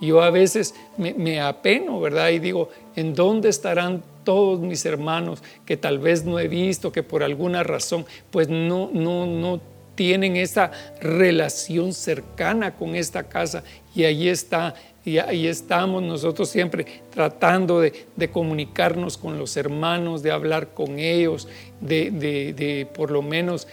Yo 0.00 0.22
a 0.22 0.30
veces 0.30 0.74
me, 0.96 1.12
me 1.12 1.42
apeno, 1.42 2.00
¿verdad? 2.00 2.30
Y 2.30 2.38
digo, 2.38 2.70
¿en 2.96 3.14
dónde 3.14 3.50
estarán 3.50 4.02
todos 4.28 4.60
mis 4.60 4.84
hermanos 4.84 5.42
que 5.64 5.78
tal 5.78 5.98
vez 5.98 6.26
no 6.26 6.38
he 6.38 6.48
visto, 6.48 6.92
que 6.92 7.02
por 7.02 7.22
alguna 7.22 7.62
razón 7.62 8.04
pues 8.30 8.50
no, 8.50 8.90
no, 8.92 9.24
no 9.24 9.58
tienen 9.94 10.36
esa 10.36 10.70
relación 11.00 11.94
cercana 11.94 12.76
con 12.76 12.94
esta 12.94 13.22
casa 13.22 13.64
y 13.94 14.04
ahí 14.04 14.28
está 14.28 14.74
y 15.02 15.16
ahí 15.16 15.46
estamos 15.46 16.02
nosotros 16.02 16.50
siempre 16.50 16.84
tratando 17.08 17.80
de, 17.80 18.30
comunicarnos 18.30 19.16
con 19.16 19.38
los 19.38 19.56
hermanos, 19.56 20.22
de 20.22 20.30
hablar 20.30 20.74
con 20.74 20.98
ellos, 20.98 21.48
de, 21.80 22.86
por 22.94 23.10
lo 23.10 23.22
menos 23.22 23.66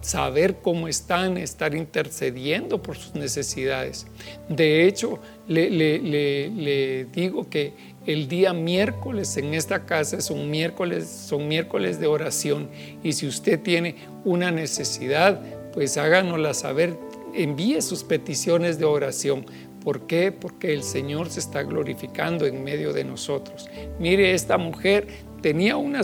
saber 0.00 0.56
cómo 0.56 0.88
están, 0.88 1.36
estar 1.36 1.76
intercediendo 1.76 2.82
por 2.82 2.96
sus 2.96 3.14
necesidades. 3.14 4.08
De 4.48 4.84
hecho, 4.88 5.20
le, 5.46 5.70
le 5.70 7.04
digo 7.12 7.48
que 7.48 7.95
el 8.06 8.28
día 8.28 8.52
miércoles 8.52 9.36
en 9.36 9.52
esta 9.52 9.84
casa 9.84 10.16
es 10.16 10.30
un 10.30 10.50
miércoles, 10.50 11.08
son 11.08 11.48
miércoles 11.48 11.98
de 12.00 12.06
oración 12.06 12.70
y 13.02 13.12
si 13.12 13.26
usted 13.26 13.60
tiene 13.60 13.96
una 14.24 14.50
necesidad, 14.50 15.40
pues 15.72 15.96
háganosla 15.96 16.54
saber, 16.54 16.96
envíe 17.34 17.82
sus 17.82 18.04
peticiones 18.04 18.78
de 18.78 18.84
oración. 18.84 19.44
¿Por 19.82 20.06
qué? 20.06 20.32
Porque 20.32 20.72
el 20.72 20.82
Señor 20.82 21.30
se 21.30 21.40
está 21.40 21.62
glorificando 21.62 22.46
en 22.46 22.64
medio 22.64 22.92
de 22.92 23.04
nosotros. 23.04 23.68
Mire, 24.00 24.32
esta 24.32 24.56
mujer 24.56 25.06
tenía 25.42 25.76
una 25.76 26.02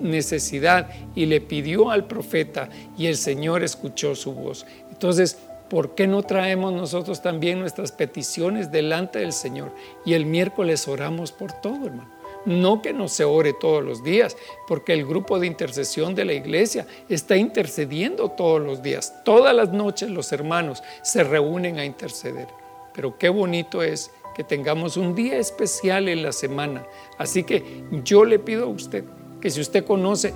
necesidad 0.00 0.88
y 1.14 1.26
le 1.26 1.40
pidió 1.40 1.90
al 1.90 2.06
profeta 2.06 2.68
y 2.96 3.06
el 3.06 3.16
Señor 3.16 3.64
escuchó 3.64 4.14
su 4.14 4.32
voz. 4.34 4.66
Entonces, 4.90 5.38
¿por 5.68 5.94
qué 5.94 6.06
no 6.06 6.22
traemos 6.22 6.72
nosotros 6.72 7.22
también 7.22 7.60
nuestras 7.60 7.92
peticiones 7.92 8.70
delante 8.70 9.18
del 9.20 9.32
Señor? 9.32 9.72
Y 10.04 10.14
el 10.14 10.26
miércoles 10.26 10.86
oramos 10.88 11.32
por 11.32 11.52
todo, 11.52 11.86
hermano. 11.86 12.10
No 12.46 12.82
que 12.82 12.92
no 12.92 13.08
se 13.08 13.24
ore 13.24 13.54
todos 13.54 13.82
los 13.82 14.04
días, 14.04 14.36
porque 14.68 14.92
el 14.92 15.06
grupo 15.06 15.38
de 15.38 15.46
intercesión 15.46 16.14
de 16.14 16.26
la 16.26 16.34
iglesia 16.34 16.86
está 17.08 17.36
intercediendo 17.36 18.30
todos 18.30 18.60
los 18.60 18.82
días. 18.82 19.14
Todas 19.24 19.54
las 19.54 19.72
noches 19.72 20.10
los 20.10 20.30
hermanos 20.32 20.82
se 21.02 21.24
reúnen 21.24 21.78
a 21.78 21.86
interceder. 21.86 22.48
Pero 22.92 23.16
qué 23.16 23.30
bonito 23.30 23.82
es 23.82 24.10
que 24.34 24.44
tengamos 24.44 24.96
un 24.96 25.14
día 25.14 25.38
especial 25.38 26.08
en 26.08 26.22
la 26.22 26.32
semana. 26.32 26.84
Así 27.18 27.44
que 27.44 27.84
yo 28.04 28.24
le 28.24 28.38
pido 28.38 28.64
a 28.64 28.68
usted 28.68 29.04
que 29.40 29.50
si 29.50 29.60
usted 29.60 29.84
conoce 29.84 30.34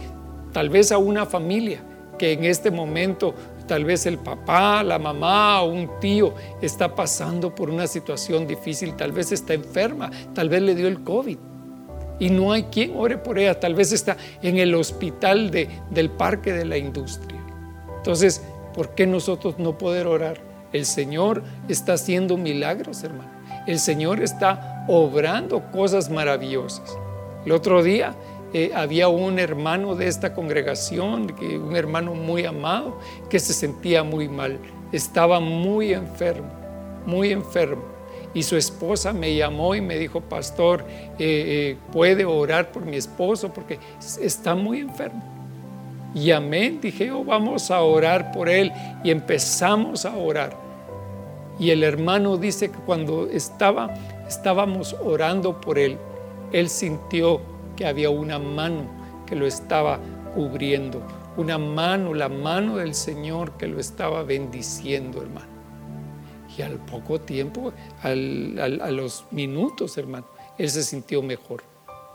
tal 0.53 0.71
vez 0.71 0.93
a 0.93 0.99
una 0.99 1.27
familia 1.27 1.83
que 2.19 2.33
en 2.33 2.45
este 2.45 2.71
momento 2.71 3.35
Tal 3.69 3.85
vez 3.85 4.07
el 4.07 4.19
papá, 4.19 4.83
la 4.83 4.99
mamá 4.99 5.63
o 5.63 5.69
un 5.69 6.01
tío 6.01 6.35
está 6.63 6.95
pasando 6.95 7.55
por 7.55 7.69
una 7.69 7.87
situación 7.87 8.47
difícil, 8.47 8.97
tal 8.97 9.13
vez 9.13 9.31
está 9.31 9.53
enferma, 9.53 10.11
tal 10.35 10.49
vez 10.49 10.63
le 10.63 10.75
dio 10.75 10.89
el 10.89 11.05
COVID. 11.05 11.39
y 12.21 12.31
no 12.31 12.51
hay 12.51 12.65
quien 12.65 12.95
ore 12.97 13.17
por 13.19 13.39
ella. 13.39 13.61
Tal 13.61 13.75
vez 13.75 13.93
está 13.93 14.17
en 14.43 14.59
el 14.59 14.75
hospital 14.75 15.53
de, 15.53 15.69
del 15.91 16.11
parque 16.11 16.53
de 16.53 16.65
la 16.65 16.77
industria. 16.77 17.41
Entonces, 17.99 18.43
¿por 18.75 18.95
qué 18.97 19.07
nosotros 19.07 19.59
no 19.59 19.79
poder 19.79 20.09
orar? 20.09 20.41
El 20.73 20.85
Señor 20.85 21.45
está 21.69 21.93
haciendo 21.93 22.37
milagros, 22.37 23.05
hermano. 23.05 23.31
El 23.67 23.79
Señor 23.79 24.21
está 24.23 24.85
obrando 24.89 25.71
cosas 25.71 26.11
maravillosas. 26.11 26.97
El 27.45 27.53
otro 27.53 27.83
día 27.83 28.15
eh, 28.53 28.73
había 28.75 29.09
un 29.09 29.39
hermano 29.39 29.95
de 29.95 30.09
esta 30.09 30.35
congregación, 30.35 31.35
un 31.41 31.77
hermano 31.77 32.15
muy 32.15 32.45
amado, 32.45 32.99
que 33.29 33.39
se 33.39 33.53
sentía 33.53 34.03
muy 34.03 34.29
mal. 34.29 34.59
Estaba 34.93 35.41
muy 35.41 35.93
enfermo, 35.93 36.49
muy 37.07 37.31
enfermo 37.31 37.99
y 38.35 38.43
su 38.43 38.57
esposa 38.57 39.13
me 39.13 39.35
llamó 39.35 39.75
y 39.75 39.81
me 39.81 39.99
dijo, 39.99 40.21
pastor, 40.21 40.85
eh, 41.19 41.19
eh, 41.19 41.77
puede 41.93 42.25
orar 42.25 42.71
por 42.71 42.85
mi 42.85 42.97
esposo 42.97 43.53
porque 43.53 43.79
está 44.21 44.55
muy 44.55 44.81
enfermo. 44.81 45.23
Y 46.15 46.31
amén, 46.31 46.79
dije, 46.81 47.11
oh, 47.11 47.25
vamos 47.25 47.71
a 47.71 47.81
orar 47.83 48.33
por 48.33 48.49
él 48.49 48.73
y 49.03 49.11
empezamos 49.11 50.05
a 50.05 50.17
orar. 50.17 50.57
Y 51.59 51.71
el 51.71 51.83
hermano 51.83 52.37
dice 52.37 52.71
que 52.71 52.79
cuando 52.79 53.29
estaba, 53.29 53.93
estábamos 54.29 54.95
orando 55.03 55.61
por 55.61 55.79
él, 55.79 55.99
él 56.53 56.69
sintió 56.69 57.41
que 57.79 57.87
había 57.87 58.11
una 58.11 58.41
mano 58.41 58.91
que 59.25 59.37
lo 59.37 59.47
estaba 59.47 60.01
cubriendo, 60.35 61.01
una 61.37 61.59
mano, 61.59 62.13
la 62.13 62.29
mano 62.29 62.79
del 62.79 62.93
Señor 62.93 63.57
que 63.57 63.69
lo 63.69 63.79
estaba 63.79 64.25
bendiciendo, 64.25 65.23
hermano. 65.23 65.47
Y 66.57 66.63
al 66.63 66.85
poco 66.87 67.21
tiempo, 67.21 67.73
a 68.03 68.11
los 68.91 69.27
minutos, 69.31 69.97
hermano, 69.97 70.27
él 70.59 70.69
se 70.69 70.83
sintió 70.83 71.23
mejor. 71.23 71.63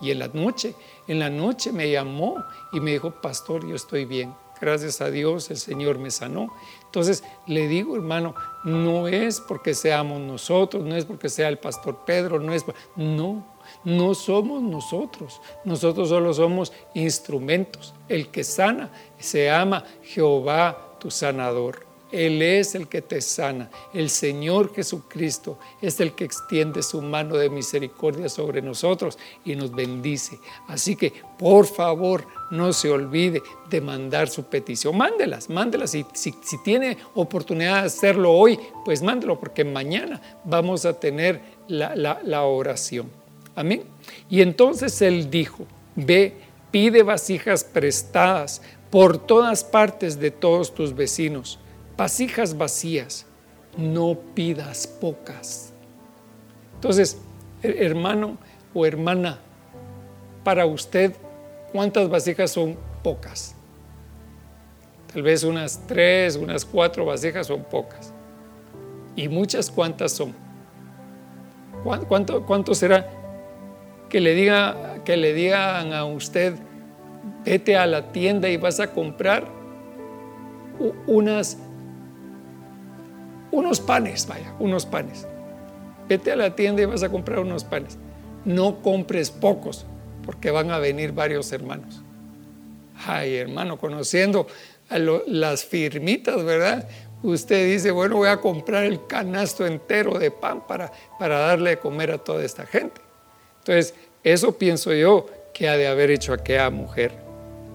Y 0.01 0.11
en 0.11 0.20
la 0.20 0.28
noche, 0.28 0.76
en 1.07 1.20
la 1.20 1.30
noche 1.30 1.72
me 1.72 1.89
llamó 1.89 2.43
y 2.74 2.82
me 2.82 2.91
dijo, 2.91 3.22
pastor, 3.22 3.66
yo 3.66 3.78
estoy 3.78 4.03
bien. 4.03 4.34
Gracias 4.59 4.99
a 4.99 5.09
Dios 5.09 5.49
el 5.49 5.57
Señor 5.57 5.97
me 5.97 6.11
sanó. 6.11 6.53
Entonces 6.84 7.24
le 7.47 7.70
digo, 7.70 7.95
hermano, 7.95 8.36
no 8.66 9.07
es 9.07 9.39
porque 9.39 9.74
seamos 9.74 10.20
nosotros, 10.20 10.84
no 10.84 10.93
es 10.97 11.05
porque 11.05 11.30
sea 11.30 11.47
el 11.47 11.57
pastor 11.57 11.99
Pedro, 12.05 12.41
no 12.41 12.51
es... 12.51 12.66
No, 12.97 13.53
no 13.84 14.14
somos 14.16 14.62
nosotros. 14.62 15.42
Nosotros 15.66 16.10
solo 16.10 16.34
somos 16.34 16.74
instrumentos. 16.94 17.94
El 18.08 18.30
que 18.30 18.44
sana 18.44 18.92
se 19.20 19.46
llama 19.46 19.84
Jehová 20.04 20.98
tu 21.00 21.12
sanador. 21.12 21.94
Él 22.14 22.44
es 22.44 22.76
el 22.76 22.88
que 22.88 23.02
te 23.02 23.20
sana. 23.22 23.72
El 23.92 24.08
Señor 24.12 24.72
Jesucristo 24.76 25.58
es 25.82 26.00
el 26.00 26.14
que 26.14 26.24
extiende 26.24 26.84
su 26.84 27.02
mano 27.02 27.36
de 27.38 27.50
misericordia 27.50 28.30
sobre 28.30 28.62
nosotros 28.62 29.18
y 29.44 29.56
nos 29.56 29.72
bendice. 29.72 30.38
Así 30.68 30.96
que, 30.96 31.12
por 31.40 31.66
favor, 31.66 32.28
no 32.52 32.72
se 32.72 32.92
olvide 32.92 33.42
de 33.68 33.82
mandar 33.82 34.30
su 34.30 34.44
petición. 34.44 34.96
Mándelas, 34.96 35.50
mándelas. 35.50 35.96
Y 35.96 36.06
si, 36.14 36.34
tiene 36.64 37.00
oportunidad 37.16 37.82
de 37.82 37.88
hacerlo 37.88 38.32
hoy, 38.32 38.60
pues 38.86 39.02
mándelo, 39.02 39.40
porque 39.40 39.66
mañana 39.66 40.22
vamos 40.46 40.86
a 40.86 40.94
tener 40.94 41.42
la 41.68 42.44
oración. 42.44 43.23
Amén. 43.56 43.84
Y 44.30 44.41
entonces 44.41 45.01
él 45.01 45.30
dijo, 45.30 45.66
ve, 45.95 46.38
pide 46.72 47.04
vasijas 47.04 47.64
prestadas 47.64 48.62
por 48.89 49.18
todas 49.18 49.64
partes 49.64 50.20
de 50.20 50.32
todos 50.32 50.74
tus 50.74 50.95
vecinos 50.95 51.60
vasijas 51.97 52.58
vacías, 52.58 53.26
no 53.78 54.18
pidas 54.34 54.88
pocas. 54.88 55.74
Entonces, 56.76 57.18
hermano 57.62 58.38
o 58.74 58.86
hermana, 58.86 59.39
para 60.43 60.66
usted, 60.66 61.14
¿cuántas 61.72 62.10
vasijas 62.10 62.51
son 62.51 62.78
pocas? 63.04 63.56
Tal 65.12 65.22
vez 65.22 65.43
unas 65.43 65.80
tres, 65.88 66.36
unas 66.36 66.66
cuatro 66.66 67.06
vasijas 67.06 67.47
son 67.47 67.64
pocas. 67.64 68.12
¿Y 69.16 69.28
muchas 69.28 69.70
cuántas 69.70 70.12
son? 70.12 70.34
¿Cuánto, 72.08 72.45
cuánto 72.45 72.74
será 72.74 73.10
que 74.14 74.22
le, 74.22 74.36
diga, 74.36 75.01
que 75.03 75.18
le 75.18 75.34
digan 75.34 75.91
a 75.91 76.05
usted, 76.05 76.53
vete 77.43 77.76
a 77.76 77.88
la 77.88 78.11
tienda 78.11 78.47
y 78.47 78.57
vas 78.57 78.80
a 78.80 78.91
comprar 78.91 79.47
unas 81.07 81.57
unos 83.49 83.80
panes, 83.80 84.28
vaya, 84.28 84.53
unos 84.59 84.86
panes. 84.86 85.28
Vete 86.07 86.32
a 86.32 86.36
la 86.36 86.55
tienda 86.55 86.84
y 86.84 86.86
vas 86.86 87.01
a 87.01 87.09
comprar 87.09 87.39
unos 87.39 87.64
panes. 87.64 87.97
No 88.45 88.84
compres 88.84 89.32
pocos, 89.32 89.88
porque 90.24 90.51
van 90.51 90.70
a 90.70 90.78
venir 90.78 91.11
varios 91.11 91.51
hermanos. 91.51 92.03
Ay, 93.07 93.36
hermano, 93.36 93.80
conociendo 93.80 94.45
a 94.89 94.99
las 94.99 95.66
firmitas, 95.66 96.43
¿verdad? 96.43 96.88
Usted 97.24 97.68
dice, 97.68 97.89
bueno, 97.89 98.18
voy 98.18 98.30
a 98.30 98.38
comprar 98.38 98.84
el 98.84 99.07
canasto 99.07 99.66
entero 99.66 100.20
de 100.20 100.30
pan 100.30 100.68
para, 100.68 100.91
para 101.18 101.39
darle 101.39 101.72
de 101.72 101.78
comer 101.80 102.11
a 102.11 102.20
toda 102.20 102.45
esta 102.45 102.68
gente. 102.68 103.03
Entonces, 103.66 103.93
eso 104.24 104.57
pienso 104.57 104.93
yo 104.93 105.26
que 105.53 105.70
ha 105.70 105.78
de 105.78 105.88
haber 105.88 106.11
hecho 106.11 106.34
aquella 106.34 106.70
mujer. 106.70 107.14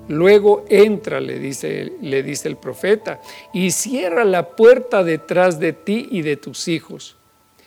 Luego 0.09 0.65
entra, 0.69 1.21
le 1.21 1.39
dice, 1.39 1.93
le 2.03 2.23
dice 2.23 2.49
el 2.49 2.57
profeta, 2.57 3.21
y 3.53 3.71
cierra 3.71 4.25
la 4.25 4.51
puerta 4.51 5.03
detrás 5.03 5.59
de 5.61 5.73
ti 5.73 6.09
y 6.11 6.23
de 6.23 6.37
tus 6.37 6.69
hijos. 6.69 7.17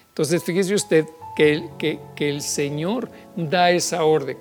Entonces, 0.09 0.43
fíjese 0.43 0.75
usted 0.75 1.05
que, 1.35 1.99
el 2.19 2.41
Señor 2.41 3.09
da 3.35 3.71
esa 3.71 4.03
orden. 4.03 4.37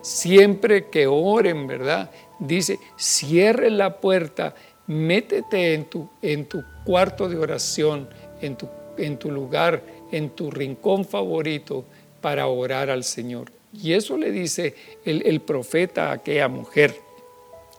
Siempre 0.00 0.86
que 0.86 1.06
oren, 1.06 1.66
¿verdad? 1.66 2.10
Dice, 2.38 2.78
cierre 2.96 3.70
la 3.70 3.98
puerta, 4.00 4.54
métete 4.86 5.74
en 5.74 5.84
tu, 5.84 6.64
cuarto 6.84 7.28
de 7.28 7.36
oración, 7.36 8.08
en 8.40 9.18
tu 9.18 9.30
lugar, 9.30 9.82
en 10.12 10.30
tu 10.30 10.50
rincón 10.50 11.04
favorito 11.04 11.84
para 12.20 12.46
orar 12.46 12.90
al 12.90 13.04
Señor. 13.04 13.50
Y 13.72 13.92
eso 13.92 14.16
le 14.16 14.30
dice 14.30 14.74
el, 15.04 15.40
profeta 15.40 16.10
a 16.10 16.12
aquella 16.12 16.48
mujer 16.48 17.08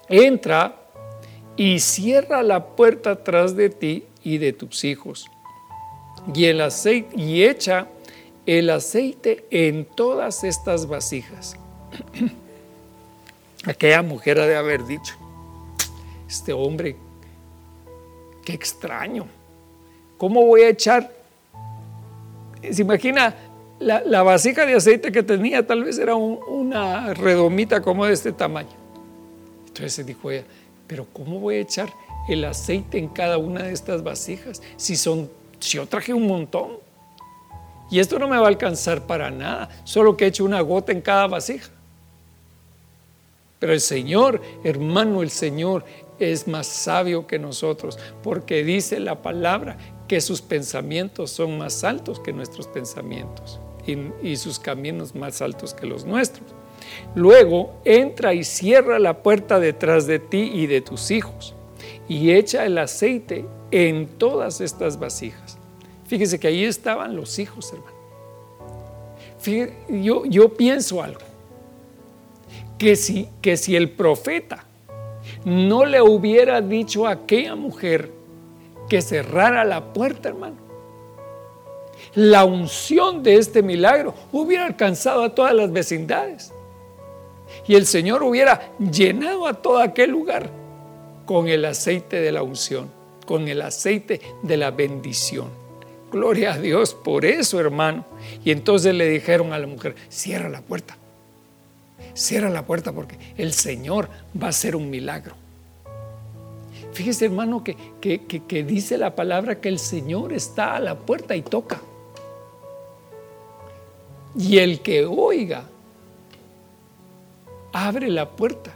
entra 0.09 0.75
y 1.55 1.79
cierra 1.79 2.41
la 2.43 2.65
puerta 2.65 3.11
atrás 3.11 3.55
de 3.55 3.69
ti 3.69 4.03
y 4.23 4.37
de 4.37 4.53
tus 4.53 4.83
hijos. 4.83 5.29
Y, 6.33 6.45
el 6.45 6.61
aceite, 6.61 7.15
y 7.15 7.43
echa 7.43 7.87
el 8.45 8.69
aceite 8.69 9.45
en 9.51 9.85
todas 9.85 10.43
estas 10.43 10.87
vasijas. 10.87 11.55
Aquella 13.65 14.01
mujer 14.01 14.39
ha 14.39 14.47
de 14.47 14.55
haber 14.55 14.85
dicho, 14.85 15.15
este 16.27 16.53
hombre, 16.53 16.95
qué 18.45 18.53
extraño, 18.53 19.27
¿cómo 20.17 20.45
voy 20.45 20.61
a 20.61 20.69
echar? 20.69 21.13
Se 22.71 22.81
imagina 22.81 23.35
la, 23.79 24.23
vasija 24.23 24.65
de 24.65 24.75
aceite 24.75 25.11
que 25.11 25.23
tenía, 25.23 25.65
tal 25.65 25.83
vez 25.83 25.97
era 25.97 26.15
una 26.15 27.13
redomita 27.13 27.81
como 27.81 28.05
de 28.05 28.13
este 28.13 28.31
tamaño. 28.31 28.69
Entonces 29.67 30.05
dijo 30.05 30.29
ella, 30.31 30.43
pero 30.87 31.05
¿cómo 31.13 31.39
voy 31.39 31.55
a 31.55 31.59
echar 31.61 31.89
el 32.27 32.43
aceite 32.45 32.97
en 32.97 33.07
cada 33.07 33.37
una 33.37 33.63
de 33.63 33.71
estas 33.71 34.03
vasijas 34.03 34.61
si 34.75 34.95
son, 34.95 35.29
si 35.59 35.77
yo 35.77 35.87
traje 35.87 36.13
un 36.13 36.27
montón? 36.27 36.77
Y 37.89 37.99
esto 37.99 38.19
no 38.19 38.27
me 38.27 38.37
va 38.37 38.45
a 38.45 38.49
alcanzar 38.49 39.07
para 39.07 39.31
nada, 39.31 39.69
solo 39.83 40.15
que 40.15 40.25
he 40.25 40.27
hecho 40.27 40.43
una 40.43 40.61
gota 40.61 40.91
en 40.91 41.01
cada 41.01 41.27
vasija. 41.27 41.69
Pero 43.57 43.73
el 43.73 43.81
Señor, 43.81 44.41
hermano, 44.63 45.21
el 45.21 45.31
Señor 45.31 45.85
es 46.19 46.47
más 46.47 46.67
sabio 46.67 47.25
que 47.25 47.39
nosotros, 47.39 47.97
porque 48.21 48.63
dice 48.63 48.99
la 48.99 49.21
palabra 49.21 49.77
que 50.07 50.21
sus 50.21 50.41
pensamientos 50.41 51.31
son 51.31 51.57
más 51.57 51.83
altos 51.83 52.19
que 52.19 52.33
nuestros 52.33 52.67
pensamientos 52.67 53.59
y, 53.85 54.35
sus 54.35 54.59
caminos 54.59 55.15
más 55.15 55.41
altos 55.41 55.73
que 55.73 55.85
los 55.85 56.05
nuestros. 56.05 56.47
Luego 57.15 57.75
entra 57.85 58.33
y 58.33 58.43
cierra 58.43 58.99
la 58.99 59.21
puerta 59.21 59.59
detrás 59.59 60.07
de 60.07 60.19
ti 60.19 60.51
y 60.53 60.67
de 60.67 60.81
tus 60.81 61.11
hijos 61.11 61.55
y 62.07 62.31
echa 62.31 62.65
el 62.65 62.77
aceite 62.77 63.45
en 63.71 64.07
todas 64.07 64.61
estas 64.61 64.99
vasijas. 64.99 65.57
Fíjese 66.07 66.39
que 66.39 66.47
ahí 66.47 66.63
estaban 66.63 67.15
los 67.15 67.37
hijos, 67.37 67.71
hermano. 67.71 67.97
yo, 70.03 70.25
yo 70.25 70.53
pienso 70.53 71.03
algo, 71.03 71.21
que 72.77 72.95
si, 72.95 73.29
que 73.41 73.57
si 73.57 73.75
el 73.75 73.91
profeta 73.91 74.65
no 75.45 75.85
le 75.85 76.01
hubiera 76.01 76.61
dicho 76.61 77.05
a 77.05 77.11
aquella 77.11 77.55
mujer 77.55 78.11
que 78.89 79.01
cerrara 79.01 79.63
la 79.63 79.93
puerta, 79.93 80.29
hermano, 80.29 80.68
la 82.15 82.45
unción 82.45 83.23
de 83.23 83.35
este 83.35 83.61
milagro 83.61 84.13
hubiera 84.31 84.65
alcanzado 84.65 85.23
a 85.23 85.35
todas 85.35 85.53
las 85.53 85.71
vecindades 85.71 86.51
y 87.67 87.75
el 87.75 87.85
Señor 87.85 88.23
hubiera 88.23 88.71
llenado 88.79 89.47
a 89.47 89.53
todo 89.53 89.79
aquel 89.79 90.11
lugar 90.11 90.49
con 91.25 91.47
el 91.47 91.65
aceite 91.65 92.19
de 92.19 92.31
la 92.31 92.41
unción, 92.41 92.89
con 93.25 93.47
el 93.47 93.61
aceite 93.61 94.19
de 94.41 94.57
la 94.57 94.71
bendición. 94.71 95.47
Gloria 96.11 96.53
a 96.53 96.57
Dios 96.57 96.95
por 96.95 97.25
eso, 97.25 97.59
hermano. 97.59 98.05
Y 98.43 98.51
entonces 98.51 98.95
le 98.95 99.07
dijeron 99.07 99.53
a 99.53 99.59
la 99.59 99.67
mujer, 99.67 99.95
cierra 100.09 100.49
la 100.49 100.61
puerta. 100.61 100.97
cierra 102.15 102.49
la 102.49 102.65
puerta 102.65 102.91
porque 102.91 103.17
el 103.37 103.53
Señor 103.53 104.09
va 104.41 104.47
a 104.47 104.49
hacer 104.49 104.75
un 104.75 104.89
milagro. 104.89 105.35
Fíjese 106.93 107.25
hermano 107.25 107.63
que, 107.63 107.77
que, 108.01 108.63
dice 108.63 108.97
la 108.97 109.15
palabra 109.15 109.61
que 109.61 109.69
el 109.69 109.79
Señor 109.79 110.33
está 110.33 110.75
a 110.75 110.79
la 110.79 110.95
puerta 110.95 111.35
y 111.35 111.43
toca. 111.43 111.79
Y 114.37 114.59
el 114.59 114.81
que 114.81 115.05
oiga, 115.05 115.65
abre 117.73 118.09
la 118.09 118.29
puerta 118.29 118.75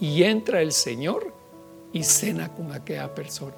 y 0.00 0.22
entra 0.22 0.60
el 0.60 0.72
Señor 0.72 1.32
y 1.92 2.02
cena 2.02 2.52
con 2.52 2.72
aquella 2.72 3.14
persona. 3.14 3.56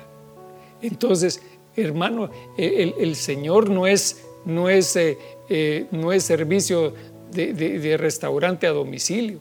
Entonces, 0.80 1.42
hermano, 1.76 2.30
el, 2.56 3.16
Señor 3.16 3.70
no 3.70 3.86
es, 3.86 4.24
no 4.44 4.68
es, 4.68 4.94
eh, 4.96 5.18
eh, 5.48 5.86
no 5.90 6.12
es 6.12 6.24
servicio 6.24 6.94
de, 7.32 7.96
restaurante 7.98 8.66
a 8.66 8.70
domicilio, 8.70 9.40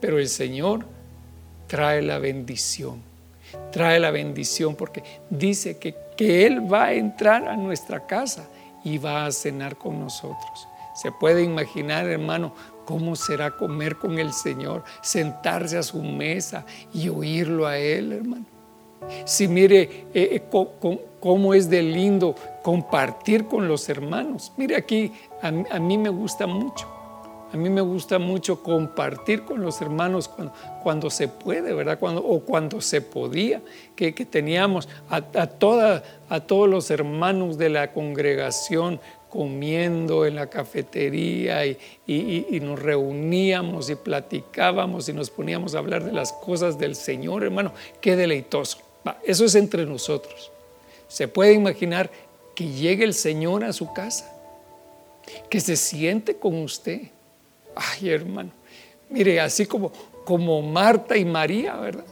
pero 0.00 0.18
el 0.18 0.28
Señor 0.28 0.86
trae 1.66 2.02
la 2.02 2.18
bendición, 2.18 3.02
trae 3.70 4.00
la 4.00 4.10
bendición 4.10 4.74
porque 4.74 5.02
dice 5.28 5.78
que, 5.78 5.94
que 6.16 6.46
Él 6.46 6.72
va 6.72 6.86
a 6.86 6.92
entrar 6.94 7.48
a 7.48 7.56
nuestra 7.56 8.06
casa 8.06 8.48
y 8.82 8.98
va 8.98 9.26
a 9.26 9.32
cenar 9.32 9.76
con 9.76 10.00
nosotros. 10.00 10.69
Se 10.94 11.12
puede 11.12 11.42
imaginar, 11.42 12.06
hermano, 12.06 12.52
cómo 12.84 13.14
será 13.14 13.52
comer 13.52 13.96
con 13.96 14.18
el 14.18 14.32
Señor, 14.32 14.82
sentarse 15.00 15.78
a 15.78 15.82
su 15.82 16.02
mesa 16.02 16.66
y 16.92 17.08
oírlo 17.08 17.66
a 17.66 17.78
Él, 17.78 18.12
hermano. 18.12 18.44
Si 19.24 19.48
mire 19.48 19.82
eh, 19.82 20.08
eh, 20.14 20.42
cómo 21.20 21.54
es 21.54 21.70
de 21.70 21.82
lindo 21.82 22.34
compartir 22.62 23.46
con 23.46 23.68
los 23.68 23.88
hermanos. 23.88 24.52
Mire 24.56 24.76
aquí, 24.76 25.12
a, 25.42 25.50
mí 25.50 25.98
me 25.98 26.10
gusta 26.10 26.46
mucho. 26.46 26.86
A 27.52 27.56
mí 27.56 27.68
me 27.68 27.80
gusta 27.80 28.18
mucho 28.18 28.62
compartir 28.62 29.44
con 29.44 29.60
los 29.60 29.80
hermanos 29.80 30.30
cuando, 30.82 31.10
se 31.10 31.26
puede, 31.26 31.74
¿verdad? 31.74 31.98
Cuando, 31.98 32.24
o 32.24 32.40
cuando 32.40 32.80
se 32.80 33.00
podía, 33.00 33.60
que, 33.96 34.12
teníamos 34.12 34.88
a, 35.08 35.16
a 35.34 36.40
todos 36.40 36.68
los 36.68 36.90
hermanos 36.90 37.58
de 37.58 37.70
la 37.70 37.92
congregación 37.92 39.00
comiendo 39.30 40.26
en 40.26 40.34
la 40.34 40.50
cafetería 40.50 41.64
y, 41.64 41.78
y, 42.06 42.60
nos 42.60 42.78
reuníamos 42.78 43.88
y 43.88 43.94
platicábamos 43.94 45.08
y 45.08 45.12
nos 45.12 45.30
poníamos 45.30 45.74
a 45.74 45.78
hablar 45.78 46.04
de 46.04 46.12
las 46.12 46.32
cosas 46.32 46.78
del 46.78 46.96
Señor, 46.96 47.44
hermano, 47.44 47.72
qué 48.00 48.16
deleitoso. 48.16 48.78
Eso 49.24 49.44
es 49.44 49.54
entre 49.54 49.86
nosotros. 49.86 50.50
Se 51.08 51.28
puede 51.28 51.52
imaginar 51.52 52.10
que 52.54 52.66
llegue 52.66 53.04
el 53.04 53.14
Señor 53.14 53.64
a 53.64 53.72
su 53.72 53.92
casa, 53.92 54.36
que 55.48 55.60
se 55.60 55.76
siente 55.76 56.36
con 56.36 56.62
usted. 56.62 57.02
Ay, 57.74 58.10
hermano, 58.10 58.50
mire, 59.08 59.40
así 59.40 59.64
como, 59.64 59.92
como 60.24 60.60
Marta 60.60 61.16
y 61.16 61.24
María, 61.24 61.76
¿verdad? 61.76 62.04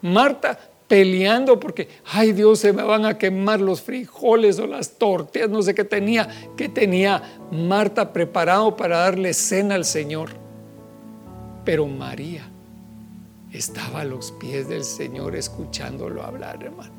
Marta 0.00 0.69
peleando 0.90 1.60
porque, 1.60 1.86
ay 2.04 2.32
Dios, 2.32 2.58
se 2.58 2.72
me 2.72 2.82
van 2.82 3.04
a 3.04 3.16
quemar 3.16 3.60
los 3.60 3.80
frijoles 3.80 4.58
o 4.58 4.66
las 4.66 4.98
tortillas, 4.98 5.48
no 5.48 5.62
sé 5.62 5.72
qué 5.72 5.84
tenía, 5.84 6.28
qué 6.56 6.68
tenía 6.68 7.22
Marta 7.52 8.12
preparado 8.12 8.74
para 8.76 8.98
darle 8.98 9.32
cena 9.32 9.76
al 9.76 9.84
Señor. 9.84 10.30
Pero 11.64 11.86
María 11.86 12.50
estaba 13.52 14.00
a 14.00 14.04
los 14.04 14.32
pies 14.32 14.68
del 14.68 14.82
Señor 14.82 15.36
escuchándolo 15.36 16.24
hablar, 16.24 16.60
hermano. 16.60 16.90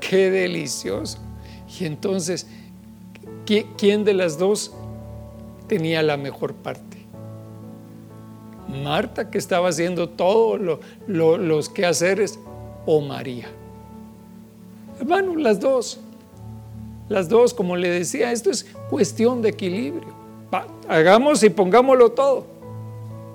Qué 0.00 0.28
delicioso. 0.32 1.20
Y 1.78 1.84
entonces, 1.84 2.48
¿quién 3.46 4.02
de 4.02 4.14
las 4.14 4.36
dos 4.36 4.74
tenía 5.68 6.02
la 6.02 6.16
mejor 6.16 6.54
parte? 6.54 7.06
Marta, 8.66 9.30
que 9.30 9.38
estaba 9.38 9.68
haciendo 9.68 10.08
todos 10.08 10.80
los 11.06 11.68
quehaceres, 11.68 12.40
o 12.86 13.00
María. 13.00 13.48
Hermano, 15.00 15.36
las 15.36 15.60
dos. 15.60 16.00
Las 17.08 17.28
dos, 17.28 17.52
como 17.52 17.76
le 17.76 17.90
decía, 17.90 18.32
esto 18.32 18.50
es 18.50 18.66
cuestión 18.88 19.42
de 19.42 19.50
equilibrio. 19.50 20.14
hagamos 20.88 21.42
y 21.42 21.50
pongámoslo 21.50 22.12
todo 22.12 22.54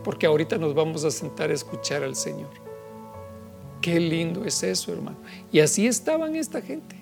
porque 0.04 0.26
ahorita 0.26 0.58
nos 0.58 0.74
vamos 0.74 1.04
a 1.04 1.12
sentar 1.12 1.52
a 1.52 1.54
escuchar 1.54 2.04
al 2.04 2.16
Señor. 2.16 2.50
Qué 3.82 4.00
lindo 4.00 4.44
es 4.46 4.64
eso, 4.64 4.92
hermano. 4.92 5.18
Y 5.52 5.60
así 5.60 5.88
estaban 5.88 6.36
esta 6.36 6.62
gente. 6.62 6.96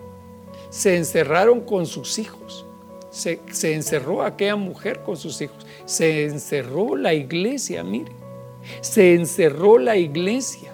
Se 0.70 0.98
encerraron 0.98 1.62
con 1.62 1.86
sus 1.86 2.20
hijos. 2.20 2.66
Se, 3.10 3.39
encerró 3.74 4.24
aquella 4.24 4.56
mujer 4.56 5.02
con 5.04 5.18
sus 5.18 5.41
hijos. 5.41 5.66
Se 5.86 6.26
encerró 6.26 6.95
la 6.95 7.14
iglesia, 7.14 7.84
mire. 7.84 8.12
Se 8.82 9.14
encerró 9.16 9.78
la 9.78 9.95
iglesia 9.95 10.74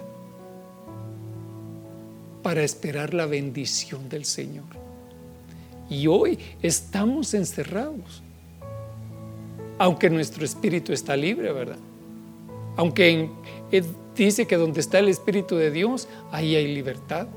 para 2.44 2.62
esperar 2.62 3.14
la 3.14 3.24
bendición 3.24 4.10
del 4.10 4.26
Señor. 4.26 4.66
Y 5.88 6.06
hoy 6.06 6.38
estamos 6.60 7.32
encerrados. 7.32 8.22
Aunque 9.78 10.10
nuestro 10.10 10.44
espíritu 10.44 10.92
está 10.92 11.16
libre, 11.16 11.50
¿verdad? 11.52 11.78
Aunque 12.76 13.30
dice 14.14 14.46
que 14.46 14.56
donde 14.56 14.80
está 14.80 14.98
el 14.98 15.08
Espíritu 15.08 15.56
de 15.56 15.70
Dios, 15.70 16.06
ahí 16.30 16.54
hay 16.54 16.72
libertad. 16.72 17.28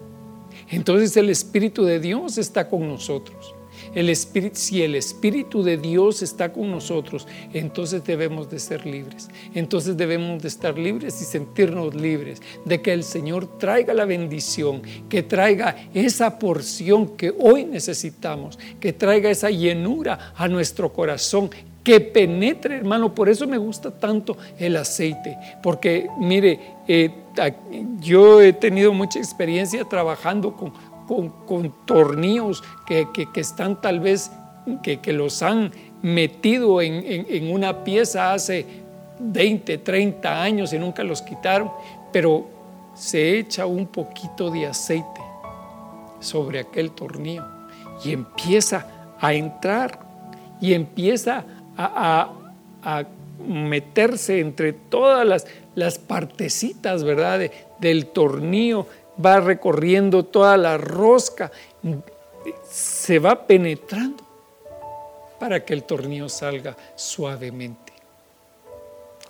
Entonces 0.69 1.15
el 1.15 1.29
Espíritu 1.29 1.85
de 1.85 2.01
Dios 2.01 2.37
está 2.37 2.67
con 2.67 2.85
nosotros. 2.85 3.55
El 3.93 4.09
espíritu, 4.09 4.55
si 4.55 4.83
el 4.83 4.95
Espíritu 4.95 5.63
de 5.63 5.77
Dios 5.77 6.21
está 6.21 6.51
con 6.51 6.71
nosotros, 6.71 7.27
entonces 7.53 8.03
debemos 8.03 8.49
de 8.49 8.59
ser 8.59 8.85
libres. 8.85 9.29
Entonces 9.53 9.97
debemos 9.97 10.41
de 10.41 10.47
estar 10.47 10.77
libres 10.77 11.21
y 11.21 11.25
sentirnos 11.25 11.95
libres 11.95 12.41
de 12.65 12.81
que 12.81 12.93
el 12.93 13.03
Señor 13.03 13.57
traiga 13.57 13.93
la 13.93 14.05
bendición, 14.05 14.81
que 15.09 15.23
traiga 15.23 15.75
esa 15.93 16.39
porción 16.39 17.17
que 17.17 17.33
hoy 17.37 17.65
necesitamos, 17.65 18.57
que 18.79 18.93
traiga 18.93 19.29
esa 19.29 19.49
llenura 19.49 20.33
a 20.35 20.47
nuestro 20.47 20.91
corazón, 20.93 21.49
que 21.83 22.01
penetre, 22.01 22.75
hermano. 22.75 23.15
Por 23.15 23.29
eso 23.29 23.47
me 23.47 23.57
gusta 23.57 23.91
tanto 23.91 24.37
el 24.59 24.75
aceite, 24.75 25.37
porque 25.63 26.07
mire, 26.19 26.59
eh, 26.85 27.09
yo 27.99 28.41
he 28.41 28.53
tenido 28.53 28.93
mucha 28.93 29.19
experiencia 29.19 29.85
trabajando 29.85 30.55
con, 30.55 30.73
con, 31.07 31.73
tornillos 31.85 32.63
que, 32.85 33.07
están 33.35 33.81
tal 33.81 33.99
vez, 33.99 34.31
que, 34.83 35.13
los 35.13 35.41
han 35.41 35.71
metido 36.01 36.81
en, 36.81 37.03
en 37.05 37.51
una 37.51 37.83
pieza 37.83 38.33
hace 38.33 38.65
20, 39.19 39.79
30 39.79 40.43
años 40.43 40.73
y 40.73 40.79
nunca 40.79 41.03
los 41.03 41.21
quitaron, 41.21 41.71
pero 42.11 42.47
se 42.93 43.39
echa 43.39 43.65
un 43.65 43.87
poquito 43.87 44.51
de 44.51 44.67
aceite 44.67 45.21
sobre 46.19 46.59
aquel 46.59 46.91
tornillo 46.91 47.45
y 48.03 48.11
empieza 48.11 48.87
a 49.19 49.33
entrar 49.33 49.99
y 50.59 50.73
empieza 50.73 51.45
a 51.77 52.31
a, 52.83 53.05
meterse 53.47 54.39
entre 54.39 54.73
todas 54.73 55.25
las, 55.25 55.45
las 55.75 55.99
partecitas, 55.99 57.03
¿verdad? 57.03 57.51
del 57.79 58.07
tornillo, 58.07 58.87
va 59.23 59.39
recorriendo 59.39 60.23
toda 60.25 60.57
la 60.57 60.77
rosca, 60.77 61.51
se 62.69 63.19
va 63.19 63.47
penetrando 63.47 64.23
para 65.39 65.63
que 65.63 65.73
el 65.73 65.83
tornillo 65.83 66.29
salga 66.29 66.75
suavemente. 66.95 67.93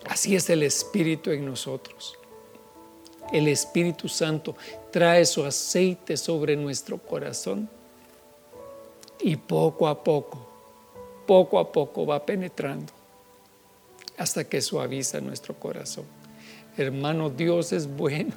Así 0.05 0.35
es 0.35 0.49
el 0.49 0.63
Espíritu 0.63 1.31
en 1.31 1.45
nosotros. 1.45 2.17
El 3.31 3.47
Espíritu 3.47 4.07
Santo 4.07 4.55
trae 4.91 5.25
su 5.25 5.43
aceite 5.43 6.15
sobre 6.15 6.55
nuestro 6.55 6.97
corazón 6.97 7.69
y 9.19 9.35
poco 9.35 9.87
a 9.87 10.01
poco 10.01 10.47
poco 11.27 11.59
a 11.59 11.71
poco 11.71 12.07
va 12.07 12.25
penetrando 12.25 12.91
hasta 14.17 14.45
que 14.45 14.61
suaviza 14.61 15.21
nuestro 15.21 15.53
corazón. 15.53 16.05
Hermano, 16.75 17.29
Dios 17.29 17.71
es 17.71 17.85
bueno. 17.85 18.33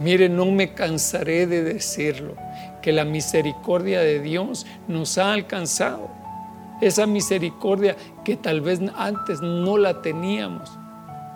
Mire, 0.00 0.28
no 0.28 0.46
me 0.46 0.74
cansaré 0.74 1.46
de 1.46 1.62
decirlo, 1.62 2.34
que 2.82 2.92
la 2.92 3.04
misericordia 3.04 4.00
de 4.00 4.20
Dios 4.20 4.66
nos 4.88 5.16
ha 5.18 5.32
alcanzado. 5.32 6.10
Esa 6.80 7.06
misericordia 7.06 7.96
que 8.24 8.36
tal 8.36 8.60
vez 8.60 8.80
antes 8.96 9.40
no 9.40 9.78
la 9.78 10.02
teníamos, 10.02 10.70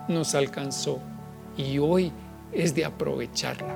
nos 0.07 0.35
alcanzó. 0.35 0.99
Y 1.55 1.79
hoy 1.79 2.11
es 2.51 2.75
de 2.75 2.83
aprovecharla, 2.83 3.75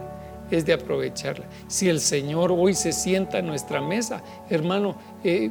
es 0.51 0.65
de 0.65 0.73
aprovecharla. 0.73 1.45
Si 1.67 1.87
el 1.87 2.01
Señor 2.01 2.51
hoy 2.51 2.73
se 2.73 2.91
sienta 2.91 3.37
a 3.37 3.41
nuestra 3.41 3.81
mesa, 3.81 4.21
hermano, 4.49 4.95
eh, 5.23 5.49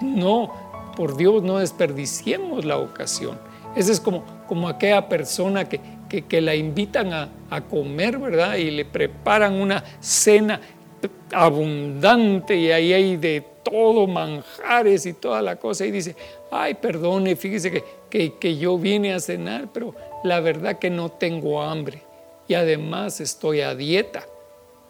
no, 0.00 0.52
por 0.96 1.16
Dios, 1.16 1.42
no 1.42 1.58
desperdiciemos 1.58 2.64
la 2.64 2.78
ocasión. 2.78 3.38
Esa 3.74 3.92
es 3.92 4.00
como, 4.00 4.24
como 4.46 4.68
aquella 4.68 5.08
persona 5.08 5.68
que, 5.68 5.80
que, 6.08 6.40
la 6.40 6.54
invitan 6.54 7.12
a, 7.12 7.28
a, 7.50 7.60
comer, 7.62 8.18
¿verdad? 8.18 8.56
Y 8.56 8.70
le 8.70 8.84
preparan 8.84 9.54
una 9.54 9.82
cena 10.00 10.60
abundante 11.32 12.56
y 12.56 12.70
ahí 12.70 12.92
hay 12.92 13.16
de 13.16 13.44
todo, 13.62 14.06
manjares 14.06 15.06
y 15.06 15.12
toda 15.12 15.42
la 15.42 15.56
cosa. 15.56 15.84
Y 15.84 15.90
dice, 15.90 16.14
ay, 16.50 16.74
perdone, 16.74 17.36
fíjese 17.36 17.70
que 17.70 17.84
que, 18.10 18.56
yo 18.56 18.78
vine 18.78 19.12
a 19.12 19.20
cenar, 19.20 19.68
pero 19.72 19.94
la 20.24 20.40
verdad 20.40 20.78
que 20.78 20.90
no 20.90 21.10
tengo 21.10 21.62
hambre 21.62 22.02
y 22.48 22.54
además 22.54 23.20
estoy 23.20 23.60
a 23.60 23.74
dieta. 23.74 24.26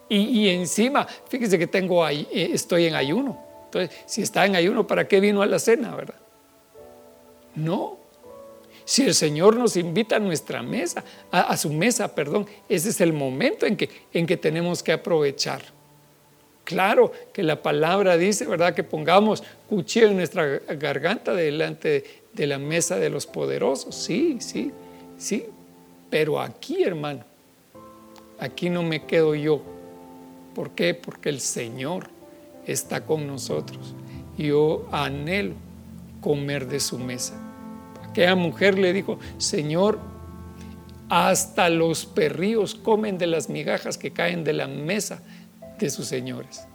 Y, 0.09 0.47
encima, 0.47 1.05
fíjese 1.05 1.59
que 1.59 1.67
tengo, 1.67 2.07
eh, 2.07 2.25
estoy 2.31 2.85
en 2.85 2.95
ayuno. 2.95 3.37
Entonces, 3.65 3.97
si 4.05 4.21
está 4.21 4.45
en 4.45 4.55
ayuno, 4.55 4.87
¿para 4.87 5.05
qué 5.05 5.19
vino 5.19 5.41
a 5.41 5.45
la 5.45 5.59
cena, 5.59 5.93
verdad? 5.93 6.15
No. 7.55 7.97
Si 8.87 9.03
el 9.03 9.13
Señor 9.13 9.57
nos 9.57 9.75
invita 9.75 10.15
a 10.15 10.19
nuestra 10.19 10.63
mesa, 10.63 11.03
a, 11.29 11.57
su 11.57 11.73
mesa, 11.73 12.15
perdón, 12.15 12.47
ese 12.69 12.87
es 12.87 13.01
el 13.01 13.11
momento 13.11 13.65
en 13.65 13.75
que, 13.75 13.89
en 14.13 14.25
que 14.25 14.37
tenemos 14.37 14.81
que 14.81 14.93
aprovechar. 14.93 15.61
Claro 16.63 17.11
que 17.33 17.43
la 17.43 17.61
palabra 17.61 18.15
dice, 18.15 18.45
¿verdad? 18.45 18.73
Que 18.73 18.85
pongamos 18.85 19.43
cuchillo 19.67 20.07
en 20.07 20.15
nuestra 20.15 20.59
garganta 20.79 21.33
delante 21.33 22.21
de 22.31 22.47
la 22.47 22.59
mesa 22.59 22.97
de 22.97 23.09
los 23.09 23.27
poderosos. 23.27 23.93
Sí, 23.93 24.37
sí, 24.39 24.71
sí. 25.17 25.47
Pero 26.09 26.39
aquí, 26.39 26.81
hermano, 26.81 27.25
aquí 28.39 28.69
no 28.69 28.83
me 28.83 29.03
quedo 29.03 29.35
yo. 29.35 29.61
¿Por 30.55 30.69
qué? 30.71 30.93
Porque 30.93 31.27
el 31.27 31.41
Señor 31.41 32.07
está 32.65 33.05
con 33.05 33.27
nosotros. 33.27 33.93
Yo 34.37 34.87
anhelo 34.93 35.55
comer 36.21 36.69
de 36.69 36.79
su 36.79 36.97
mesa. 36.97 37.46
Aquella 38.17 38.35
mujer 38.35 38.79
le 38.79 38.93
dijo, 38.93 39.19
Señor, 39.37 39.99
hasta 41.07 41.69
los 41.69 42.07
perríos 42.07 42.73
comen 42.73 43.19
de 43.19 43.27
las 43.27 43.47
migajas 43.47 43.99
que 43.99 44.09
caen 44.09 44.43
de 44.43 44.53
la 44.53 44.67
mesa 44.67 45.21
de 45.77 45.91
sus 45.91 46.07
señores. 46.07 46.65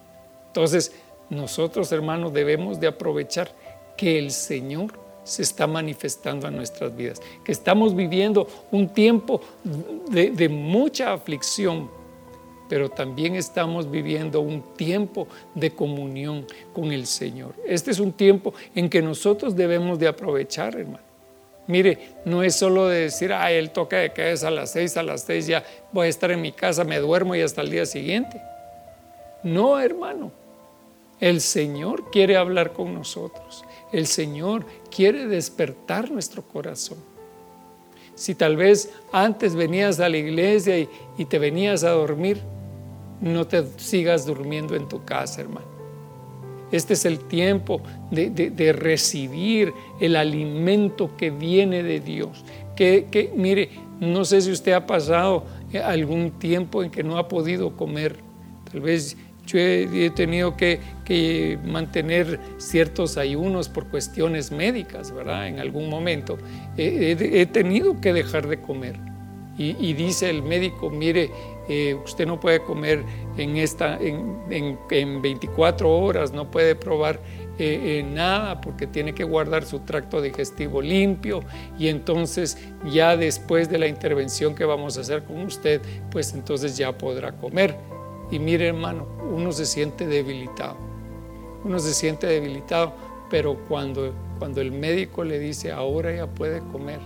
Entonces, 0.46 0.92
nosotros 1.30 1.90
hermanos 1.90 2.32
debemos 2.32 2.78
de 2.78 2.86
aprovechar 2.86 3.50
que 3.96 4.20
el 4.20 4.30
Señor 4.30 4.96
se 5.24 5.42
está 5.42 5.66
manifestando 5.66 6.46
a 6.46 6.52
nuestras 6.52 6.94
vidas, 6.96 7.20
que 7.44 7.50
estamos 7.50 7.96
viviendo 7.96 8.46
un 8.70 8.88
tiempo 8.88 9.40
de, 10.12 10.30
de, 10.30 10.48
mucha 10.48 11.12
aflicción, 11.12 11.90
pero 12.68 12.88
también 12.88 13.34
estamos 13.34 13.90
viviendo 13.90 14.40
un 14.42 14.62
tiempo 14.76 15.26
de 15.56 15.72
comunión 15.72 16.46
con 16.72 16.92
el 16.92 17.04
Señor. 17.04 17.56
Este 17.66 17.90
es 17.90 17.98
un 17.98 18.12
tiempo 18.12 18.54
en 18.76 18.88
que 18.88 19.02
nosotros 19.02 19.56
debemos 19.56 19.98
de 19.98 20.06
aprovechar, 20.06 20.76
hermano. 20.76 21.11
Mire, 21.66 21.98
no 22.24 22.42
es 22.42 22.56
solo 22.56 22.88
de 22.88 23.02
decir, 23.02 23.32
ah, 23.32 23.50
el 23.50 23.70
toque 23.70 23.96
de 23.96 24.12
que 24.12 24.32
es 24.32 24.42
a 24.44 24.50
las 24.50 24.72
seis, 24.72 24.96
a 24.96 25.02
las 25.02 25.22
seis 25.22 25.46
ya 25.46 25.64
voy 25.92 26.06
a 26.06 26.10
estar 26.10 26.30
en 26.30 26.40
mi 26.40 26.52
casa, 26.52 26.84
me 26.84 26.98
duermo 26.98 27.34
y 27.34 27.40
hasta 27.40 27.60
el 27.60 27.70
día 27.70 27.86
siguiente. 27.86 28.40
No, 29.42 29.80
hermano. 29.80 30.32
El 31.20 31.40
Señor 31.40 32.10
quiere 32.10 32.36
hablar 32.36 32.72
con 32.72 32.94
nosotros. 32.94 33.64
El 33.92 34.08
Señor 34.08 34.66
quiere 34.90 35.28
despertar 35.28 36.10
nuestro 36.10 36.42
corazón. 36.42 36.98
Si 38.14 38.34
tal 38.34 38.56
vez 38.56 38.90
antes 39.12 39.54
venías 39.54 40.00
a 40.00 40.08
la 40.08 40.16
iglesia 40.16 40.78
y, 40.78 41.24
te 41.26 41.38
venías 41.38 41.84
a 41.84 41.90
dormir, 41.90 42.40
no 43.20 43.46
te 43.46 43.64
sigas 43.76 44.26
durmiendo 44.26 44.74
en 44.74 44.88
tu 44.88 45.04
casa, 45.04 45.40
hermano. 45.40 45.71
Este 46.72 46.94
es 46.94 47.04
el 47.04 47.18
tiempo 47.20 47.82
de, 48.10 48.72
recibir 48.72 49.72
el 50.00 50.16
alimento 50.16 51.16
que 51.16 51.30
viene 51.30 51.82
de 51.82 52.00
Dios. 52.00 52.44
Que, 52.74 53.30
mire, 53.36 53.68
no 54.00 54.24
sé 54.24 54.40
si 54.40 54.50
usted 54.50 54.72
ha 54.72 54.86
pasado 54.86 55.44
algún 55.84 56.32
tiempo 56.32 56.82
en 56.82 56.90
que 56.90 57.04
no 57.04 57.18
ha 57.18 57.28
podido 57.28 57.76
comer. 57.76 58.16
Tal 58.70 58.80
vez 58.80 59.16
yo 59.46 59.58
he, 59.58 60.10
tenido 60.10 60.56
que, 60.56 60.80
mantener 61.64 62.40
ciertos 62.56 63.18
ayunos 63.18 63.68
por 63.68 63.88
cuestiones 63.88 64.50
médicas, 64.50 65.12
¿verdad? 65.12 65.46
En 65.48 65.60
algún 65.60 65.90
momento 65.90 66.38
he, 66.78 67.46
tenido 67.46 68.00
que 68.00 68.14
dejar 68.14 68.48
de 68.48 68.60
comer. 68.60 69.11
Y, 69.58 69.92
dice 69.92 70.30
el 70.30 70.42
médico, 70.42 70.88
mire, 70.88 71.30
eh, 71.68 71.94
usted 72.02 72.26
no 72.26 72.40
puede 72.40 72.60
comer 72.62 73.04
en, 73.36 73.58
esta, 73.58 73.98
en, 74.00 74.40
24 75.20 75.90
horas, 75.90 76.32
no 76.32 76.50
puede 76.50 76.74
probar 76.74 77.20
eh, 77.58 77.98
eh, 77.98 78.02
nada 78.02 78.62
porque 78.62 78.86
tiene 78.86 79.14
que 79.14 79.24
guardar 79.24 79.64
su 79.66 79.80
tracto 79.80 80.22
digestivo 80.22 80.80
limpio 80.80 81.44
y 81.78 81.88
entonces 81.88 82.56
ya 82.90 83.14
después 83.14 83.68
de 83.68 83.78
la 83.78 83.86
intervención 83.88 84.54
que 84.54 84.64
vamos 84.64 84.96
a 84.96 85.02
hacer 85.02 85.22
con 85.24 85.42
usted, 85.42 85.82
pues 86.10 86.32
entonces 86.32 86.78
ya 86.78 86.96
podrá 86.96 87.32
comer. 87.32 87.76
Y 88.30 88.38
mire 88.38 88.68
hermano, 88.68 89.06
uno 89.30 89.52
se 89.52 89.66
siente 89.66 90.06
debilitado, 90.06 90.76
uno 91.62 91.78
se 91.78 91.92
siente 91.92 92.26
debilitado, 92.26 92.94
pero 93.28 93.58
cuando, 93.68 94.14
cuando 94.38 94.62
el 94.62 94.72
médico 94.72 95.22
le 95.22 95.38
dice, 95.38 95.70
ahora 95.72 96.14
ya 96.14 96.26
puede 96.26 96.60
comer, 96.72 97.00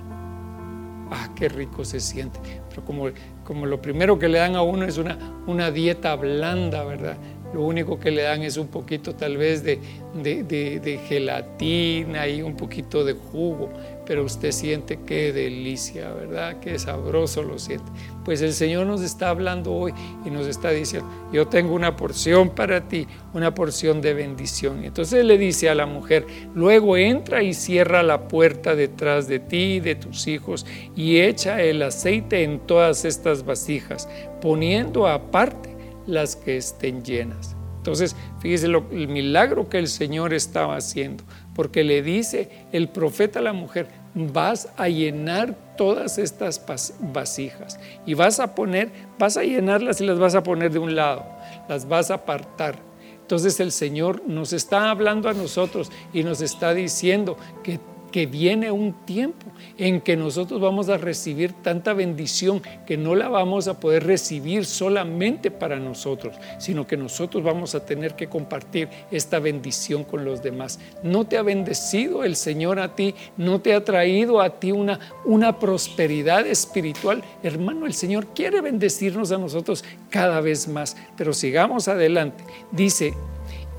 ah, 1.10 1.30
qué 1.34 1.48
rico 1.48 1.84
se 1.84 2.00
siente. 2.00 2.38
Pero 2.68 2.84
como, 2.84 3.08
como 3.44 3.66
lo 3.66 3.80
primero 3.80 4.18
que 4.18 4.28
le 4.28 4.38
dan 4.38 4.56
a 4.56 4.62
uno 4.62 4.84
es 4.84 4.98
una, 4.98 5.18
una 5.46 5.70
dieta 5.70 6.14
blanda, 6.16 6.84
¿verdad? 6.84 7.16
Lo 7.54 7.62
único 7.62 7.98
que 7.98 8.10
le 8.10 8.22
dan 8.22 8.42
es 8.42 8.56
un 8.56 8.66
poquito 8.68 9.14
tal 9.14 9.36
vez 9.36 9.62
de, 9.62 9.78
de, 10.14 11.00
gelatina 11.08 12.28
y 12.28 12.42
un 12.42 12.56
poquito 12.56 13.04
de 13.04 13.14
jugo, 13.14 13.70
pero 14.06 14.24
usted 14.24 14.52
siente 14.52 15.00
qué 15.04 15.32
delicia, 15.32 16.12
¿verdad? 16.12 16.60
Qué 16.60 16.78
sabroso 16.78 17.42
lo 17.42 17.58
siente. 17.58 17.90
Pues 18.24 18.40
el 18.40 18.52
Señor 18.52 18.86
nos 18.86 19.02
está 19.02 19.28
hablando 19.30 19.72
hoy 19.72 19.92
y 20.24 20.30
nos 20.30 20.46
está 20.46 20.70
diciendo, 20.70 21.08
yo 21.32 21.48
tengo 21.48 21.74
una 21.74 21.96
porción 21.96 22.50
para 22.50 22.88
ti, 22.88 23.06
una 23.34 23.54
porción 23.54 24.00
de 24.00 24.14
bendición. 24.14 24.84
Entonces 24.84 25.24
le 25.24 25.38
dice 25.38 25.68
a 25.68 25.74
la 25.74 25.86
mujer, 25.86 26.26
luego 26.54 26.96
entra 26.96 27.42
y 27.42 27.52
cierra 27.52 28.02
la 28.02 28.28
puerta 28.28 28.76
detrás 28.76 29.28
de 29.28 29.40
ti 29.40 29.74
y 29.74 29.80
de 29.80 29.96
tus 29.96 30.26
hijos 30.28 30.64
y 30.94 31.18
echa 31.18 31.60
el 31.60 31.82
aceite 31.82 32.44
en 32.44 32.60
todas 32.60 33.04
estas 33.04 33.44
vasijas, 33.44 34.08
poniendo 34.40 35.06
aparte 35.06 35.76
las 36.06 36.36
que 36.36 36.56
estén 36.56 37.04
llenas. 37.04 37.56
Entonces, 37.78 38.16
fíjese 38.40 38.66
el 38.66 39.08
milagro 39.08 39.68
que 39.68 39.78
el 39.78 39.86
Señor 39.86 40.34
estaba 40.34 40.76
haciendo, 40.76 41.22
porque 41.56 41.84
le 41.84 42.02
dice 42.02 42.50
el 42.70 42.90
profeta 42.90 43.38
a 43.38 43.42
la 43.42 43.54
mujer, 43.54 43.88
vas 44.14 44.68
a 44.76 44.90
llenar 44.90 45.56
todas 45.78 46.18
estas 46.18 46.62
vasijas 47.00 47.80
y 48.04 48.12
vas 48.12 48.40
a 48.40 48.54
poner, 48.54 48.90
vas 49.18 49.38
a 49.38 49.42
llenarlas 49.42 50.02
y 50.02 50.04
las 50.04 50.18
vas 50.18 50.34
a 50.34 50.42
poner 50.42 50.70
de 50.70 50.78
un 50.78 50.94
lado, 50.94 51.24
las 51.66 51.88
vas 51.88 52.10
a 52.10 52.14
apartar. 52.14 52.76
Entonces 53.22 53.58
el 53.58 53.72
Señor 53.72 54.22
nos 54.26 54.52
está 54.52 54.90
hablando 54.90 55.30
a 55.30 55.32
nosotros 55.32 55.90
y 56.12 56.24
nos 56.24 56.42
está 56.42 56.74
diciendo 56.74 57.38
que 57.64 57.80
que 58.10 58.26
viene 58.26 58.70
un 58.70 58.92
tiempo 59.04 59.46
en 59.78 60.00
que 60.00 60.16
nosotros 60.16 60.60
vamos 60.60 60.88
a 60.88 60.98
recibir 60.98 61.52
tanta 61.52 61.92
bendición 61.92 62.62
que 62.86 62.96
no 62.96 63.14
la 63.14 63.28
vamos 63.28 63.68
a 63.68 63.80
poder 63.80 64.04
recibir 64.04 64.64
solamente 64.64 65.50
para 65.50 65.78
nosotros, 65.78 66.36
sino 66.58 66.86
que 66.86 66.96
nosotros 66.96 67.42
vamos 67.42 67.74
a 67.74 67.84
tener 67.84 68.14
que 68.14 68.28
compartir 68.28 68.88
esta 69.10 69.38
bendición 69.38 70.04
con 70.04 70.24
los 70.24 70.42
demás. 70.42 70.78
No 71.02 71.24
te 71.26 71.36
ha 71.36 71.42
bendecido 71.42 72.24
el 72.24 72.36
Señor 72.36 72.78
a 72.78 72.94
ti, 72.94 73.14
no 73.36 73.60
te 73.60 73.74
ha 73.74 73.84
traído 73.84 74.40
a 74.40 74.58
ti 74.60 74.72
una, 74.72 74.98
una 75.24 75.58
prosperidad 75.58 76.46
espiritual. 76.46 77.22
Hermano, 77.42 77.86
el 77.86 77.94
Señor 77.94 78.28
quiere 78.28 78.60
bendecirnos 78.60 79.32
a 79.32 79.38
nosotros 79.38 79.84
cada 80.10 80.40
vez 80.40 80.68
más, 80.68 80.96
pero 81.16 81.32
sigamos 81.32 81.88
adelante. 81.88 82.44
Dice, 82.72 83.14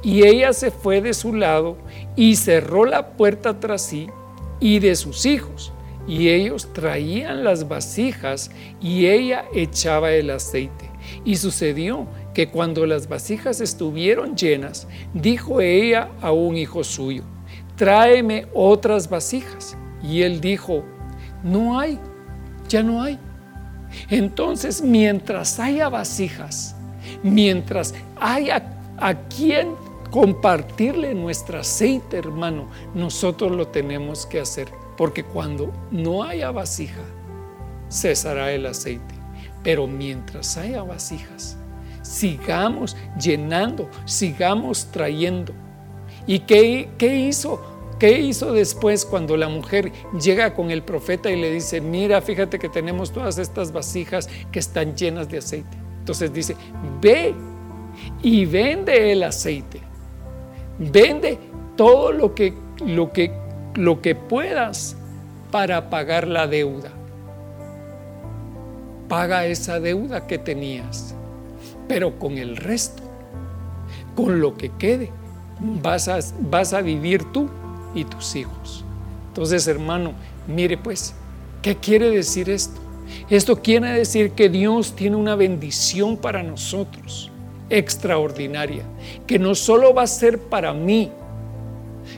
y 0.03 0.25
ella 0.25 0.53
se 0.53 0.71
fue 0.71 1.01
de 1.01 1.13
su 1.13 1.33
lado 1.33 1.77
y 2.15 2.35
cerró 2.35 2.85
la 2.85 3.11
puerta 3.11 3.59
tras 3.59 3.81
sí 3.81 4.07
y 4.59 4.79
de 4.79 4.95
sus 4.95 5.25
hijos. 5.25 5.73
Y 6.07 6.29
ellos 6.29 6.71
traían 6.71 7.43
las 7.43 7.67
vasijas 7.67 8.49
y 8.79 9.07
ella 9.07 9.45
echaba 9.53 10.11
el 10.13 10.29
aceite. 10.29 10.89
Y 11.25 11.35
sucedió 11.35 12.07
que 12.33 12.49
cuando 12.49 12.85
las 12.85 13.09
vasijas 13.09 13.59
estuvieron 13.59 14.35
llenas, 14.35 14.87
dijo 15.13 15.59
ella 15.59 16.09
a 16.21 16.31
un 16.31 16.55
hijo 16.55 16.83
suyo, 16.83 17.23
tráeme 17.75 18.47
otras 18.53 19.09
vasijas. 19.09 19.77
Y 20.01 20.21
él 20.21 20.39
dijo, 20.39 20.85
no 21.43 21.79
hay, 21.79 21.99
ya 22.69 22.83
no 22.83 23.01
hay. 23.01 23.19
Entonces, 24.09 24.81
mientras 24.81 25.59
haya 25.59 25.89
vasijas, 25.89 26.75
mientras 27.23 27.93
haya 28.19 28.77
a 28.97 29.15
quien 29.15 29.86
compartirle 30.17 31.13
nuestro 31.13 31.59
aceite, 31.59 32.17
hermano, 32.17 32.65
nosotros 32.95 33.51
lo 33.51 33.67
tenemos 33.67 34.25
que 34.25 34.39
hacer. 34.39 34.67
Porque 34.97 35.23
cuando 35.23 35.71
no 35.91 36.23
haya 36.23 36.49
vasija, 36.49 37.03
cesará 37.87 38.51
el 38.51 38.65
aceite. 38.65 39.13
Pero 39.61 39.85
mientras 39.85 40.57
haya 40.57 40.81
vasijas, 40.81 41.55
sigamos 42.01 42.97
llenando, 43.21 43.91
sigamos 44.05 44.87
trayendo. 44.91 45.53
¿Y 46.25 46.39
qué, 46.39 46.89
hizo? 46.99 47.61
¿Qué 47.99 48.19
hizo 48.19 48.53
después 48.53 49.05
cuando 49.05 49.37
la 49.37 49.49
mujer 49.49 49.91
llega 50.19 50.55
con 50.55 50.71
el 50.71 50.81
profeta 50.81 51.29
y 51.29 51.39
le 51.39 51.51
dice, 51.51 51.79
mira, 51.79 52.21
fíjate 52.21 52.57
que 52.57 52.69
tenemos 52.69 53.11
todas 53.11 53.37
estas 53.37 53.71
vasijas 53.71 54.27
que 54.51 54.57
están 54.57 54.95
llenas 54.95 55.29
de 55.29 55.37
aceite? 55.37 55.77
Entonces 55.99 56.33
dice, 56.33 56.55
ve 56.99 57.35
y 58.23 58.47
vende 58.47 59.11
el 59.11 59.21
aceite 59.21 59.86
Vende 60.79 61.39
todo 61.75 62.11
lo 62.11 62.35
que, 62.35 62.53
lo 62.85 63.11
que, 63.11 63.31
lo 63.75 64.01
que 64.01 64.15
puedas 64.15 64.95
para 65.51 65.89
pagar 65.89 66.27
la 66.27 66.47
deuda. 66.47 66.91
Paga 69.09 69.45
esa 69.45 69.79
deuda 69.79 70.27
que 70.27 70.37
tenías, 70.37 71.15
pero 71.87 72.19
con 72.19 72.37
el 72.37 72.57
resto, 72.57 73.01
con 74.15 74.39
lo 74.39 74.55
que 74.55 74.69
quede, 74.77 75.11
vas 75.59 76.07
a, 76.07 76.19
vas 76.41 76.73
a 76.73 76.81
vivir 76.81 77.23
tú 77.31 77.49
y 77.95 78.03
tus 78.03 78.35
hijos. 78.35 78.83
Entonces, 79.29 79.67
hermano, 79.67 80.13
mire 80.47 80.77
pues, 80.77 81.15
¿qué 81.61 81.75
quiere 81.75 82.09
decir 82.11 82.49
esto? 82.49 82.81
Esto 83.29 83.61
quiere 83.61 83.89
decir 83.93 84.31
que 84.31 84.49
Dios 84.49 84.95
tiene 84.95 85.15
una 85.15 85.35
bendición 85.35 86.17
para 86.17 86.43
nosotros 86.43 87.31
extraordinaria, 87.69 88.83
que 89.25 89.39
no 89.39 89.55
solo 89.55 89.93
va 89.93 90.03
a 90.03 90.07
ser 90.07 90.39
para 90.39 90.73
mí, 90.73 91.11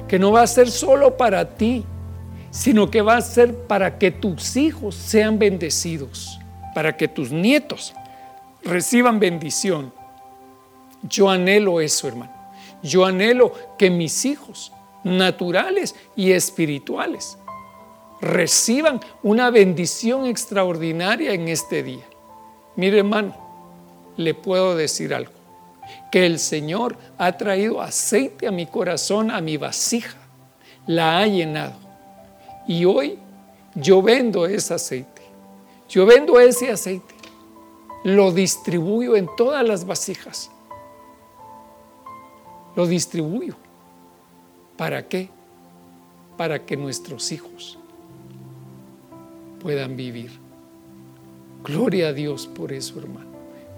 que 0.07 0.19
no 0.19 0.31
va 0.31 0.43
a 0.43 0.47
ser 0.47 0.69
solo 0.69 1.17
para 1.17 1.55
ti, 1.55 1.83
sino 2.51 2.89
que 2.89 3.01
va 3.01 3.17
a 3.17 3.21
ser 3.21 3.55
para 3.55 3.97
que 3.97 4.11
tus 4.11 4.55
hijos 4.55 4.95
sean 4.95 5.39
bendecidos, 5.39 6.39
para 6.73 6.95
que 6.95 7.07
tus 7.07 7.31
nietos 7.31 7.93
reciban 8.63 9.19
bendición. 9.19 9.93
Yo 11.03 11.29
anhelo 11.29 11.81
eso, 11.81 12.07
hermano. 12.07 12.33
Yo 12.81 13.05
anhelo 13.05 13.53
que 13.77 13.89
mis 13.89 14.25
hijos, 14.25 14.71
naturales 15.03 15.95
y 16.15 16.31
espirituales, 16.31 17.37
reciban 18.21 18.99
una 19.23 19.49
bendición 19.49 20.25
extraordinaria 20.25 21.33
en 21.33 21.47
este 21.47 21.83
día. 21.83 22.05
Mire, 22.75 22.99
hermano, 22.99 23.35
le 24.17 24.33
puedo 24.33 24.75
decir 24.75 25.13
algo 25.13 25.38
que 26.11 26.25
el 26.25 26.39
Señor 26.39 26.97
ha 27.17 27.31
traído 27.33 27.81
aceite 27.81 28.47
a 28.47 28.51
mi 28.51 28.65
corazón, 28.65 29.31
a 29.31 29.41
mi 29.41 29.57
vasija, 29.57 30.17
la 30.87 31.19
ha 31.19 31.27
llenado. 31.27 31.75
Y 32.67 32.85
hoy 32.85 33.19
yo 33.75 34.01
vendo 34.01 34.45
ese 34.45 34.73
aceite. 34.73 35.21
Yo 35.87 36.05
vendo 36.05 36.39
ese 36.39 36.71
aceite. 36.71 37.15
Lo 38.03 38.31
distribuyo 38.31 39.15
en 39.15 39.27
todas 39.35 39.67
las 39.67 39.85
vasijas. 39.85 40.49
Lo 42.75 42.87
distribuyo. 42.87 43.55
¿Para 44.77 45.07
qué? 45.07 45.29
Para 46.37 46.65
que 46.65 46.77
nuestros 46.77 47.31
hijos 47.31 47.77
puedan 49.59 49.95
vivir. 49.97 50.31
Gloria 51.63 52.09
a 52.09 52.13
Dios 52.13 52.47
por 52.47 52.71
eso, 52.71 52.99
hermano. 52.99 53.29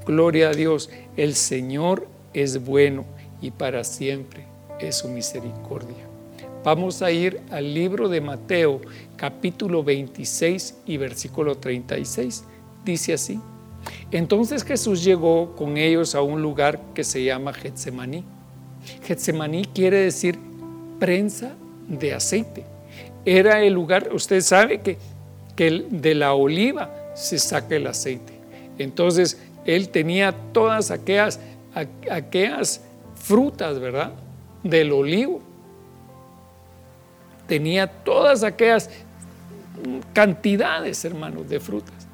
Gloria 0.06 0.50
a 0.50 0.54
Dios. 0.54 0.90
El 1.18 1.36
Señor 1.36 2.08
es 2.34 2.64
bueno 2.64 3.06
y 3.42 3.52
para 3.52 3.84
siempre 3.84 4.46
es 4.80 4.98
su 4.98 5.10
misericordia. 5.10 6.12
Vamos 6.64 7.02
a 7.02 7.12
ir 7.12 7.42
al 7.50 7.74
libro 7.74 8.08
de 8.08 8.22
Mateo, 8.22 8.82
capítulo 9.16 9.84
26 9.84 10.76
y 10.86 10.98
versículo 10.98 11.58
36. 11.58 12.44
Dice 12.86 13.14
así. 13.14 13.40
Entonces 14.12 14.64
Jesús 14.64 15.04
llegó 15.04 15.56
con 15.56 15.78
ellos 15.78 16.14
a 16.14 16.22
un 16.22 16.42
lugar 16.42 16.80
que 16.94 17.04
se 17.04 17.24
llama 17.24 17.52
Getsemaní. 17.54 18.24
Getsemaní 19.04 19.66
quiere 19.66 19.98
decir 19.98 20.38
prensa 21.00 21.54
de 21.88 22.14
aceite. 22.14 22.64
Era 23.26 23.64
el 23.64 23.74
lugar, 23.74 24.10
usted 24.14 24.42
sabe 24.42 24.82
que, 24.82 24.98
que 25.56 25.86
de 25.90 26.14
la 26.14 26.34
oliva 26.34 26.94
se 27.16 27.40
saca 27.40 27.76
el 27.76 27.88
aceite. 27.88 28.34
Entonces 28.78 29.40
él 29.66 29.90
tenía 29.90 30.34
todas 30.54 30.92
aquellas 30.92 31.40
aquellas 31.74 32.84
frutas, 33.15 33.80
¿verdad? 33.80 34.11
Del 34.63 34.91
olivo. 34.91 35.41
Tenía 37.47 37.88
todas 37.88 38.43
aquellas 38.43 38.89
cantidades, 40.13 41.03
hermanos, 41.05 41.49
de 41.49 41.59
frutas. 41.59 42.07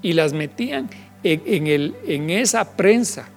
Y 0.00 0.14
las 0.14 0.32
metían 0.32 0.90
en, 1.22 1.66
el, 1.66 1.94
en 2.06 2.30
esa 2.30 2.76
prensa, 2.76 3.28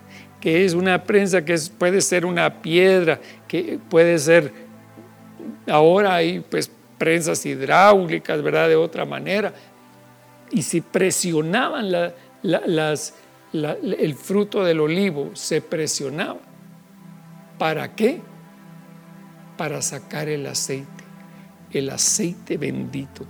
que 0.41 0.65
es 0.65 0.73
una 0.73 1.03
prensa 1.03 1.43
que 1.43 1.57
puede 1.77 2.01
ser 2.01 2.25
una 2.25 2.61
piedra, 2.61 3.19
que 3.47 3.79
puede 3.89 4.17
ser, 4.19 4.51
ahora 5.67 6.15
hay 6.15 6.39
pues 6.39 6.71
prensas 6.97 7.45
hidráulicas, 7.45 8.41
¿verdad? 8.41 8.69
De 8.69 8.75
otra 8.75 9.05
manera. 9.05 9.53
Y 10.51 10.61
si 10.61 10.81
presionaban 10.81 11.91
las, 12.41 13.13
el 13.63 14.15
fruto 14.15 14.63
del 14.63 14.79
olivo 14.79 15.31
se 15.33 15.61
presionaba. 15.61 16.39
¿Para 17.57 17.95
qué? 17.95 18.21
Para 19.57 19.81
sacar 19.81 20.27
el 20.27 20.45
aceite, 20.47 21.03
el 21.71 21.89
aceite 21.89 22.57
bendito. 22.57 23.25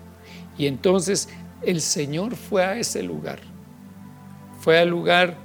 Y 0.58 0.68
entonces 0.68 1.30
el 1.62 1.82
Señor 1.82 2.36
fue 2.36 2.64
a 2.64 2.78
ese 2.78 3.04
lugar, 3.04 3.40
fue 4.60 4.80
al 4.80 4.90
lugar 4.90 5.36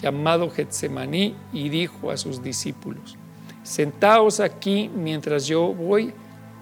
llamado 0.00 0.50
Getsemaní 0.50 1.34
y 1.52 1.68
dijo 1.68 2.10
a 2.10 2.16
sus 2.16 2.42
discípulos, 2.42 3.16
sentaos 3.62 4.40
aquí 4.40 4.90
mientras 4.94 5.46
yo 5.46 5.74
voy 5.74 6.14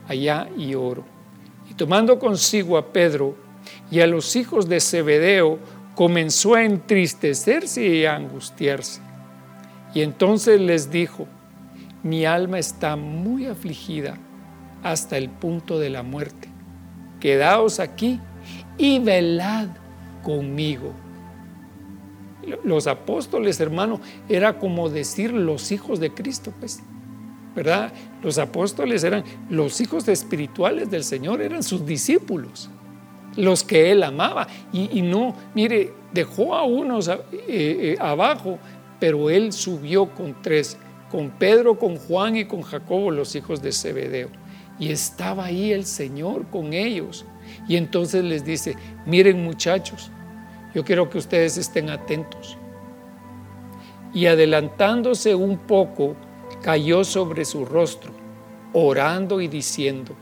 allá 0.09 0.49
y 0.57 0.75
oro. 0.75 1.05
Y 1.71 1.75
tomando 1.75 2.19
consigo 2.19 2.77
a 2.77 2.93
Pedro 2.93 3.37
y 3.91 4.01
a 4.01 4.07
los 4.07 4.35
hijos 4.37 4.69
de 4.69 4.81
Zebedeo, 4.81 5.59
comenzó 5.99 6.55
a 6.55 6.63
entristecerse 6.63 7.85
y 7.85 8.05
a 8.05 8.15
angustiarse. 8.15 9.01
Y 9.93 10.03
entonces 10.03 10.61
les 10.61 10.93
dijo, 10.93 11.27
mi 12.05 12.25
alma 12.25 12.61
está 12.61 12.95
muy 12.95 13.47
afligida 13.47 14.17
hasta 14.85 15.19
el 15.19 15.29
punto 15.29 15.81
de 15.81 15.91
la 15.91 16.05
muerte. 16.05 16.51
Quedaos 17.19 17.81
aquí 17.81 18.21
y 18.77 19.01
velad 19.01 19.71
conmigo. 20.23 20.93
Los 22.63 22.87
apóstoles, 22.87 23.59
hermano, 23.59 24.01
era 24.29 24.57
como 24.57 24.91
decir 24.91 25.33
los 25.33 25.73
hijos 25.73 25.99
de 25.99 26.15
Cristo, 26.15 26.55
pues, 26.61 26.81
¿verdad? 27.57 27.93
Los 28.23 28.39
apóstoles 28.39 29.03
eran 29.03 29.25
los 29.51 29.81
hijos 29.81 30.07
espirituales 30.07 30.91
del 30.91 31.03
Señor, 31.03 31.43
eran 31.43 31.65
sus 31.65 31.85
discípulos 31.85 32.71
los 33.37 33.65
que 33.65 33.91
él 33.91 34.03
amaba. 34.03 34.47
Y, 34.73 35.03
no, 35.03 35.35
mire, 35.55 35.93
dejó 36.13 36.55
a 36.55 36.65
unos 36.65 37.09
eh, 37.09 37.19
eh, 37.49 37.97
abajo, 38.01 38.59
pero 38.99 39.31
él 39.31 39.53
subió 39.53 40.15
con 40.15 40.41
tres, 40.43 40.77
con 41.11 41.31
Pedro, 41.31 41.79
con 41.79 41.97
Juan 41.97 42.37
y 42.37 42.45
con 42.45 42.63
Jacobo, 42.63 43.11
los 43.11 43.35
hijos 43.35 43.63
de 43.63 43.73
Zebedeo. 43.73 44.29
Y 44.79 44.91
estaba 44.91 45.47
ahí 45.47 45.73
el 45.73 45.85
Señor 45.85 46.47
con 46.51 46.73
ellos. 46.73 47.25
Y 47.69 47.77
entonces 47.77 48.25
les 48.25 48.45
dice, 48.45 48.77
miren 49.07 49.43
muchachos, 49.43 50.11
yo 50.75 50.85
quiero 50.85 51.09
que 51.11 51.19
ustedes 51.19 51.57
estén 51.57 51.91
atentos. 51.91 52.57
Y 54.15 54.27
adelantándose 54.27 55.35
un 55.35 55.59
poco, 55.59 56.17
cayó 56.63 57.05
sobre 57.05 57.45
su 57.45 57.65
rostro, 57.65 58.13
orando 58.73 59.41
y 59.41 59.49
diciendo, 59.49 60.15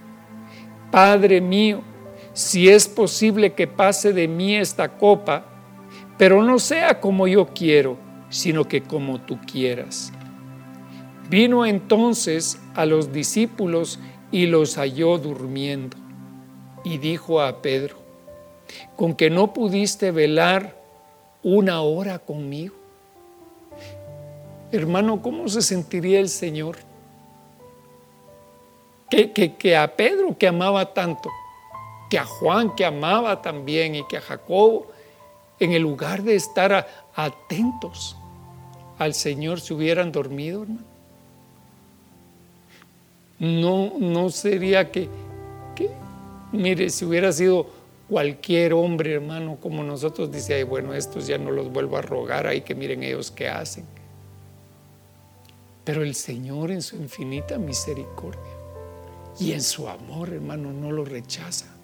Padre 0.91 1.41
mío, 1.41 1.83
si 2.37 2.69
es 2.69 2.87
posible 2.87 3.55
que 3.55 3.67
pase 3.67 4.13
de 4.13 4.29
mí 4.29 4.57
esta 4.57 4.99
copa, 4.99 5.47
pero 6.19 6.43
no 6.43 6.59
sea 6.59 7.01
como 7.01 7.27
yo 7.27 7.47
quiero, 7.55 7.97
sino 8.29 8.69
que 8.69 8.83
como 8.83 9.23
tú 9.23 9.39
quieras. 9.51 10.13
Vino 11.31 11.65
entonces 11.65 12.61
a 12.75 12.85
los 12.85 13.11
discípulos 13.11 13.99
y 14.31 14.45
los 14.49 14.77
halló 14.77 15.17
durmiendo. 15.17 15.97
Y 16.85 16.99
dijo 16.99 17.41
a 17.41 17.63
Pedro, 17.63 17.97
¿con 18.97 19.15
que 19.15 19.31
no 19.31 19.55
pudiste 19.55 20.11
velar 20.11 20.79
una 21.43 21.81
hora 21.81 22.19
conmigo? 22.19 22.75
Hermano, 24.73 25.23
¿cómo 25.23 25.49
se 25.49 25.63
sentiría 25.63 26.21
el 26.21 26.29
Señor? 26.29 26.77
Que, 29.09 29.75
a 29.75 29.97
Pedro 29.97 30.37
que 30.37 30.47
amaba 30.47 30.93
tanto, 30.93 31.31
que 32.09 32.19
a 32.19 32.25
Juan 32.25 32.75
que 32.75 32.85
amaba 32.85 33.43
también 33.43 33.95
y 33.95 34.07
que 34.07 34.19
a 34.19 34.21
Jacobo, 34.21 34.87
en 35.59 35.73
el 35.73 35.83
lugar 35.83 36.23
de 36.23 36.37
estar 36.37 36.87
atentos 37.15 38.17
al 38.99 39.15
Señor, 39.15 39.61
se 39.61 39.75
hubieran 39.75 40.13
dormido, 40.13 40.63
hermano. 40.63 40.97
No, 43.39 43.93
no 43.99 44.31
sería 44.31 44.91
que, 44.91 45.09
mire, 46.53 46.89
si 46.89 47.05
hubiera 47.05 47.33
sido 47.33 47.69
cualquier 48.09 48.73
hombre, 48.73 49.15
hermano, 49.15 49.59
como 49.61 49.83
nosotros, 49.83 50.31
dice, 50.31 50.55
ay, 50.55 50.63
bueno, 50.63 50.95
estos 50.95 51.27
ya 51.27 51.37
no 51.37 51.51
los 51.51 51.71
vuelvo 51.71 51.99
a 51.99 52.03
rogar, 52.03 52.47
hay 52.47 52.63
que 52.63 52.75
miren 52.75 53.03
ellos 53.03 53.31
qué 53.31 53.49
hacen. 53.49 53.85
Pero 55.85 56.03
el 56.03 56.15
Señor 56.15 56.71
en 56.71 56.83
su 56.83 56.97
infinita 56.97 57.59
misericordia 57.59 58.41
y 59.39 59.53
en 59.53 59.63
su 59.63 59.89
amor, 59.89 60.31
hermano, 60.31 60.73
no 60.73 60.91
lo 60.91 61.05
rechaza. 61.05 61.76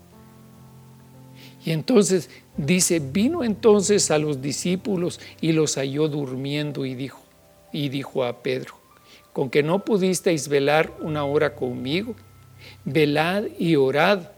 Y 1.65 1.71
entonces 1.71 2.29
dice, 2.57 3.01
vino 3.01 3.45
entonces 3.45 4.11
a 4.11 4.19
los 4.19 4.43
discípulos 4.43 5.21
y 5.41 5.53
los 5.53 5.77
halló 5.77 6.09
durmiendo 6.09 6.85
y 6.85 6.95
dijo, 6.95 7.23
y 7.73 7.89
dijo 7.89 8.25
a 8.25 8.43
Pedro, 8.43 8.75
con 9.33 9.49
que 9.49 9.63
no 9.63 9.85
pudisteis 9.85 10.49
velar 10.49 10.93
una 11.01 11.25
hora 11.25 11.55
conmigo, 11.55 12.15
velad 12.85 13.45
y 13.59 13.77
orad 13.77 14.29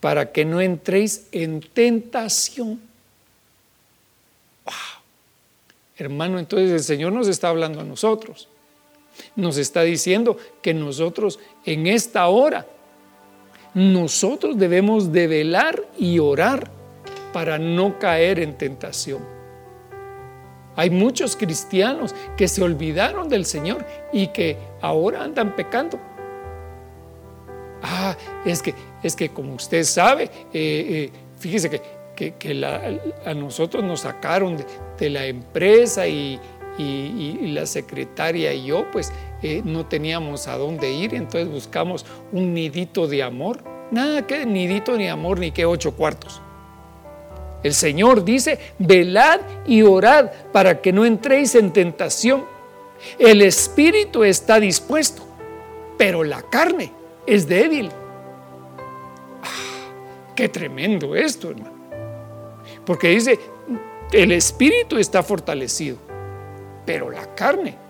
para 0.00 0.32
que 0.32 0.44
no 0.44 0.60
entréis 0.60 1.28
en 1.32 1.60
tentación. 1.60 2.80
Wow. 4.64 4.74
Hermano, 5.96 6.38
entonces 6.38 6.70
el 6.70 6.82
Señor 6.82 7.12
nos 7.12 7.28
está 7.28 7.48
hablando 7.48 7.80
a 7.80 7.84
nosotros. 7.84 8.48
Nos 9.36 9.56
está 9.58 9.82
diciendo 9.82 10.36
que 10.60 10.74
nosotros 10.74 11.38
en 11.64 11.86
esta 11.86 12.26
hora, 12.26 12.66
nosotros 13.74 14.56
debemos 14.56 15.12
de 15.12 15.26
velar 15.26 15.82
y 15.98 16.18
orar 16.20 16.70
para 17.32 17.58
no 17.58 17.98
caer 17.98 18.38
en 18.38 18.56
tentación. 18.56 19.34
Hay 20.76 20.90
muchos 20.90 21.36
cristianos 21.36 22.14
que 22.36 22.48
se 22.48 22.62
olvidaron 22.62 23.28
del 23.28 23.44
Señor 23.44 23.84
y 24.12 24.28
que 24.28 24.56
ahora 24.80 25.22
andan 25.22 25.54
pecando. 25.54 25.98
Ah, 27.82 28.16
es 28.44 28.62
que, 28.62 28.74
es 29.02 29.14
que 29.14 29.28
como 29.28 29.54
usted 29.54 29.84
sabe, 29.84 30.24
eh, 30.24 30.30
eh, 30.52 31.10
fíjese 31.38 31.70
que, 31.70 31.94
a 33.26 33.34
nosotros 33.34 33.82
nos 33.82 34.00
sacaron 34.00 34.56
de, 34.98 35.10
la 35.10 35.26
empresa 35.26 36.06
y, 36.06 36.40
la 36.78 37.66
secretaria 37.66 38.52
y 38.52 38.66
yo, 38.66 38.90
pues 38.90 39.12
eh, 39.44 39.60
no 39.62 39.84
teníamos 39.84 40.48
a 40.48 40.56
dónde 40.56 40.90
ir, 40.90 41.14
entonces 41.14 41.50
buscamos 41.50 42.06
un 42.32 42.54
nidito 42.54 43.06
de 43.06 43.22
amor. 43.22 43.62
Nada 43.90 44.26
que 44.26 44.46
nidito 44.46 44.96
ni 44.96 45.06
amor 45.06 45.38
ni 45.38 45.52
que 45.52 45.66
ocho 45.66 45.94
cuartos. 45.94 46.40
El 47.62 47.74
Señor 47.74 48.24
dice, 48.24 48.58
velad 48.78 49.40
y 49.66 49.82
orad 49.82 50.30
para 50.50 50.80
que 50.80 50.94
no 50.94 51.04
entréis 51.04 51.54
en 51.56 51.74
tentación. 51.74 52.46
El 53.18 53.42
espíritu 53.42 54.24
está 54.24 54.58
dispuesto, 54.58 55.22
pero 55.98 56.24
la 56.24 56.40
carne 56.40 56.90
es 57.26 57.46
débil. 57.46 57.90
Ah, 59.42 60.32
qué 60.34 60.48
tremendo 60.48 61.14
esto, 61.14 61.50
hermano. 61.50 61.84
Porque 62.86 63.08
dice, 63.08 63.38
el 64.10 64.32
espíritu 64.32 64.96
está 64.96 65.22
fortalecido, 65.22 65.98
pero 66.86 67.10
la 67.10 67.34
carne, 67.34 67.83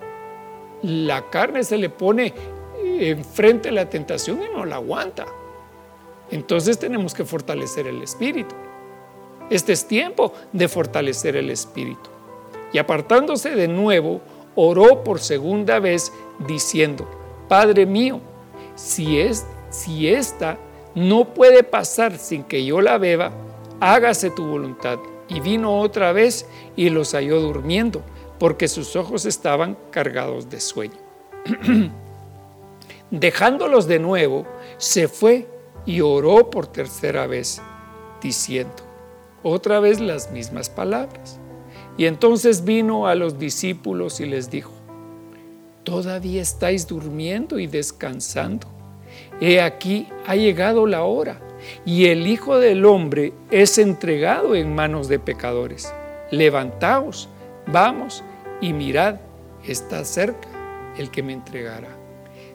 la 0.85 1.31
carne 1.31 1.65
se 1.65 1.79
le 1.79 1.89
pone 1.89 2.33
enfrente 3.01 3.71
a 3.71 3.73
la 3.73 3.89
tentación 3.89 4.41
y 4.43 4.55
no 4.55 4.65
la 4.65 4.77
aguanta. 4.77 5.27
Entonces 6.31 6.79
tenemos 6.79 7.15
que 7.15 7.25
fortalecer 7.25 7.87
el 7.87 8.03
espíritu. 8.03 8.55
Este 9.51 9.73
es 9.73 9.87
tiempo 9.87 10.33
de 10.53 10.69
fortalecer 10.69 11.37
el 11.37 11.51
espíritu. 11.51 12.11
Y 12.73 12.79
apartándose 12.79 13.51
de 13.55 13.69
nuevo, 13.69 14.21
oró 14.55 15.05
por 15.05 15.21
segunda 15.21 15.79
vez 15.79 16.13
diciendo, 16.47 17.09
Padre 17.49 17.87
mío, 17.87 18.21
si, 18.75 19.21
es, 19.21 19.47
si 19.71 20.09
esta 20.09 20.59
no 20.95 21.33
puede 21.35 21.63
pasar 21.63 22.19
sin 22.19 22.45
que 22.45 22.65
yo 22.65 22.81
la 22.81 22.99
beba, 22.99 23.33
hágase 23.81 24.31
tu 24.31 24.47
voluntad. 24.47 24.99
Y 25.29 25.41
vino 25.41 25.81
otra 25.81 26.13
vez 26.13 26.47
y 26.77 26.91
los 26.91 27.13
halló 27.13 27.41
durmiendo, 27.41 28.03
porque 28.39 28.69
sus 28.69 28.97
ojos 28.97 29.27
estaban 29.27 29.77
cargados 29.91 30.51
de 30.51 30.61
sueño. 30.61 30.99
Dejándolos 33.11 33.87
de 33.87 33.99
nuevo, 33.99 34.47
se 34.79 35.09
fue 35.09 35.47
y 35.87 36.01
oró 36.01 36.51
por 36.51 36.67
tercera 36.67 37.27
vez, 37.27 37.61
diciendo, 38.21 38.83
otra 39.43 39.79
vez 39.81 40.01
las 40.01 40.31
mismas 40.31 40.71
palabras. 40.71 41.39
Y 41.97 42.07
entonces 42.07 42.65
vino 42.65 43.07
a 43.07 43.15
los 43.15 43.39
discípulos 43.39 44.19
y 44.21 44.27
les 44.27 44.51
dijo, 44.51 44.73
¿todavía 45.85 46.43
estáis 46.43 46.89
durmiendo 46.89 47.59
y 47.59 47.67
descansando? 47.67 48.67
He 49.41 49.61
aquí 49.61 50.09
ha 50.27 50.35
llegado 50.35 50.87
la 50.87 51.05
hora 51.05 51.41
y 51.85 52.07
el 52.07 52.27
Hijo 52.27 52.59
del 52.59 52.85
Hombre 52.85 53.33
es 53.51 53.79
entregado 53.79 54.55
en 54.55 54.75
manos 54.75 55.09
de 55.09 55.19
pecadores. 55.19 55.93
Levantaos, 56.31 57.29
vamos 57.67 58.25
y 58.61 58.73
mirad, 58.73 59.17
está 59.67 60.05
cerca 60.05 60.49
el 60.99 61.11
que 61.11 61.23
me 61.23 61.33
entregará. 61.33 61.97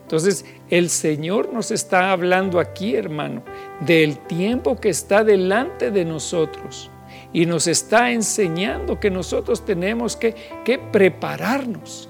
Entonces, 0.02 0.44
el 0.70 0.90
Señor 0.90 1.54
nos 1.54 1.70
está 1.70 2.12
hablando 2.12 2.60
aquí, 2.60 2.96
hermano, 2.96 3.44
del 3.82 4.18
tiempo 4.18 4.76
que 4.76 4.90
está 4.90 5.24
delante 5.24 5.92
de 5.92 6.04
nosotros 6.04 6.90
y 7.32 7.46
nos 7.46 7.68
está 7.68 8.12
enseñando 8.12 9.00
que 9.00 9.12
nosotros 9.12 9.64
tenemos 9.66 10.16
que, 10.16 10.34
que 10.66 10.80
prepararnos 10.80 12.10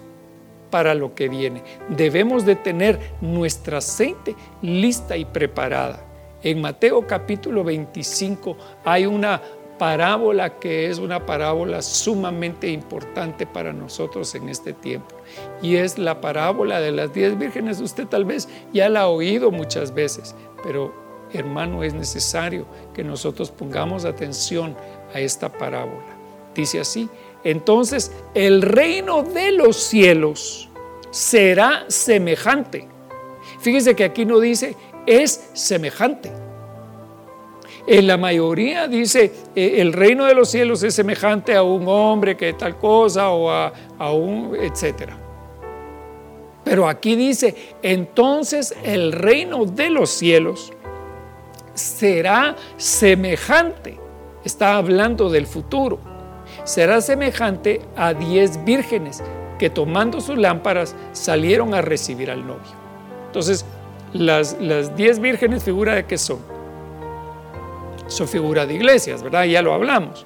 para 0.69 0.95
lo 0.95 1.13
que 1.13 1.27
viene. 1.27 1.61
Debemos 1.89 2.45
de 2.45 2.55
tener 2.55 2.99
nuestra 3.21 3.79
aceite 3.79 4.35
lista 4.61 5.17
y 5.17 5.25
preparada. 5.25 6.05
En 6.41 6.61
Mateo 6.61 7.05
capítulo 7.05 7.65
25 7.65 8.55
hay 8.85 9.05
una 9.05 9.41
parábola 9.79 10.59
que 10.59 10.87
es 10.87 10.99
una 10.99 11.25
parábola 11.25 11.81
sumamente 11.81 12.69
importante 12.69 13.47
para 13.47 13.73
nosotros 13.73 14.35
en 14.35 14.49
este 14.49 14.73
tiempo. 14.73 15.15
Y 15.63 15.77
es 15.77 15.97
la 15.97 16.21
parábola 16.21 16.79
de 16.79 16.91
las 16.91 17.11
diez 17.11 17.35
vírgenes. 17.35 17.81
Usted 17.81 18.05
tal 18.05 18.25
vez 18.25 18.47
ya 18.71 18.89
la 18.89 19.01
ha 19.01 19.07
oído 19.07 19.49
muchas 19.49 19.91
veces, 19.91 20.35
pero 20.61 20.93
hermano, 21.33 21.83
es 21.83 21.95
necesario 21.95 22.67
que 22.93 23.03
nosotros 23.03 23.49
pongamos 23.49 24.05
atención 24.05 24.75
a 25.15 25.19
esta 25.19 25.49
parábola. 25.49 26.17
Dice 26.53 26.79
así, 26.79 27.09
entonces 27.43 28.11
el 28.35 28.61
reino 28.61 29.23
de 29.23 29.51
los 29.53 29.77
cielos 29.77 30.69
será 31.09 31.85
semejante. 31.87 32.87
Fíjese 33.59 33.95
que 33.95 34.03
aquí 34.03 34.25
no 34.25 34.39
dice 34.39 34.75
es 35.07 35.49
semejante 35.53 36.48
en 37.87 38.07
la 38.07 38.17
mayoría 38.17 38.87
dice, 38.87 39.31
eh, 39.55 39.75
el 39.77 39.93
reino 39.93 40.25
de 40.25 40.35
los 40.35 40.49
cielos 40.49 40.83
es 40.83 40.93
semejante 40.93 41.55
a 41.55 41.63
un 41.63 41.87
hombre 41.87 42.35
que 42.37 42.53
tal 42.53 42.77
cosa 42.77 43.29
o 43.29 43.49
a, 43.49 43.71
un, 44.11 44.55
etcétera. 44.59 45.17
Pero 46.63 46.87
aquí 46.87 47.15
dice, 47.15 47.55
entonces 47.81 48.75
el 48.83 49.11
reino 49.11 49.65
de 49.65 49.89
los 49.89 50.09
cielos 50.09 50.71
será 51.73 52.55
semejante. 52.77 53.97
Está 54.43 54.77
hablando 54.77 55.29
del 55.29 55.47
futuro. 55.47 55.99
Será 56.63 57.01
semejante 57.01 57.81
a 57.95 58.13
diez 58.13 58.63
vírgenes 58.63 59.23
que 59.57 59.69
tomando 59.69 60.21
sus 60.21 60.37
lámparas 60.37 60.95
salieron 61.11 61.73
a 61.73 61.81
recibir 61.81 62.29
al 62.29 62.45
novio. 62.45 62.71
Entonces, 63.27 63.65
las, 64.13 64.57
las 64.59 64.95
diez 64.95 65.19
vírgenes 65.19 65.63
figura 65.63 65.95
de 65.95 66.05
qué 66.05 66.17
son? 66.17 66.58
Su 68.09 68.27
figura 68.27 68.65
de 68.65 68.73
iglesias, 68.73 69.23
¿verdad? 69.23 69.45
Ya 69.45 69.61
lo 69.61 69.73
hablamos. 69.73 70.25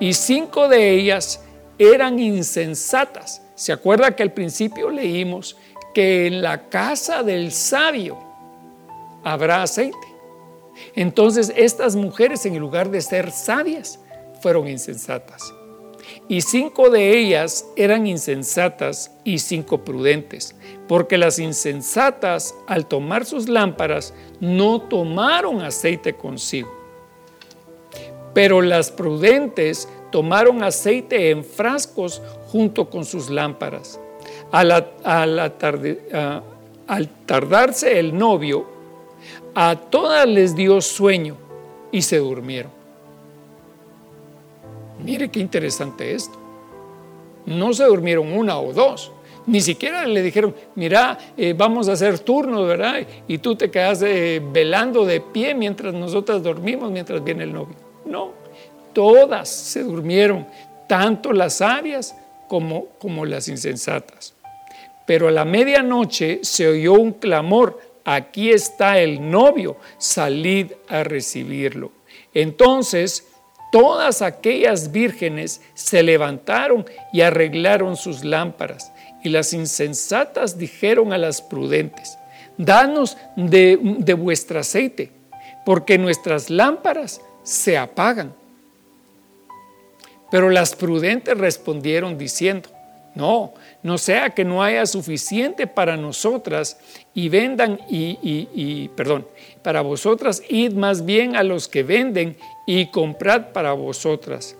Y 0.00 0.14
cinco 0.14 0.68
de 0.68 0.92
ellas 0.92 1.42
eran 1.78 2.18
insensatas. 2.18 3.42
¿Se 3.54 3.72
acuerda 3.72 4.14
que 4.14 4.22
al 4.22 4.32
principio 4.32 4.90
leímos 4.90 5.56
que 5.92 6.26
en 6.26 6.42
la 6.42 6.68
casa 6.68 7.22
del 7.22 7.52
sabio 7.52 8.18
habrá 9.24 9.62
aceite? 9.62 9.98
Entonces 10.94 11.52
estas 11.56 11.96
mujeres 11.96 12.46
en 12.46 12.58
lugar 12.58 12.90
de 12.90 13.00
ser 13.00 13.32
sabias 13.32 13.98
fueron 14.40 14.68
insensatas. 14.68 15.52
Y 16.28 16.42
cinco 16.42 16.90
de 16.90 17.18
ellas 17.18 17.66
eran 17.76 18.06
insensatas 18.06 19.10
y 19.24 19.38
cinco 19.38 19.84
prudentes, 19.84 20.54
porque 20.86 21.18
las 21.18 21.38
insensatas 21.38 22.54
al 22.66 22.86
tomar 22.86 23.24
sus 23.24 23.48
lámparas 23.48 24.14
no 24.40 24.80
tomaron 24.82 25.62
aceite 25.62 26.14
consigo 26.14 26.77
pero 28.38 28.62
las 28.62 28.92
prudentes 28.92 29.88
tomaron 30.12 30.62
aceite 30.62 31.30
en 31.30 31.42
frascos 31.42 32.22
junto 32.52 32.88
con 32.88 33.04
sus 33.04 33.30
lámparas. 33.30 33.98
Al, 34.52 34.86
tardarse 37.26 37.98
el 37.98 38.16
novio, 38.16 38.64
a 39.56 39.74
todas 39.74 40.24
les 40.28 40.54
dio 40.54 40.80
sueño 40.80 41.34
y 41.90 42.02
se 42.02 42.18
durmieron. 42.18 42.70
Mire 45.04 45.28
qué 45.32 45.40
interesante 45.40 46.14
esto. 46.14 46.38
No 47.44 47.72
se 47.72 47.86
durmieron 47.86 48.32
una 48.32 48.60
o 48.60 48.72
dos. 48.72 49.10
Ni 49.48 49.60
siquiera 49.60 50.06
le 50.06 50.22
dijeron, 50.22 50.54
mira, 50.76 51.18
eh, 51.36 51.56
vamos 51.58 51.88
a 51.88 51.94
hacer 51.94 52.20
turnos, 52.20 52.68
¿verdad? 52.68 53.04
Y 53.26 53.38
tú 53.38 53.56
te 53.56 53.68
quedas 53.68 54.00
eh, 54.02 54.40
velando 54.52 55.04
de 55.04 55.20
pie 55.20 55.56
mientras 55.56 55.92
nosotras 55.92 56.40
dormimos, 56.40 56.92
mientras 56.92 57.24
viene 57.24 57.42
el 57.42 57.52
novio. 57.52 57.87
No, 58.08 58.32
todas 58.94 59.48
se 59.48 59.82
durmieron, 59.82 60.46
tanto 60.88 61.32
las 61.32 61.58
sabias 61.58 62.16
como, 62.48 62.86
como 62.98 63.26
las 63.26 63.48
insensatas. 63.48 64.34
Pero 65.06 65.28
a 65.28 65.30
la 65.30 65.44
medianoche 65.44 66.40
se 66.42 66.66
oyó 66.68 66.94
un 66.94 67.12
clamor, 67.12 67.78
aquí 68.04 68.50
está 68.50 68.98
el 68.98 69.30
novio, 69.30 69.76
salid 69.98 70.72
a 70.88 71.02
recibirlo. 71.02 71.92
Entonces 72.32 73.26
todas 73.70 74.22
aquellas 74.22 74.90
vírgenes 74.90 75.60
se 75.74 76.02
levantaron 76.02 76.86
y 77.12 77.20
arreglaron 77.20 77.96
sus 77.96 78.24
lámparas. 78.24 78.92
Y 79.22 79.28
las 79.28 79.52
insensatas 79.52 80.56
dijeron 80.56 81.12
a 81.12 81.18
las 81.18 81.42
prudentes, 81.42 82.18
danos 82.56 83.18
de, 83.36 83.78
de 83.82 84.14
vuestro 84.14 84.60
aceite 84.60 85.18
porque 85.68 85.98
nuestras 85.98 86.48
lámparas 86.48 87.20
se 87.48 87.78
apagan. 87.78 88.34
Pero 90.30 90.50
las 90.50 90.76
prudentes 90.76 91.38
respondieron 91.38 92.18
diciendo, 92.18 92.68
no, 93.14 93.54
no 93.82 93.96
sea 93.96 94.30
que 94.30 94.44
no 94.44 94.62
haya 94.62 94.84
suficiente 94.84 95.66
para 95.66 95.96
nosotras 95.96 96.78
y 97.14 97.30
vendan 97.30 97.80
y, 97.88 98.18
y, 98.22 98.88
perdón, 98.88 99.26
para 99.62 99.80
vosotras 99.80 100.42
id 100.50 100.74
más 100.74 101.06
bien 101.06 101.36
a 101.36 101.42
los 101.42 101.68
que 101.68 101.82
venden 101.82 102.36
y 102.66 102.90
comprad 102.90 103.52
para 103.52 103.72
vosotras. 103.72 104.54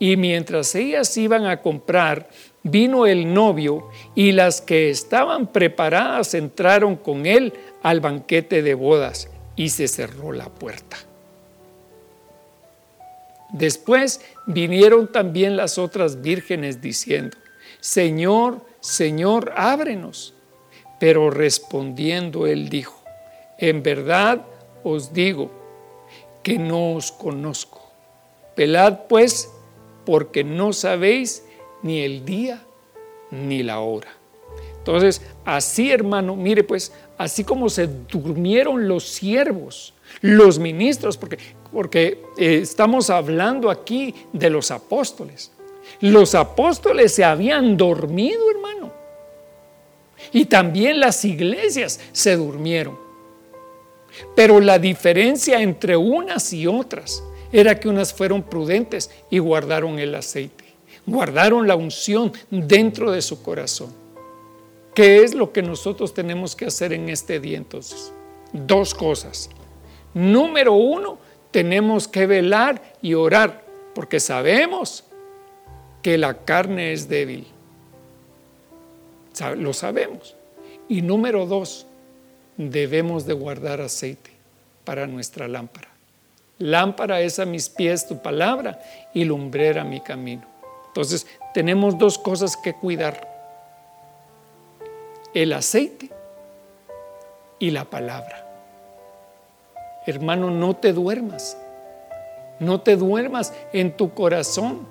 Y 0.00 0.16
mientras 0.16 0.74
ellas 0.74 1.16
iban 1.16 1.46
a 1.46 1.62
comprar, 1.62 2.28
vino 2.64 3.06
el 3.06 3.32
novio 3.32 3.88
y 4.16 4.32
las 4.32 4.60
que 4.60 4.90
estaban 4.90 5.46
preparadas 5.46 6.34
entraron 6.34 6.96
con 6.96 7.24
él 7.24 7.52
al 7.84 8.00
banquete 8.00 8.62
de 8.62 8.74
bodas 8.74 9.30
y 9.54 9.68
se 9.68 9.86
cerró 9.86 10.32
la 10.32 10.46
puerta. 10.46 11.11
Después 13.52 14.20
vinieron 14.46 15.08
también 15.12 15.56
las 15.56 15.78
otras 15.78 16.22
vírgenes 16.22 16.80
diciendo, 16.80 17.36
Señor, 17.80 18.64
Señor, 18.80 19.52
ábrenos. 19.56 20.34
Pero 20.98 21.30
respondiendo 21.30 22.46
él 22.46 22.68
dijo, 22.68 23.02
en 23.58 23.82
verdad 23.82 24.46
os 24.84 25.12
digo 25.12 25.50
que 26.42 26.58
no 26.58 26.94
os 26.94 27.12
conozco. 27.12 27.82
Pelad 28.54 29.00
pues, 29.08 29.50
porque 30.04 30.44
no 30.44 30.72
sabéis 30.72 31.44
ni 31.82 32.00
el 32.00 32.24
día 32.24 32.62
ni 33.30 33.62
la 33.62 33.80
hora. 33.80 34.12
Entonces, 34.78 35.22
así 35.44 35.90
hermano, 35.90 36.34
mire 36.36 36.64
pues, 36.64 36.92
así 37.18 37.44
como 37.44 37.68
se 37.68 37.86
durmieron 37.86 38.88
los 38.88 39.04
siervos, 39.04 39.94
los 40.20 40.58
ministros, 40.58 41.16
porque, 41.16 41.38
porque 41.72 42.22
eh, 42.36 42.58
estamos 42.62 43.10
hablando 43.10 43.70
aquí 43.70 44.14
de 44.32 44.50
los 44.50 44.70
apóstoles. 44.70 45.50
Los 46.00 46.34
apóstoles 46.34 47.14
se 47.14 47.24
habían 47.24 47.76
dormido, 47.76 48.50
hermano. 48.50 48.92
Y 50.32 50.44
también 50.44 51.00
las 51.00 51.24
iglesias 51.24 52.00
se 52.12 52.36
durmieron. 52.36 52.98
Pero 54.36 54.60
la 54.60 54.78
diferencia 54.78 55.60
entre 55.60 55.96
unas 55.96 56.52
y 56.52 56.66
otras 56.66 57.22
era 57.52 57.78
que 57.78 57.88
unas 57.88 58.12
fueron 58.12 58.42
prudentes 58.42 59.10
y 59.30 59.38
guardaron 59.38 59.98
el 59.98 60.14
aceite, 60.14 60.64
guardaron 61.06 61.66
la 61.66 61.76
unción 61.76 62.32
dentro 62.50 63.10
de 63.10 63.22
su 63.22 63.42
corazón. 63.42 63.92
¿Qué 64.94 65.22
es 65.22 65.34
lo 65.34 65.52
que 65.52 65.62
nosotros 65.62 66.12
tenemos 66.12 66.54
que 66.54 66.66
hacer 66.66 66.92
en 66.92 67.08
este 67.08 67.40
día 67.40 67.56
entonces? 67.56 68.12
Dos 68.52 68.94
cosas. 68.94 69.48
Número 70.12 70.74
uno, 70.74 71.18
tenemos 71.52 72.08
que 72.08 72.26
velar 72.26 72.82
y 73.00 73.14
orar, 73.14 73.62
porque 73.94 74.18
sabemos 74.18 75.04
que 76.02 76.18
la 76.18 76.38
carne 76.38 76.92
es 76.92 77.08
débil. 77.08 77.46
Lo 79.56 79.72
sabemos. 79.72 80.34
Y 80.88 81.02
número 81.02 81.46
dos, 81.46 81.86
debemos 82.56 83.26
de 83.26 83.34
guardar 83.34 83.80
aceite 83.80 84.30
para 84.84 85.06
nuestra 85.06 85.46
lámpara. 85.46 85.88
Lámpara 86.58 87.20
es 87.20 87.38
a 87.38 87.44
mis 87.44 87.68
pies 87.68 88.06
tu 88.06 88.20
palabra 88.20 88.80
y 89.14 89.24
lumbrera 89.24 89.84
mi 89.84 90.00
camino. 90.00 90.42
Entonces, 90.88 91.26
tenemos 91.54 91.98
dos 91.98 92.18
cosas 92.18 92.56
que 92.56 92.74
cuidar. 92.74 93.28
El 95.34 95.52
aceite 95.52 96.10
y 97.58 97.70
la 97.70 97.84
palabra. 97.84 98.41
Hermano, 100.06 100.50
no 100.50 100.74
te 100.74 100.92
duermas. 100.92 101.56
No 102.58 102.80
te 102.80 102.96
duermas 102.96 103.52
en 103.72 103.96
tu 103.96 104.12
corazón. 104.12 104.86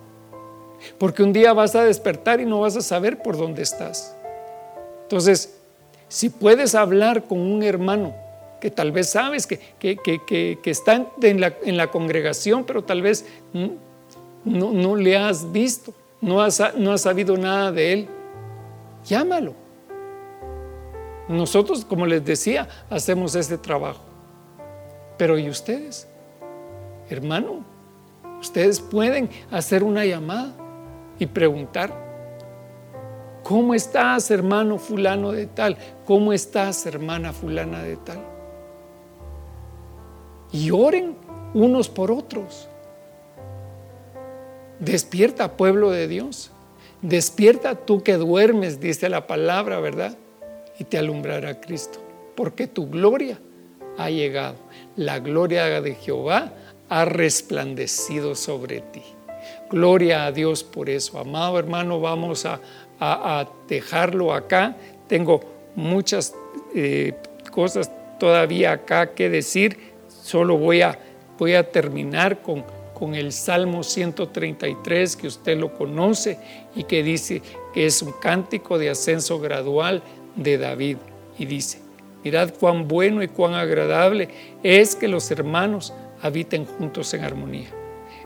Porque 0.97 1.23
un 1.23 1.33
día 1.33 1.53
vas 1.53 1.75
a 1.75 1.83
despertar 1.83 2.41
y 2.41 2.45
no 2.45 2.61
vas 2.61 2.75
a 2.75 2.81
saber 2.81 3.21
por 3.21 3.37
dónde 3.37 3.61
estás. 3.61 4.15
Entonces, 5.03 5.57
si 6.07 6.29
puedes 6.29 6.75
hablar 6.75 7.23
con 7.23 7.39
un 7.39 7.63
hermano 7.63 8.13
que 8.59 8.69
tal 8.69 8.91
vez 8.91 9.09
sabes 9.09 9.47
que, 9.47 9.59
que, 9.79 10.59
está 10.65 11.07
en 11.21 11.77
la, 11.77 11.87
congregación, 11.87 12.63
pero 12.63 12.83
tal 12.83 13.01
vez 13.01 13.25
no, 14.45 14.95
le 14.95 15.17
has 15.17 15.51
visto, 15.51 15.93
no 16.21 16.41
has, 16.41 16.61
no 16.77 16.91
has 16.91 17.01
sabido 17.01 17.35
nada 17.37 17.71
de 17.71 17.93
él, 17.93 18.07
llámalo. 19.03 19.55
Nosotros, 21.27 21.83
como 21.83 22.05
les 22.05 22.23
decía, 22.23 22.67
hacemos 22.89 23.35
este 23.35 23.57
trabajo. 23.57 24.10
Pero 25.21 25.37
¿y 25.37 25.51
ustedes? 25.51 26.07
Hermano, 27.07 27.63
ustedes 28.39 28.79
pueden 28.79 29.29
hacer 29.51 29.83
una 29.83 30.03
llamada 30.03 30.51
y 31.19 31.27
preguntar, 31.27 31.93
¿cómo 33.43 33.75
estás 33.75 34.31
hermano 34.31 34.79
fulano 34.79 35.31
de 35.31 35.45
tal? 35.45 35.77
¿Cómo 36.05 36.33
estás 36.33 36.87
hermana 36.87 37.33
fulana 37.33 37.83
de 37.83 37.97
tal? 37.97 38.17
Y 40.51 40.71
oren 40.71 41.15
unos 41.53 41.87
por 41.87 42.11
otros. 42.11 42.67
Despierta 44.79 45.55
pueblo 45.55 45.91
de 45.91 46.07
Dios. 46.07 46.49
Despierta 47.03 47.75
tú 47.75 48.01
que 48.01 48.17
duermes, 48.17 48.79
dice 48.79 49.07
la 49.07 49.27
palabra, 49.27 49.79
¿verdad? 49.79 50.17
Y 50.79 50.83
te 50.83 50.97
alumbrará 50.97 51.61
Cristo. 51.61 51.99
Porque 52.35 52.65
tu 52.65 52.89
gloria 52.89 53.37
ha 53.99 54.09
llegado. 54.09 54.55
La 54.95 55.19
gloria 55.19 55.81
de 55.81 55.95
Jehová 55.95 56.51
ha 56.89 57.05
resplandecido 57.05 58.35
sobre 58.35 58.81
ti. 58.81 59.01
Gloria 59.69 60.25
a 60.25 60.31
Dios 60.33 60.63
por 60.63 60.89
eso. 60.89 61.17
Amado 61.17 61.57
hermano, 61.57 62.01
vamos 62.01 62.45
a, 62.45 62.59
dejarlo 63.67 64.33
acá. 64.33 64.75
Tengo 65.07 65.39
muchas 65.75 66.35
eh, 66.75 67.13
cosas 67.51 67.89
todavía 68.19 68.73
acá 68.73 69.13
que 69.13 69.29
decir. 69.29 69.77
Solo 70.09 70.57
voy 70.57 70.81
a, 70.81 71.71
terminar 71.71 72.41
con, 72.41 72.65
con 72.93 73.15
el 73.15 73.31
Salmo 73.31 73.83
133, 73.83 75.15
que 75.15 75.27
usted 75.27 75.57
lo 75.57 75.73
conoce 75.73 76.37
y 76.75 76.83
que 76.83 77.01
dice 77.01 77.41
que 77.73 77.85
es 77.85 78.01
un 78.01 78.11
cántico 78.11 78.77
de 78.77 78.89
ascenso 78.89 79.39
gradual 79.39 80.03
de 80.35 80.57
David. 80.57 80.97
Y 81.39 81.45
dice, 81.45 81.79
mirad 82.23 82.53
cuán 82.59 82.87
bueno 82.87 83.23
y 83.23 83.27
cuán 83.27 83.53
agradable 83.53 84.29
es 84.63 84.95
que 84.95 85.07
los 85.07 85.29
hermanos 85.31 85.93
habiten 86.21 86.65
juntos 86.65 87.13
en 87.13 87.23
armonía. 87.23 87.69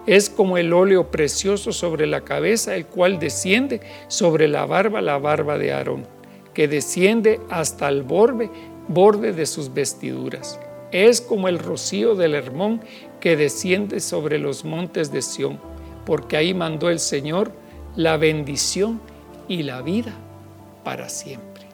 Es 0.06 0.30
como 0.30 0.58
el 0.58 0.72
óleo 0.72 1.10
precioso 1.10 1.72
sobre 1.72 2.06
la 2.06 2.22
cabeza, 2.22 2.76
el 2.76 2.86
cual 2.86 3.18
desciende 3.18 3.82
sobre 4.08 4.48
la 4.48 4.66
barba, 4.66 5.02
la 5.02 5.18
barba 5.18 5.58
de 5.58 5.74
Aarón, 5.74 6.06
que 6.54 6.68
desciende 6.68 7.40
hasta 7.50 7.90
el 7.90 8.04
borde, 8.04 8.50
borde 8.88 9.34
de 9.34 9.48
sus 9.48 9.74
vestiduras. 9.74 10.60
Es 10.92 11.22
como 11.22 11.48
el 11.48 11.58
rocío 11.58 12.16
del 12.16 12.36
Hermón 12.36 12.82
que 13.20 13.36
desciende 13.36 14.00
sobre 14.00 14.38
los 14.38 14.64
montes 14.64 15.12
de 15.12 15.24
Sión, 15.24 15.60
porque 16.06 16.38
ahí 16.38 16.54
mandó 16.54 16.90
el 16.90 17.00
Señor 17.00 17.52
la 17.96 18.18
bendición 18.18 19.02
y 19.48 19.64
la 19.64 19.82
vida 19.82 20.14
para 20.84 21.10
siempre. 21.10 21.66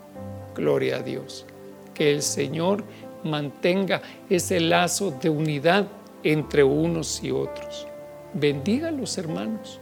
Gloria 0.56 0.98
a 0.98 1.02
Dios. 1.02 1.46
Que 1.94 2.12
el 2.12 2.22
Señor 2.22 2.84
mantenga 3.24 4.02
ese 4.30 4.60
lazo 4.60 5.12
de 5.12 5.30
unidad 5.30 5.88
entre 6.24 6.64
unos 6.64 7.24
y 7.24 7.32
otros 7.32 7.88
bendiga 8.34 8.92
los 8.92 9.18
hermanos. 9.18 9.80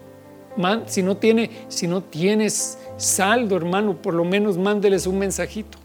si, 0.87 1.03
no 1.03 1.17
tiene, 1.17 1.49
si 1.67 1.87
no 1.87 2.01
tienes 2.01 2.79
saldo, 2.97 3.55
hermano, 3.55 4.01
por 4.01 4.13
lo 4.13 4.25
menos 4.25 4.57
mándeles 4.57 5.07
un 5.07 5.19
mensajito. 5.19 5.77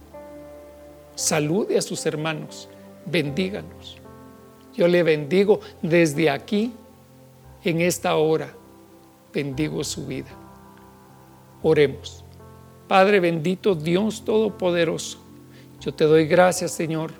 Salude 1.14 1.78
a 1.78 1.82
sus 1.82 2.04
hermanos, 2.06 2.68
bendíganos. 3.06 3.98
Yo 4.74 4.88
le 4.88 5.02
bendigo 5.02 5.60
desde 5.80 6.30
aquí, 6.30 6.72
en 7.62 7.80
esta 7.80 8.16
hora, 8.16 8.52
bendigo 9.32 9.84
su 9.84 10.06
vida. 10.06 10.30
Oremos. 11.62 12.24
Padre 12.88 13.20
bendito, 13.20 13.74
Dios 13.74 14.24
Todopoderoso, 14.24 15.18
yo 15.84 15.92
te 15.92 16.04
doy 16.04 16.26
gracias, 16.26 16.70
Señor, 16.70 17.12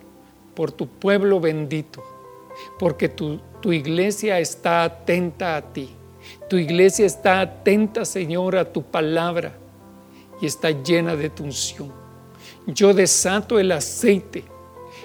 por 0.55 0.73
tu 0.73 0.87
pueblo 0.87 1.41
bendito 1.41 2.03
porque 2.79 3.09
tu, 3.09 3.41
tu 3.61 3.73
iglesia 3.73 4.39
está 4.39 4.85
atenta 4.85 5.57
a 5.57 5.73
ti. 5.73 5.91
Tu 6.49 6.57
iglesia 6.57 7.07
está 7.07 7.41
atenta, 7.41 8.05
Señor, 8.05 8.57
a 8.57 8.65
tu 8.65 8.83
palabra 8.83 9.53
y 10.41 10.47
está 10.47 10.71
llena 10.71 11.17
de 11.17 11.31
tu 11.31 11.45
unción. 11.45 11.93
Yo 12.67 12.95
desato 12.95 13.59
el 13.59 13.73
aceite, 13.73 14.45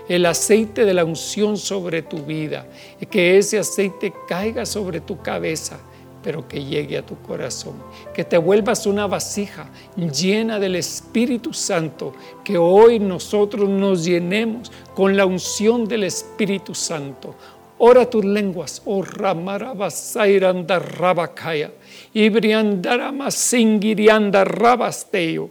el 0.08 0.26
aceite 0.26 0.86
de 0.86 0.94
la 0.94 1.04
unción 1.04 1.58
sobre 1.58 2.02
tu 2.02 2.26
vida, 2.26 2.66
que 3.10 3.38
ese 3.38 3.60
aceite 3.60 4.14
caiga 4.28 4.66
sobre 4.66 5.02
tu 5.02 5.22
cabeza 5.22 5.80
pero 6.22 6.48
que 6.48 6.64
llegue 6.64 6.98
a 6.98 7.06
tu 7.06 7.18
corazón, 7.22 7.74
que 8.14 8.24
te 8.24 8.38
vuelvas 8.38 8.86
una 8.86 9.08
vasija 9.08 9.68
llena 9.96 10.60
del 10.60 10.76
Espíritu 10.76 11.52
Santo, 11.54 12.14
que 12.44 12.56
hoy 12.58 13.00
nosotros 13.00 13.68
nos 13.70 14.04
llenemos 14.06 14.70
con 14.94 15.16
la 15.16 15.26
unción 15.26 15.88
del 15.88 16.04
Espíritu 16.04 16.76
Santo. 16.76 17.36
Ora 17.78 18.10
tus 18.10 18.26
lenguas, 18.26 18.82
oh 18.86 19.02
Ramarabasairandarabakaya, 19.02 20.98
Rabakaya, 20.98 21.72
Ibriandaramassingirianda 22.14 24.44
Rabasteyo. 24.44 25.50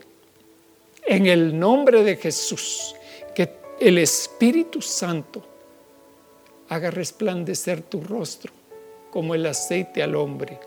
En 1.07 1.27
el 1.27 1.59
nombre 1.59 2.05
de 2.05 2.17
Jesús, 2.17 2.95
que 3.35 3.51
el 3.81 3.97
Espíritu 3.97 4.83
Santo 4.83 5.43
haga 6.69 6.91
resplandecer 6.91 7.81
tu 7.81 8.03
rostro 8.03 8.58
como 9.11 9.35
el 9.35 9.47
aceite 9.47 10.03
al 10.03 10.15
hombre. 10.15 10.59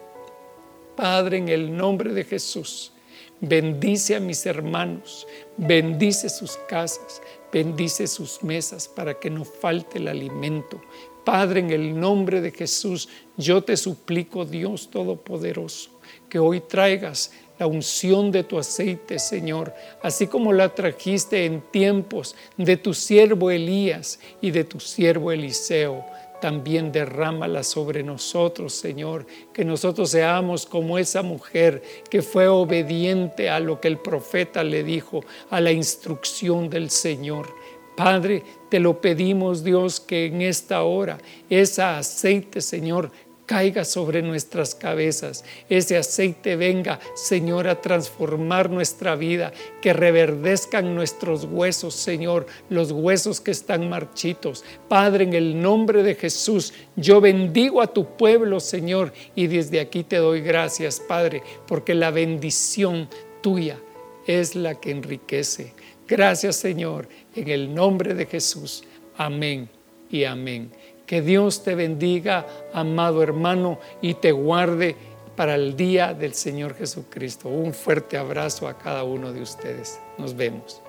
Padre, 0.95 1.37
en 1.37 1.49
el 1.49 1.75
nombre 1.75 2.13
de 2.13 2.23
Jesús, 2.23 2.91
bendice 3.39 4.15
a 4.15 4.19
mis 4.19 4.45
hermanos, 4.45 5.27
bendice 5.57 6.29
sus 6.29 6.57
casas, 6.69 7.21
bendice 7.51 8.07
sus 8.07 8.43
mesas 8.43 8.87
para 8.87 9.15
que 9.15 9.29
no 9.29 9.43
falte 9.43 9.97
el 9.97 10.07
alimento. 10.07 10.81
Padre, 11.23 11.59
en 11.59 11.71
el 11.71 11.99
nombre 11.99 12.41
de 12.41 12.51
Jesús, 12.51 13.09
yo 13.37 13.63
te 13.63 13.77
suplico, 13.77 14.45
Dios 14.45 14.89
Todopoderoso, 14.89 15.91
que 16.29 16.39
hoy 16.39 16.61
traigas 16.61 17.31
la 17.59 17.67
unción 17.67 18.31
de 18.31 18.43
tu 18.43 18.57
aceite, 18.57 19.19
Señor, 19.19 19.73
así 20.01 20.25
como 20.25 20.51
la 20.51 20.73
trajiste 20.73 21.45
en 21.45 21.61
tiempos 21.61 22.35
de 22.57 22.75
tu 22.75 22.93
siervo 22.95 23.51
Elías 23.51 24.19
y 24.41 24.49
de 24.49 24.63
tu 24.63 24.79
siervo 24.79 25.31
Eliseo 25.31 26.03
también 26.41 26.91
derrámala 26.91 27.63
sobre 27.63 28.03
nosotros, 28.03 28.73
Señor, 28.73 29.25
que 29.53 29.63
nosotros 29.63 30.09
seamos 30.09 30.65
como 30.65 30.97
esa 30.97 31.21
mujer 31.21 31.81
que 32.09 32.21
fue 32.21 32.47
obediente 32.49 33.49
a 33.49 33.61
lo 33.61 33.79
que 33.79 33.87
el 33.87 33.99
profeta 33.99 34.63
le 34.63 34.83
dijo, 34.83 35.23
a 35.49 35.61
la 35.61 35.71
instrucción 35.71 36.69
del 36.69 36.89
Señor. 36.89 37.47
Padre, 37.95 38.43
te 38.69 38.79
lo 38.79 38.99
pedimos, 38.99 39.63
Dios, 39.63 39.99
que 39.99 40.25
en 40.25 40.41
esta 40.41 40.83
hora 40.83 41.19
esa 41.49 41.97
aceite, 41.97 42.59
Señor, 42.59 43.11
caiga 43.45 43.83
sobre 43.83 44.21
nuestras 44.21 44.75
cabezas, 44.75 45.43
ese 45.69 45.97
aceite 45.97 46.55
venga, 46.55 46.99
Señor, 47.15 47.67
a 47.67 47.81
transformar 47.81 48.69
nuestra 48.69 49.15
vida, 49.15 49.51
que 49.81 49.93
reverdezcan 49.93 50.95
nuestros 50.95 51.45
huesos, 51.45 51.93
Señor, 51.95 52.47
los 52.69 52.91
huesos 52.91 53.41
que 53.41 53.51
están 53.51 53.89
marchitos. 53.89 54.63
Padre, 54.87 55.25
en 55.25 55.33
el 55.33 55.61
nombre 55.61 56.03
de 56.03 56.15
Jesús, 56.15 56.73
yo 56.95 57.21
bendigo 57.21 57.81
a 57.81 57.87
tu 57.87 58.15
pueblo, 58.15 58.59
Señor, 58.59 59.13
y 59.35 59.47
desde 59.47 59.79
aquí 59.79 60.03
te 60.03 60.17
doy 60.17 60.41
gracias, 60.41 60.99
Padre, 60.99 61.43
porque 61.67 61.93
la 61.93 62.11
bendición 62.11 63.09
tuya 63.41 63.77
es 64.25 64.55
la 64.55 64.79
que 64.79 64.91
enriquece. 64.91 65.73
Gracias, 66.07 66.57
Señor, 66.57 67.07
en 67.35 67.49
el 67.49 67.73
nombre 67.73 68.13
de 68.13 68.25
Jesús. 68.25 68.83
Amén 69.17 69.69
y 70.09 70.25
amén. 70.25 70.71
Que 71.11 71.21
Dios 71.21 71.61
te 71.61 71.75
bendiga, 71.75 72.47
amado 72.71 73.21
hermano, 73.21 73.79
y 74.01 74.13
te 74.13 74.31
guarde 74.31 74.95
para 75.35 75.55
el 75.55 75.75
día 75.75 76.13
del 76.13 76.33
Señor 76.33 76.73
Jesucristo. 76.73 77.49
Un 77.49 77.73
fuerte 77.73 78.17
abrazo 78.17 78.65
a 78.65 78.77
cada 78.77 79.03
uno 79.03 79.33
de 79.33 79.41
ustedes. 79.41 79.99
Nos 80.17 80.37
vemos. 80.37 80.81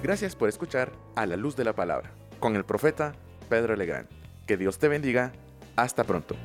Gracias 0.00 0.36
por 0.36 0.48
escuchar 0.48 0.92
A 1.16 1.26
la 1.26 1.34
Luz 1.34 1.56
de 1.56 1.64
la 1.64 1.72
Palabra 1.72 2.12
con 2.38 2.54
el 2.54 2.64
profeta 2.64 3.16
Pedro 3.48 3.74
Legrand. 3.74 4.06
Que 4.46 4.56
Dios 4.56 4.78
te 4.78 4.86
bendiga. 4.86 5.32
Hasta 5.74 6.04
pronto. 6.04 6.36